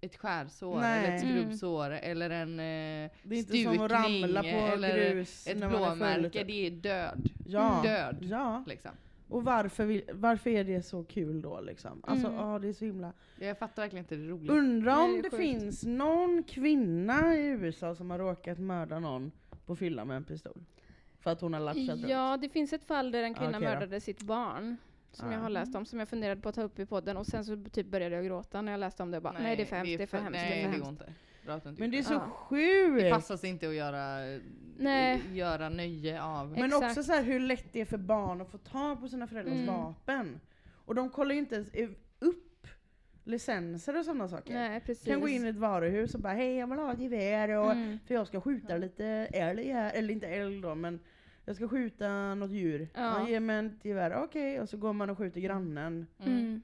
ett 0.00 0.16
skärsår 0.16 0.80
Nej. 0.80 0.98
eller 1.06 1.16
ett 1.16 1.22
Mm. 1.22 1.36
skrubbsår 1.42 1.90
eller 1.90 2.30
en 2.30 2.50
eh, 2.60 3.10
Det 3.22 3.34
är 3.34 3.38
inte 3.38 3.52
som 3.52 3.68
att 3.72 3.74
stukning 3.74 3.88
ramla 3.88 4.42
på 4.42 4.48
eller 4.48 5.10
grus 5.12 5.46
ett 5.46 5.56
blåmärke. 5.56 6.30
typ. 6.38 6.46
Det 6.46 6.66
är 6.66 6.70
död. 6.70 7.28
Ja. 7.46 7.80
Död. 7.84 8.16
Ja. 8.20 8.64
Liksom. 8.66 8.90
Och 9.30 9.44
varför, 9.44 9.84
vill, 9.86 10.02
varför 10.12 10.50
är 10.50 10.64
det 10.64 10.82
så 10.82 11.04
kul 11.04 11.42
då 11.42 11.60
liksom? 11.60 12.00
Alltså 12.06 12.26
Mm. 12.26 12.38
ja, 12.40 12.58
det 12.58 12.68
är 12.68 12.72
så 12.72 12.84
himla... 12.84 13.12
Jag 13.38 13.58
fattar 13.58 13.82
verkligen 13.82 14.04
inte 14.04 14.16
det 14.16 14.28
roliga. 14.28 14.52
Undrar 14.52 14.96
Nej, 14.96 15.04
om 15.04 15.22
det 15.22 15.28
det 15.28 15.36
finns 15.36 15.84
någon 15.84 16.42
kvinna 16.42 17.36
i 17.36 17.46
USA 17.46 17.94
som 17.94 18.10
har 18.10 18.18
råkat 18.18 18.58
mörda 18.58 18.98
någon 18.98 19.32
på 19.66 19.76
fylla 19.76 20.04
med 20.04 20.16
en 20.16 20.24
pistol. 20.24 20.60
För 21.18 21.30
att 21.30 21.40
hon 21.40 21.52
har 21.54 21.60
runt. 21.60 22.08
Ja, 22.08 22.36
det 22.36 22.48
finns 22.48 22.72
ett 22.72 22.84
fall 22.84 23.10
där 23.10 23.22
en 23.22 23.34
kvinna 23.34 23.52
då. 23.52 23.60
mördade 23.60 24.00
sitt 24.00 24.22
barn. 24.22 24.76
Som 25.12 25.26
Ja. 25.28 25.34
jag 25.34 25.40
har 25.42 25.50
läst 25.50 25.76
om, 25.76 25.84
som 25.86 25.98
jag 25.98 26.08
funderade 26.08 26.40
på 26.40 26.48
att 26.48 26.54
ta 26.54 26.62
upp 26.62 26.78
i 26.78 26.86
podden 26.86 27.16
och 27.16 27.26
sen 27.26 27.44
så 27.44 27.64
typ 27.72 27.86
började 27.86 28.14
jag 28.14 28.24
gråta 28.24 28.62
när 28.62 28.72
jag 28.72 28.78
läste 28.78 29.02
om 29.02 29.10
det 29.10 29.16
och 29.16 29.22
bara 29.22 29.38
nej, 29.38 29.56
det 29.56 29.62
är 29.62 29.66
för 29.66 29.76
hemskt, 29.76 29.98
det 29.98 30.02
är 30.02 30.06
för 30.06 30.18
hemskt, 30.18 30.32
Nej, 30.42 30.50
det 30.62 30.68
är 30.68 30.72
för 30.72 30.84
hemskt. 30.84 31.02
Dra 31.58 31.68
inte 31.70 31.80
Men 31.80 31.90
det 31.90 31.98
är 31.98 32.02
så 32.02 32.12
Ja. 32.14 32.20
sjukt! 32.30 33.02
Det 33.02 33.10
passar 33.10 33.36
sig 33.36 33.50
inte 33.50 33.68
att 33.68 33.74
göra, 33.74 34.16
Nej. 34.78 35.20
göra 35.32 35.68
nöje 35.68 36.22
av. 36.22 36.50
Men 36.52 36.64
Exakt. 36.64 36.84
också 36.84 37.02
så 37.02 37.12
här 37.12 37.22
hur 37.22 37.40
lätt 37.40 37.72
det 37.72 37.80
är 37.80 37.84
för 37.84 37.98
barn 37.98 38.40
att 38.40 38.50
få 38.50 38.58
tag 38.58 39.00
på 39.00 39.08
sina 39.08 39.26
föräldrars 39.26 39.54
Mm. 39.54 39.66
vapen. 39.66 40.40
Och 40.84 40.94
de 40.94 41.10
kollar 41.10 41.32
ju 41.32 41.38
inte 41.38 41.54
ens 41.54 41.68
upp 42.18 42.66
licenser 43.24 43.98
och 43.98 44.04
sådana 44.04 44.28
saker. 44.28 44.54
Nej, 44.54 44.80
precis. 44.80 45.04
kan 45.06 45.20
gå 45.20 45.28
in 45.28 45.44
i 45.46 45.48
ett 45.48 45.56
varuhus 45.56 46.14
och 46.14 46.20
bara 46.20 46.32
hej 46.32 46.56
jag 46.56 46.66
vill 46.66 46.78
ha 46.78 46.92
ett 46.92 46.98
gevär 47.00 47.48
och 47.48 47.72
Mm. 47.72 47.98
för 48.06 48.14
jag 48.14 48.26
ska 48.26 48.40
skjuta 48.40 48.76
lite 48.76 49.04
älg 49.32 49.68
här, 49.72 49.92
eller 49.94 50.14
inte 50.14 50.26
älg 50.26 50.60
då 50.60 50.74
men 50.74 51.00
jag 51.44 51.56
ska 51.56 51.68
skjuta 51.68 52.34
något 52.34 52.50
djur. 52.50 52.88
Ja. 52.94 53.00
Ja. 53.20 53.28
Ge 53.28 53.40
mig 53.40 53.66
ett 53.66 53.84
gevär, 53.84 54.14
okej 54.24 54.60
och 54.60 54.68
så 54.68 54.76
går 54.76 54.92
man 54.92 55.10
och 55.10 55.18
skjuter 55.18 55.40
grannen. 55.40 56.06
Mm. 56.24 56.62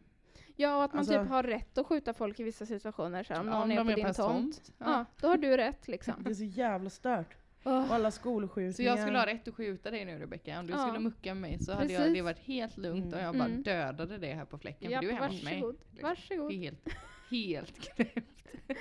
Mm. 0.58 0.70
Ja, 0.70 0.76
och 0.76 0.84
att 0.84 0.92
man 0.92 0.98
Alltså- 0.98 1.20
typ 1.22 1.28
har 1.28 1.42
rätt 1.42 1.78
att 1.78 1.86
skjuta 1.86 2.14
folk 2.14 2.40
i 2.40 2.42
vissa 2.42 2.66
situationer. 2.66 3.22
Så 3.22 3.34
om 3.34 3.46
Ja, 3.48 3.52
någon 3.52 3.62
om 3.62 3.70
är 3.70 3.84
på 3.84 3.90
är 3.90 4.04
din 4.04 4.14
tomt. 4.14 4.16
tomt. 4.16 4.72
Ja. 4.78 5.04
då 5.20 5.28
har 5.28 5.36
du 5.36 5.56
rätt 5.56 5.88
liksom. 5.88 6.14
Det 6.24 6.30
är 6.30 6.34
så 6.34 6.44
jävla 6.44 6.90
stört. 6.90 7.36
Åh. 7.64 7.88
Och 7.88 7.94
alla 7.94 8.10
skolskjutningar. 8.10 8.72
Så 8.72 8.82
jag 8.82 8.98
skulle 9.06 9.18
ha 9.18 9.26
rätt 9.26 9.48
att 9.48 9.54
skjuta 9.54 9.90
dig 9.90 10.04
nu 10.04 10.18
Rebecka. 10.18 10.60
Om 10.60 10.66
du 10.66 10.72
Ja. 10.72 10.78
skulle 10.78 10.98
mucka 10.98 11.34
mig 11.34 11.58
så 11.58 11.72
hade 11.72 11.92
jag, 11.92 12.14
det 12.14 12.22
varit 12.22 12.38
helt 12.38 12.76
lugnt 12.76 13.14
och 13.14 13.20
jag 13.20 13.34
bara 13.38 13.44
Mm. 13.48 13.62
dödade 13.62 14.18
det 14.18 14.34
här 14.34 14.44
på 14.44 14.58
fläcken. 14.58 14.90
Japp, 14.90 15.04
för 15.04 15.10
du 15.10 15.16
är 15.16 15.20
hemma 15.20 15.26
hos 15.32 15.44
mig. 15.44 15.54
varsågod. 15.60 15.76
liksom. 15.90 16.08
Varsågod. 16.08 16.52
Helt, 16.52 16.88
helt 17.30 17.78
knäppt. 17.78 18.28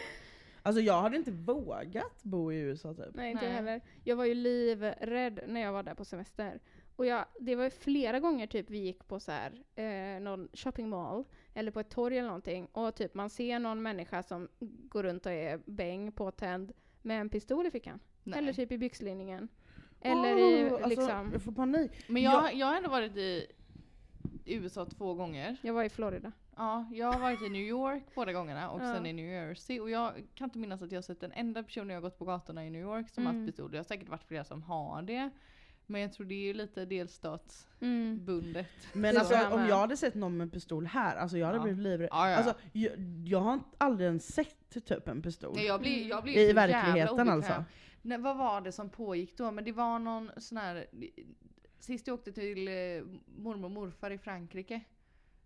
Alltså 0.61 0.81
jag 0.81 1.01
hade 1.01 1.17
inte 1.17 1.31
vågat 1.31 2.23
bo 2.23 2.51
i 2.51 2.55
USA 2.59 2.93
typ. 2.93 3.05
Nej, 3.15 3.31
inte 3.31 3.45
jag 3.45 3.51
Nej. 3.53 3.63
heller. 3.63 3.81
Jag 4.03 4.15
var 4.15 4.25
ju 4.25 4.33
livrädd 4.33 5.39
när 5.47 5.61
jag 5.61 5.73
var 5.73 5.83
där 5.83 5.93
på 5.95 6.05
semester. 6.05 6.59
Och 6.95 7.05
jag, 7.05 7.25
det 7.39 7.55
var 7.55 7.63
ju 7.63 7.69
flera 7.69 8.19
gånger 8.19 8.47
typ 8.47 8.69
vi 8.69 8.77
gick 8.77 9.07
på 9.07 9.19
så 9.19 9.31
här, 9.31 9.63
eh, 9.75 10.19
någon 10.21 10.49
shopping 10.53 10.89
mall 10.89 11.23
eller 11.57 11.71
på 11.71 11.79
ett 11.79 11.89
torg 11.89 12.17
eller 12.17 12.27
någonting 12.27 12.67
och 12.71 12.95
typ 12.95 13.13
man 13.13 13.29
ser 13.29 13.59
någon 13.59 13.81
människa 13.81 14.23
som 14.23 14.47
går 14.59 15.03
runt 15.03 15.25
och 15.25 15.31
är 15.31 15.59
bäng 15.65 16.11
påtänd 16.11 16.71
med 17.01 17.21
en 17.21 17.29
pistol 17.29 17.65
i 17.67 17.71
fickan. 17.71 17.99
Nej. 18.23 18.39
Eller 18.39 18.53
typ 18.53 18.71
i 18.71 18.77
byxlinningen. 18.77 19.47
Eller 20.01 20.37
i 20.37 20.65
Åh, 20.65 20.73
alltså, 20.73 20.89
liksom, 20.89 21.29
Jag 21.33 21.41
får 21.41 21.51
panik. 21.51 21.91
Men 22.07 22.21
jag, 22.21 22.53
jag 22.53 22.67
har 22.67 22.75
ändå 22.77 22.89
varit 22.89 23.17
i 23.17 23.47
USA 24.45 24.85
två 24.85 25.13
gånger. 25.13 25.57
jag 25.61 25.73
var 25.73 25.83
i 25.83 25.89
Florida. 25.89 26.31
Ja, 26.57 26.85
jag 26.93 27.11
har 27.11 27.19
varit 27.19 27.41
i 27.41 27.49
New 27.49 27.61
York 27.61 28.03
båda 28.15 28.33
gångerna 28.33 28.69
och 28.69 28.81
Ja. 28.81 28.93
sen 28.93 29.05
i 29.05 29.13
New 29.13 29.25
Jersey. 29.25 29.79
Och 29.79 29.89
jag 29.89 30.11
kan 30.35 30.45
inte 30.45 30.59
minnas 30.59 30.81
att 30.81 30.91
jag 30.91 30.97
har 30.97 31.01
sett 31.03 31.23
en 31.23 31.31
enda 31.31 31.63
person 31.63 31.89
jag 31.89 31.95
har 31.95 32.01
gått 32.01 32.17
på 32.19 32.25
gatorna 32.25 32.65
i 32.65 32.69
New 32.69 32.81
York 32.81 33.09
som 33.09 33.25
har 33.25 33.33
Mm. 33.33 33.41
haft 33.45 33.51
pistol. 33.55 33.71
Det 33.71 33.77
har 33.77 33.83
säkert 33.83 34.09
varit 34.09 34.23
flera 34.23 34.43
som 34.43 34.61
har 34.63 35.01
det. 35.01 35.29
Men 35.87 36.01
jag 36.01 36.13
tror 36.13 36.25
det 36.27 36.35
är 36.35 36.45
ju 36.45 36.53
lite 36.53 36.85
delstatsbundet. 36.85 38.67
Mm. 38.91 39.01
Men 39.01 39.17
alltså 39.17 39.35
om 39.51 39.65
jag 39.65 39.77
hade 39.77 39.97
sett 39.97 40.15
någon 40.15 40.37
med 40.37 40.51
pistol 40.51 40.85
här, 40.85 41.15
alltså 41.15 41.37
jag 41.37 41.45
hade 41.45 41.57
Ja. 41.57 41.63
blivit 41.63 41.83
livrädd. 41.83 42.09
Ja, 42.11 42.29
ja. 42.29 42.37
Alltså, 42.37 42.53
jag, 42.71 42.91
jag 43.25 43.39
har 43.39 43.59
aldrig 43.77 44.07
ens 44.07 44.33
sett 44.33 44.69
typ 44.85 45.07
en 45.07 45.21
pistol. 45.21 45.53
Nej, 45.55 45.65
jag 45.65 45.79
blir, 45.79 46.09
jag 46.09 46.23
blir 46.23 46.37
I 46.49 46.53
verkligheten 46.53 47.29
alltså. 47.29 47.63
Nej, 48.01 48.17
vad 48.17 48.37
var 48.37 48.61
det 48.61 48.71
som 48.71 48.89
pågick 48.89 49.37
då? 49.37 49.51
Men 49.51 49.63
det 49.63 49.71
var 49.71 49.99
någon 49.99 50.31
sån 50.37 50.57
här... 50.57 50.85
Sist 51.79 52.07
jag 52.07 52.13
åkte 52.13 52.31
till 52.31 52.67
eh, 52.67 52.73
mormor 53.25 53.65
och 53.65 53.71
morfar 53.71 54.11
i 54.11 54.17
Frankrike. 54.17 54.81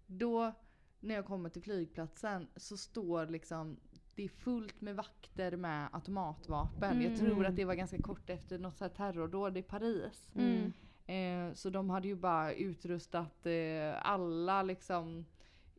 Då, 0.08 0.52
när 1.00 1.16
jag 1.16 1.26
kommer 1.26 1.50
till 1.50 1.62
flygplatsen, 1.62 2.48
så 2.56 2.78
står 2.78 3.26
liksom... 3.28 3.78
Det 4.20 4.24
är 4.26 4.30
fullt 4.30 4.82
med 4.82 4.96
vakter 4.96 5.56
med 5.56 5.90
automatvapen. 5.92 6.92
Mm. 6.92 7.04
Jag 7.04 7.20
tror 7.20 7.46
att 7.46 7.56
det 7.56 7.66
var 7.66 7.74
ganska 7.76 8.02
kort 8.02 8.30
efter 8.30 8.60
något 8.60 8.78
så 8.78 8.84
här 8.84 8.90
terrordåd 8.92 9.58
i 9.58 9.62
Paris. 9.62 10.28
Mm. 10.36 10.74
Eh, 11.06 11.54
så 11.54 11.70
de 11.70 11.90
hade 11.90 12.08
ju 12.08 12.16
bara 12.16 12.54
utrustat 12.54 13.46
eh, 13.46 14.08
alla 14.08 14.64
liksom 14.64 15.26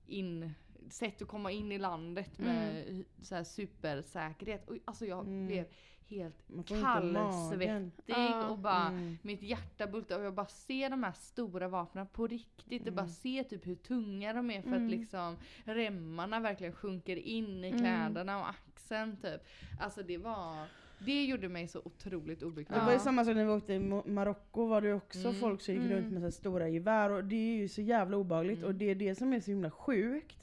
in, 0.06 0.54
sätt 0.90 1.22
att 1.22 1.28
komma 1.28 1.50
in 1.50 1.72
i 1.72 1.78
landet 1.78 2.38
med 2.38 2.88
Mm. 2.88 3.04
så 3.22 3.34
här 3.34 3.44
supersäkerhet. 3.44 4.68
Och, 4.70 4.76
alltså 4.84 5.06
jag 5.06 5.26
Mm. 5.26 5.46
blev 5.46 5.66
helt 6.10 6.36
kallsvettig 6.66 7.94
Ja. 8.06 8.48
och 8.48 8.58
bara 8.58 8.86
Mm. 8.88 9.18
mitt 9.22 9.42
hjärta 9.42 9.86
bultar 9.86 10.18
och 10.18 10.24
jag 10.24 10.34
bara 10.34 10.46
ser 10.46 10.90
de 10.90 11.02
här 11.02 11.12
stora 11.12 11.68
vapnen 11.68 12.06
på 12.06 12.26
riktigt 12.26 12.86
och 12.86 12.92
bara 12.92 13.00
Mm. 13.02 13.12
ser 13.14 13.42
typ 13.44 13.66
hur 13.66 13.74
tunga 13.74 14.32
de 14.32 14.50
är 14.50 14.62
för 14.62 14.68
Mm. 14.68 14.84
att 14.84 14.90
liksom 14.90 15.36
remmarna 15.64 16.40
verkligen 16.40 16.72
sjunker 16.72 17.16
in 17.16 17.64
i 17.64 17.68
Mm. 17.68 17.78
kläderna 17.80 18.38
och 18.38 18.48
axeln 18.48 19.16
typ. 19.16 19.40
Alltså 19.80 20.02
det 20.02 20.18
var, 20.18 20.64
det 20.98 21.24
gjorde 21.24 21.48
mig 21.48 21.68
så 21.68 21.80
otroligt 21.84 22.42
obekväm. 22.42 22.78
Det 22.78 22.84
var 22.84 22.92
ju 22.92 22.98
samma 22.98 23.24
sak 23.24 23.34
när 23.36 23.44
vi 23.44 23.50
åkte 23.50 23.72
i 23.74 23.78
Marocko 24.06 24.66
var 24.66 24.80
det 24.80 24.92
också 24.94 25.18
Mm. 25.28 25.34
folk 25.34 25.60
som 25.60 25.74
gick 25.74 25.82
Mm. 25.84 25.96
runt 25.96 26.12
med 26.12 26.20
så 26.20 26.24
här 26.26 26.30
stora 26.30 26.68
gevär 26.68 27.10
och 27.10 27.24
det 27.24 27.36
är 27.36 27.56
ju 27.56 27.68
så 27.68 27.80
jävla 27.82 28.16
obehagligt 28.16 28.58
Mm. 28.58 28.68
och 28.68 28.74
det 28.74 28.84
är 28.90 28.94
det 28.94 29.14
som 29.14 29.32
är 29.32 29.40
så 29.40 29.50
himla 29.50 29.70
sjukt. 29.70 30.36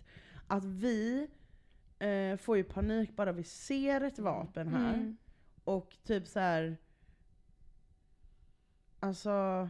Att 0.47 0.65
vi 0.65 1.27
eh, 1.99 2.37
får 2.37 2.57
ju 2.57 2.63
panik 2.63 3.15
bara 3.15 3.31
vi 3.31 3.43
ser 3.43 4.01
ett 4.01 4.19
Mm. 4.19 4.33
vapen 4.33 4.67
här. 4.67 5.15
Och 5.67 5.97
typ 6.03 6.27
så 6.27 6.39
här. 6.39 6.77
Alltså... 8.99 9.69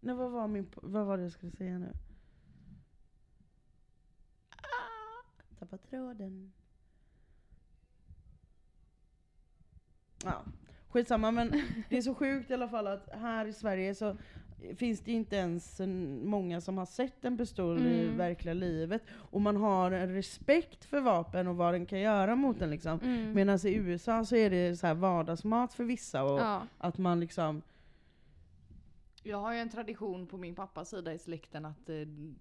Nej, 0.00 0.14
vad, 0.14 0.30
var 0.30 0.48
min, 0.48 0.70
vad 0.74 1.06
var 1.06 1.16
det 1.16 1.22
jag 1.22 1.32
skulle 1.32 1.52
säga 1.52 1.78
nu? 1.78 1.92
Ah, 4.50 5.24
tappat 5.58 5.90
tråden. 5.90 6.52
Ja, 10.24 10.44
skitsamma 10.88 11.30
men 11.30 11.50
det 11.88 11.96
är 11.96 12.02
så 12.02 12.14
sjukt 12.14 12.50
i 12.50 12.54
alla 12.54 12.68
fall 12.68 12.86
att 12.86 13.08
här 13.12 13.46
i 13.46 13.52
Sverige 13.52 13.94
så 13.94 14.16
finns 14.76 15.00
det 15.00 15.12
inte 15.12 15.36
ens 15.36 15.80
en, 15.80 16.26
många 16.28 16.60
som 16.60 16.78
har 16.78 16.86
sett 16.86 17.24
en 17.24 17.38
pistol 17.38 17.78
i 17.86 18.02
Mm. 18.04 18.16
verkliga 18.16 18.54
livet. 18.54 19.02
Och 19.12 19.40
man 19.40 19.56
har 19.56 19.90
en 19.90 20.14
respekt 20.14 20.84
för 20.84 21.00
vapen 21.00 21.48
och 21.48 21.56
vad 21.56 21.74
den 21.74 21.86
kan 21.86 22.00
göra 22.00 22.36
mot 22.36 22.60
en 22.62 22.70
liksom. 22.70 23.00
Mm. 23.00 23.32
Medan 23.34 23.58
i 23.66 23.74
USA 23.74 24.24
så 24.24 24.36
är 24.36 24.50
det 24.50 24.76
så 24.76 24.86
här 24.86 24.94
vardagsmat 24.94 25.74
för 25.74 25.84
vissa 25.84 26.24
och 26.24 26.40
ja. 26.40 26.62
att 26.78 26.98
man 26.98 27.20
liksom 27.20 27.62
Jag 29.22 29.38
har 29.38 29.52
ju 29.52 29.58
en 29.58 29.68
tradition 29.70 30.26
på 30.26 30.36
min 30.36 30.54
pappas 30.54 30.90
sida 30.90 31.14
i 31.14 31.18
släkten 31.18 31.64
att 31.64 31.88
eh, 31.88 31.96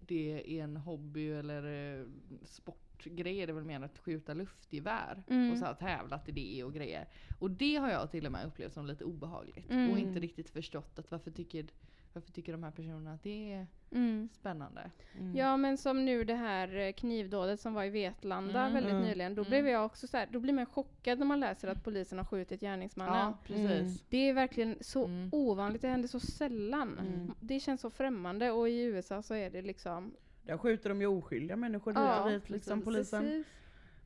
det 0.07 0.57
är 0.59 0.63
en 0.63 0.77
hobby 0.77 1.31
eller 1.31 1.63
eh, 1.99 2.05
sportgrej, 2.43 3.39
är 3.41 3.47
det 3.47 3.53
väl 3.53 3.63
mer 3.63 3.81
att 3.81 3.97
skjuta 3.99 4.33
luftgevär 4.33 5.23
Mm. 5.27 5.51
och 5.51 5.57
så 5.57 5.65
här 5.65 5.73
tävlat 5.73 6.29
i 6.29 6.31
det 6.31 6.63
och 6.63 6.73
grejer. 6.73 7.07
Och 7.39 7.51
det 7.51 7.75
har 7.75 7.89
jag 7.89 8.11
till 8.11 8.25
och 8.25 8.31
med 8.31 8.45
upplevt 8.47 8.73
som 8.73 8.85
lite 8.85 9.03
obehagligt 9.05 9.69
Mm. 9.71 9.91
och 9.91 9.97
inte 9.99 10.19
riktigt 10.19 10.49
förstått 10.49 10.99
att 10.99 11.11
varför 11.11 11.31
tycker, 11.31 11.65
varför 12.13 12.31
tycker 12.31 12.51
de 12.51 12.63
här 12.63 12.71
personerna 12.71 13.13
att 13.13 13.23
det 13.23 13.53
är 13.53 13.67
Mm. 13.91 14.29
spännande? 14.33 14.91
mm. 15.19 15.35
Ja 15.35 15.57
men 15.57 15.77
som 15.77 16.05
nu 16.05 16.23
det 16.23 16.35
här 16.35 16.75
eh, 16.75 16.93
knivdådet 16.93 17.59
som 17.59 17.73
var 17.73 17.83
i 17.83 17.89
Vetlanda 17.89 18.59
Mm. 18.61 18.73
väldigt 18.73 18.91
Mm. 18.91 19.03
nyligen. 19.03 19.35
Då 19.35 19.41
Mm. 19.41 19.49
blev 19.49 19.67
jag 19.67 19.85
också 19.85 20.07
så 20.07 20.17
här, 20.17 20.27
då 20.31 20.39
blir 20.39 20.53
man 20.53 20.65
chockad 20.65 21.19
när 21.19 21.25
man 21.25 21.39
läser 21.39 21.67
att 21.67 21.83
polisen 21.83 22.17
har 22.17 22.25
skjutit 22.25 22.61
gärningsmannen. 22.61 23.15
Ja, 23.15 23.37
precis. 23.45 24.03
Det 24.09 24.17
är 24.29 24.33
verkligen 24.33 24.77
så 24.81 25.05
Mm. 25.05 25.29
ovanligt, 25.31 25.81
det 25.81 25.87
händer 25.87 26.07
så 26.07 26.19
sällan. 26.19 26.99
Mm. 26.99 27.33
Det 27.39 27.59
känns 27.59 27.81
så 27.81 27.89
främmande 27.89 28.51
och 28.51 28.69
i 28.69 28.81
USA 28.83 29.21
så 29.21 29.33
är 29.33 29.49
det 29.49 29.61
liksom... 29.61 30.13
Där 30.43 30.57
skjuter 30.57 30.89
de 30.89 31.01
ju 31.01 31.07
oskyldiga 31.07 31.55
människor 31.57 31.93
Ja, 31.93 32.15
dit 32.15 32.25
och 32.25 32.31
dit 32.31 32.49
liksom 32.49 32.81
polisen. 32.81 33.21
Precis. 33.23 33.45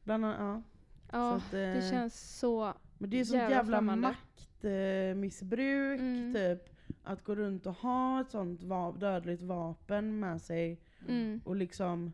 Bland 0.04 0.26
annat, 0.26 0.38
ja. 0.40 0.62
Ja, 1.12 1.32
Så 1.32 1.36
att, 1.46 1.52
det 1.52 1.74
eh, 1.86 1.92
känns 1.92 2.40
så... 2.40 2.74
Men 2.98 3.10
det 3.10 3.20
är 3.20 3.26
sånt 3.26 3.42
jävla 3.42 3.56
jävla, 3.56 3.82
maktmissbruk 3.82 6.00
Mm. 6.00 6.34
typ. 6.34 6.75
Att 7.04 7.24
gå 7.24 7.36
runt 7.36 7.66
och 7.66 7.74
ha 7.74 8.22
ett 8.22 8.30
sånt 8.30 8.64
va- 8.64 8.92
dödligt 8.92 9.42
vapen 9.42 10.20
med 10.20 10.42
sig 10.42 10.80
Mm, 11.08 11.42
och 11.44 11.56
liksom 11.56 12.14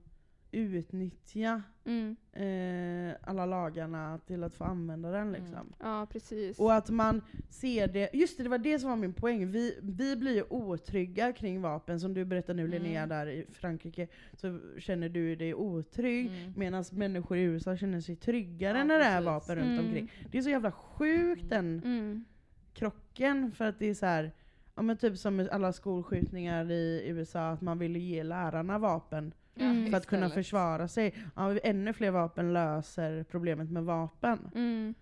utnyttja 0.52 1.62
mm, 1.86 2.16
eh, 2.34 3.16
alla 3.24 3.46
lagarna 3.46 4.20
till 4.28 4.44
att 4.44 4.54
få 4.54 4.64
använda 4.64 5.12
den 5.12 5.32
liksom. 5.32 5.74
ja, 5.80 6.08
precis. 6.12 6.60
Och 6.60 6.74
att 6.74 6.90
man 6.90 7.22
ser 7.50 7.88
det, 7.88 8.10
just 8.14 8.38
det, 8.38 8.44
det 8.44 8.50
var 8.50 8.58
det 8.58 8.80
som 8.80 8.90
var 8.90 8.98
min 8.98 9.14
poäng. 9.14 9.52
Vi, 9.52 9.80
vi 9.82 10.16
blir 10.16 10.36
ju 10.36 10.44
otrygga 10.50 11.34
kring 11.34 11.62
vapen, 11.62 12.00
som 12.00 12.14
du 12.14 12.26
berättar 12.26 12.54
nu 12.54 12.68
Linnea 12.68 13.04
Mm. 13.04 13.10
där 13.10 13.28
i 13.28 13.46
Frankrike, 13.52 14.08
så 14.34 14.60
känner 14.80 15.10
du 15.10 15.36
dig 15.36 15.54
otrygg. 15.54 16.28
Mm. 16.28 16.54
Medan 16.56 16.84
människor 16.92 17.38
i 17.38 17.42
USA 17.42 17.78
känner 17.78 18.02
sig 18.02 18.16
tryggare 18.16 18.78
Ja, 18.78 18.84
när 18.84 19.00
det 19.00 19.06
är 19.06 19.12
precis. 19.18 19.26
vapen 19.26 19.56
runt 19.56 19.80
Mm. 19.80 19.86
omkring. 19.86 20.12
Det 20.32 20.38
är 20.38 20.42
så 20.42 20.50
jävla 20.50 20.72
sjukt 20.72 21.50
den 21.50 21.82
Mm, 21.86 22.26
krocken, 22.74 23.52
för 23.52 23.66
att 23.66 23.80
det 23.80 23.86
är 23.90 23.94
så 23.94 24.06
här, 24.06 24.32
ja 24.76 24.82
men 24.82 24.98
typ 24.98 25.18
som 25.18 25.50
alla 25.52 25.74
skolskjutningar 25.74 26.72
i 26.72 27.04
USA, 27.08 27.50
att 27.50 27.62
man 27.62 27.80
ville 27.80 28.00
ge 28.00 28.24
lärarna 28.24 28.78
vapen 28.80 29.34
Mm. 29.56 29.90
för 29.92 29.98
att 29.98 30.06
kunna 30.06 30.30
försvara 30.30 30.88
sig. 30.88 31.14
Ja, 31.36 31.58
ännu 31.60 31.94
fler 31.94 32.12
vapen 32.12 32.54
löser 32.54 33.24
problemet 33.24 33.70
med 33.72 33.84
vapen. 33.84 34.52
mm. 34.56 34.94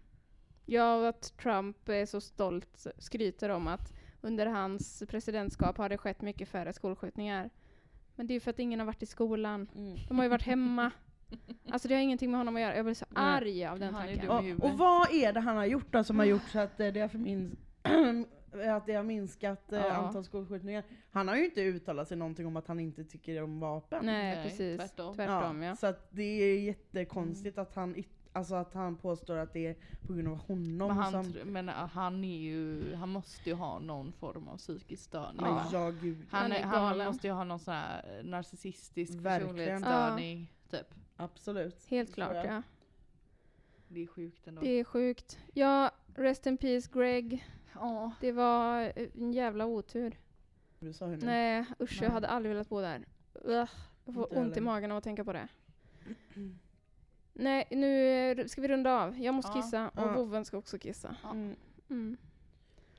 Ja, 0.66 0.96
och 0.96 1.08
att 1.08 1.38
Trump 1.38 1.90
är 1.90 2.06
så 2.06 2.22
stolt, 2.22 2.88
skryter 2.98 3.50
om 3.50 3.68
att 3.68 3.94
under 4.22 4.46
hans 4.46 5.04
presidentskap 5.10 5.78
har 5.78 5.90
det 5.90 5.98
skett 5.98 6.22
mycket 6.22 6.50
färre 6.50 6.74
skolskjutningar. 6.74 7.50
Men 8.16 8.28
det 8.28 8.32
är 8.32 8.36
ju 8.36 8.40
för 8.40 8.50
att 8.50 8.60
ingen 8.60 8.80
har 8.80 8.86
varit 8.88 9.04
i 9.04 9.06
skolan. 9.06 9.68
De 10.08 10.18
har 10.18 10.24
ju 10.26 10.30
varit 10.30 10.44
hemma. 10.44 10.92
Alltså 11.72 11.88
det 11.88 11.94
har 11.94 12.02
ingenting 12.02 12.32
med 12.32 12.40
honom 12.40 12.56
att 12.56 12.62
göra. 12.62 12.76
Jag 12.76 12.86
blir 12.86 12.94
så 12.96 13.06
arg 13.16 13.66
av 13.66 13.80
den 13.80 13.94
Han 13.94 14.08
tanken. 14.08 14.30
Och, 14.60 14.66
och 14.72 14.78
vad 14.78 15.14
är 15.14 15.34
det 15.34 15.40
han 15.40 15.58
har 15.58 15.66
gjort 15.66 15.92
då 15.94 16.04
som 16.04 16.20
har 16.20 16.26
gjort 16.26 16.50
så 16.52 16.60
att 16.60 16.78
det 16.78 17.00
har 17.02 17.08
förmin- 17.08 17.56
att 18.54 18.86
det 18.86 18.94
har 18.94 19.04
minskat 19.04 19.72
eh, 19.72 19.80
Ja. 19.80 19.92
antal 19.92 20.24
skolskjutningar? 20.24 20.84
Han 21.12 21.28
har 21.28 21.36
ju 21.36 21.46
inte 21.46 21.62
uttalat 21.62 22.08
sig 22.08 22.18
någonting 22.18 22.48
om 22.48 22.58
att 22.58 22.68
han 22.68 22.80
inte 22.80 23.04
tycker 23.04 23.44
om 23.44 23.60
vapen. 23.60 24.06
Nej, 24.06 24.36
Nej, 24.36 24.44
precis. 24.44 24.78
tvärtom. 24.78 25.16
Tvärtom, 25.16 25.62
ja. 25.64 25.76
Så 25.76 25.88
att 25.88 26.08
det 26.12 26.24
är 26.24 26.60
jättekonstigt 26.60 27.58
att, 27.58 27.76
han, 27.76 28.04
alltså 28.34 28.56
att 28.56 28.74
han 28.74 28.96
påstår 28.96 29.38
att 29.38 29.54
det 29.54 29.68
är 29.68 29.76
på 30.08 30.14
grund 30.14 30.28
av 30.28 30.38
honom 30.38 30.88
Men, 30.88 30.90
han, 30.98 31.12
som... 31.24 31.34
men 31.46 31.70
äh, 31.70 31.76
han 31.76 32.24
är 32.24 32.38
ju, 32.40 32.94
han 32.96 33.10
måste 33.10 33.50
ju 33.50 33.56
ha 33.56 33.80
någon 33.80 34.12
form 34.14 34.48
av 34.48 34.58
psykisk 34.58 35.04
störning. 35.04 35.42
Men 35.42 35.54
va? 35.54 35.66
ja, 35.72 35.90
gud. 35.90 36.26
Han, 36.30 36.42
Han 36.42 36.52
är 36.52 36.64
han 36.64 36.98
måste 36.98 37.28
ju 37.28 37.34
ha 37.34 37.44
någon 37.44 37.60
sån 37.60 37.74
här 37.74 38.22
narcissistisk 38.24 39.14
Verkligen. 39.14 39.48
personlighetsstörning. 39.56 40.54
Typ. 40.72 40.88
Absolut. 41.16 41.86
Helt 41.90 42.14
klart, 42.14 42.46
ja. 42.46 42.62
Det 43.88 44.04
är 44.04 44.08
sjukt 44.08 44.48
ändå. 44.48 44.62
Det 44.62 44.70
är 44.70 44.84
sjukt. 44.84 45.40
Ja, 45.54 45.92
rest 46.16 46.46
in 46.46 46.58
peace 46.58 46.90
Greg. 46.94 47.46
Ja. 47.76 48.12
Det 48.22 48.32
var 48.32 48.82
eh, 48.96 49.08
en 49.20 49.32
jävla 49.34 49.66
otur. 49.66 50.18
Du 50.80 50.94
sa 50.94 51.06
hur? 51.06 51.18
Nej, 51.26 51.66
usch, 51.82 51.94
jag 52.02 52.02
Nej. 52.02 52.12
hade 52.12 52.28
aldrig 52.28 52.56
velat 52.56 52.70
bo 52.70 52.82
där. 52.82 53.06
Ugh, 53.34 53.70
jag 54.06 54.14
får 54.16 54.24
Inte 54.24 54.40
ont 54.40 54.48
i 54.52 54.54
heller. 54.54 54.62
magen 54.62 54.92
av 54.92 54.98
att 54.98 55.04
tänka 55.04 55.24
på 55.26 55.34
det. 55.34 55.48
Nej, 57.34 57.68
nu 57.72 58.12
eh, 58.32 58.46
ska 58.46 58.62
vi 58.62 58.68
runda 58.68 59.00
av. 59.04 59.20
Jag 59.20 59.36
måste 59.36 59.52
Ja. 59.58 59.62
kissa 59.62 59.88
och 59.90 60.02
Ja. 60.08 60.14
vovven 60.14 60.46
ska 60.46 60.58
också 60.58 60.78
kissa. 60.78 61.16
Ja. 61.24 61.30
Mm. 61.32 61.56
Mm. 61.90 62.18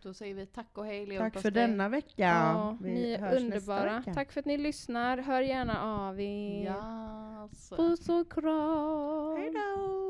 Då 0.03 0.15
säger 0.15 0.35
vi 0.35 0.47
tack 0.47 0.79
och 0.79 0.85
hej 0.87 1.01
Tack 1.01 1.09
leverpastej. 1.09 1.43
för 1.43 1.51
denna 1.51 1.89
vecka. 1.89 2.23
Ja, 2.23 2.77
Vi 2.81 2.93
ni 2.93 3.13
är 3.13 3.21
nästa 3.21 3.37
underbara. 3.37 3.99
vecka. 3.99 4.15
Tack 4.15 4.33
för 4.33 4.41
att 4.41 4.47
ni 4.47 4.59
lyssnar. 4.59 5.19
Hör 5.19 5.43
gärna 5.43 5.83
av 5.83 6.21
er. 6.21 6.65
Ja, 6.65 7.49
så. 7.53 7.77
Puss 7.77 8.09
och 8.09 8.33
kram. 8.33 9.37
Hej 9.37 9.51
då! 9.53 9.59
Hej 9.61 9.77
då! 9.77 10.10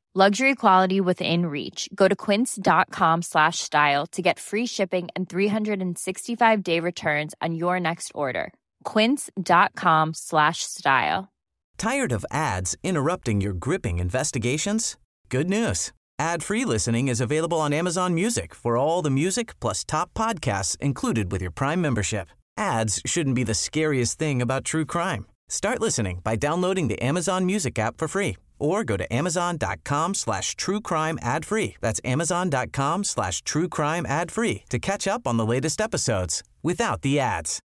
Luxury 0.13 0.55
quality 0.55 0.99
within 0.99 1.45
reach. 1.45 1.87
Go 1.95 2.09
to 2.09 2.17
quince.com 2.17 3.21
slash 3.21 3.59
style 3.59 4.05
to 4.07 4.21
get 4.21 4.41
free 4.41 4.65
shipping 4.65 5.07
and 5.15 5.29
365 5.29 6.63
day 6.63 6.81
returns 6.81 7.33
on 7.41 7.55
your 7.55 7.79
next 7.79 8.11
order. 8.13 8.51
Quince.com 8.83 10.13
slash 10.13 10.63
style. 10.63 11.31
Tired 11.77 12.11
of 12.11 12.25
ads 12.29 12.75
interrupting 12.83 13.39
your 13.39 13.53
gripping 13.53 13.99
investigations? 13.99 14.97
Good 15.29 15.49
news. 15.49 15.93
Ad-free 16.19 16.65
listening 16.65 17.07
is 17.07 17.21
available 17.21 17.61
on 17.61 17.71
Amazon 17.71 18.13
Music 18.13 18.53
for 18.53 18.75
all 18.75 19.01
the 19.01 19.09
music 19.09 19.57
plus 19.61 19.85
top 19.85 20.13
podcasts 20.13 20.75
included 20.81 21.31
with 21.31 21.41
your 21.41 21.51
Prime 21.51 21.79
membership. 21.79 22.27
Ads 22.57 23.01
shouldn't 23.05 23.35
be 23.37 23.45
the 23.45 23.53
scariest 23.53 24.19
thing 24.19 24.41
about 24.41 24.65
true 24.65 24.85
crime. 24.85 25.25
Start 25.47 25.79
listening 25.79 26.19
by 26.21 26.35
downloading 26.35 26.89
the 26.89 27.01
Amazon 27.01 27.45
Music 27.45 27.79
app 27.79 27.97
for 27.97 28.09
free 28.09 28.35
or 28.61 28.83
go 28.83 28.97
to 28.97 29.11
amazon.com 29.13 30.13
slash 30.13 30.55
true 30.55 30.81
crime 30.81 31.17
ad 31.21 31.45
free. 31.45 31.75
That's 31.81 32.01
amazon.com 32.05 33.03
slash 33.03 33.41
true 33.41 33.67
crime 33.67 34.05
ad 34.05 34.31
free 34.31 34.63
to 34.69 34.79
catch 34.79 35.07
up 35.07 35.27
on 35.27 35.37
the 35.37 35.45
latest 35.45 35.81
episodes 35.81 36.43
without 36.61 37.01
the 37.01 37.19
ads. 37.19 37.59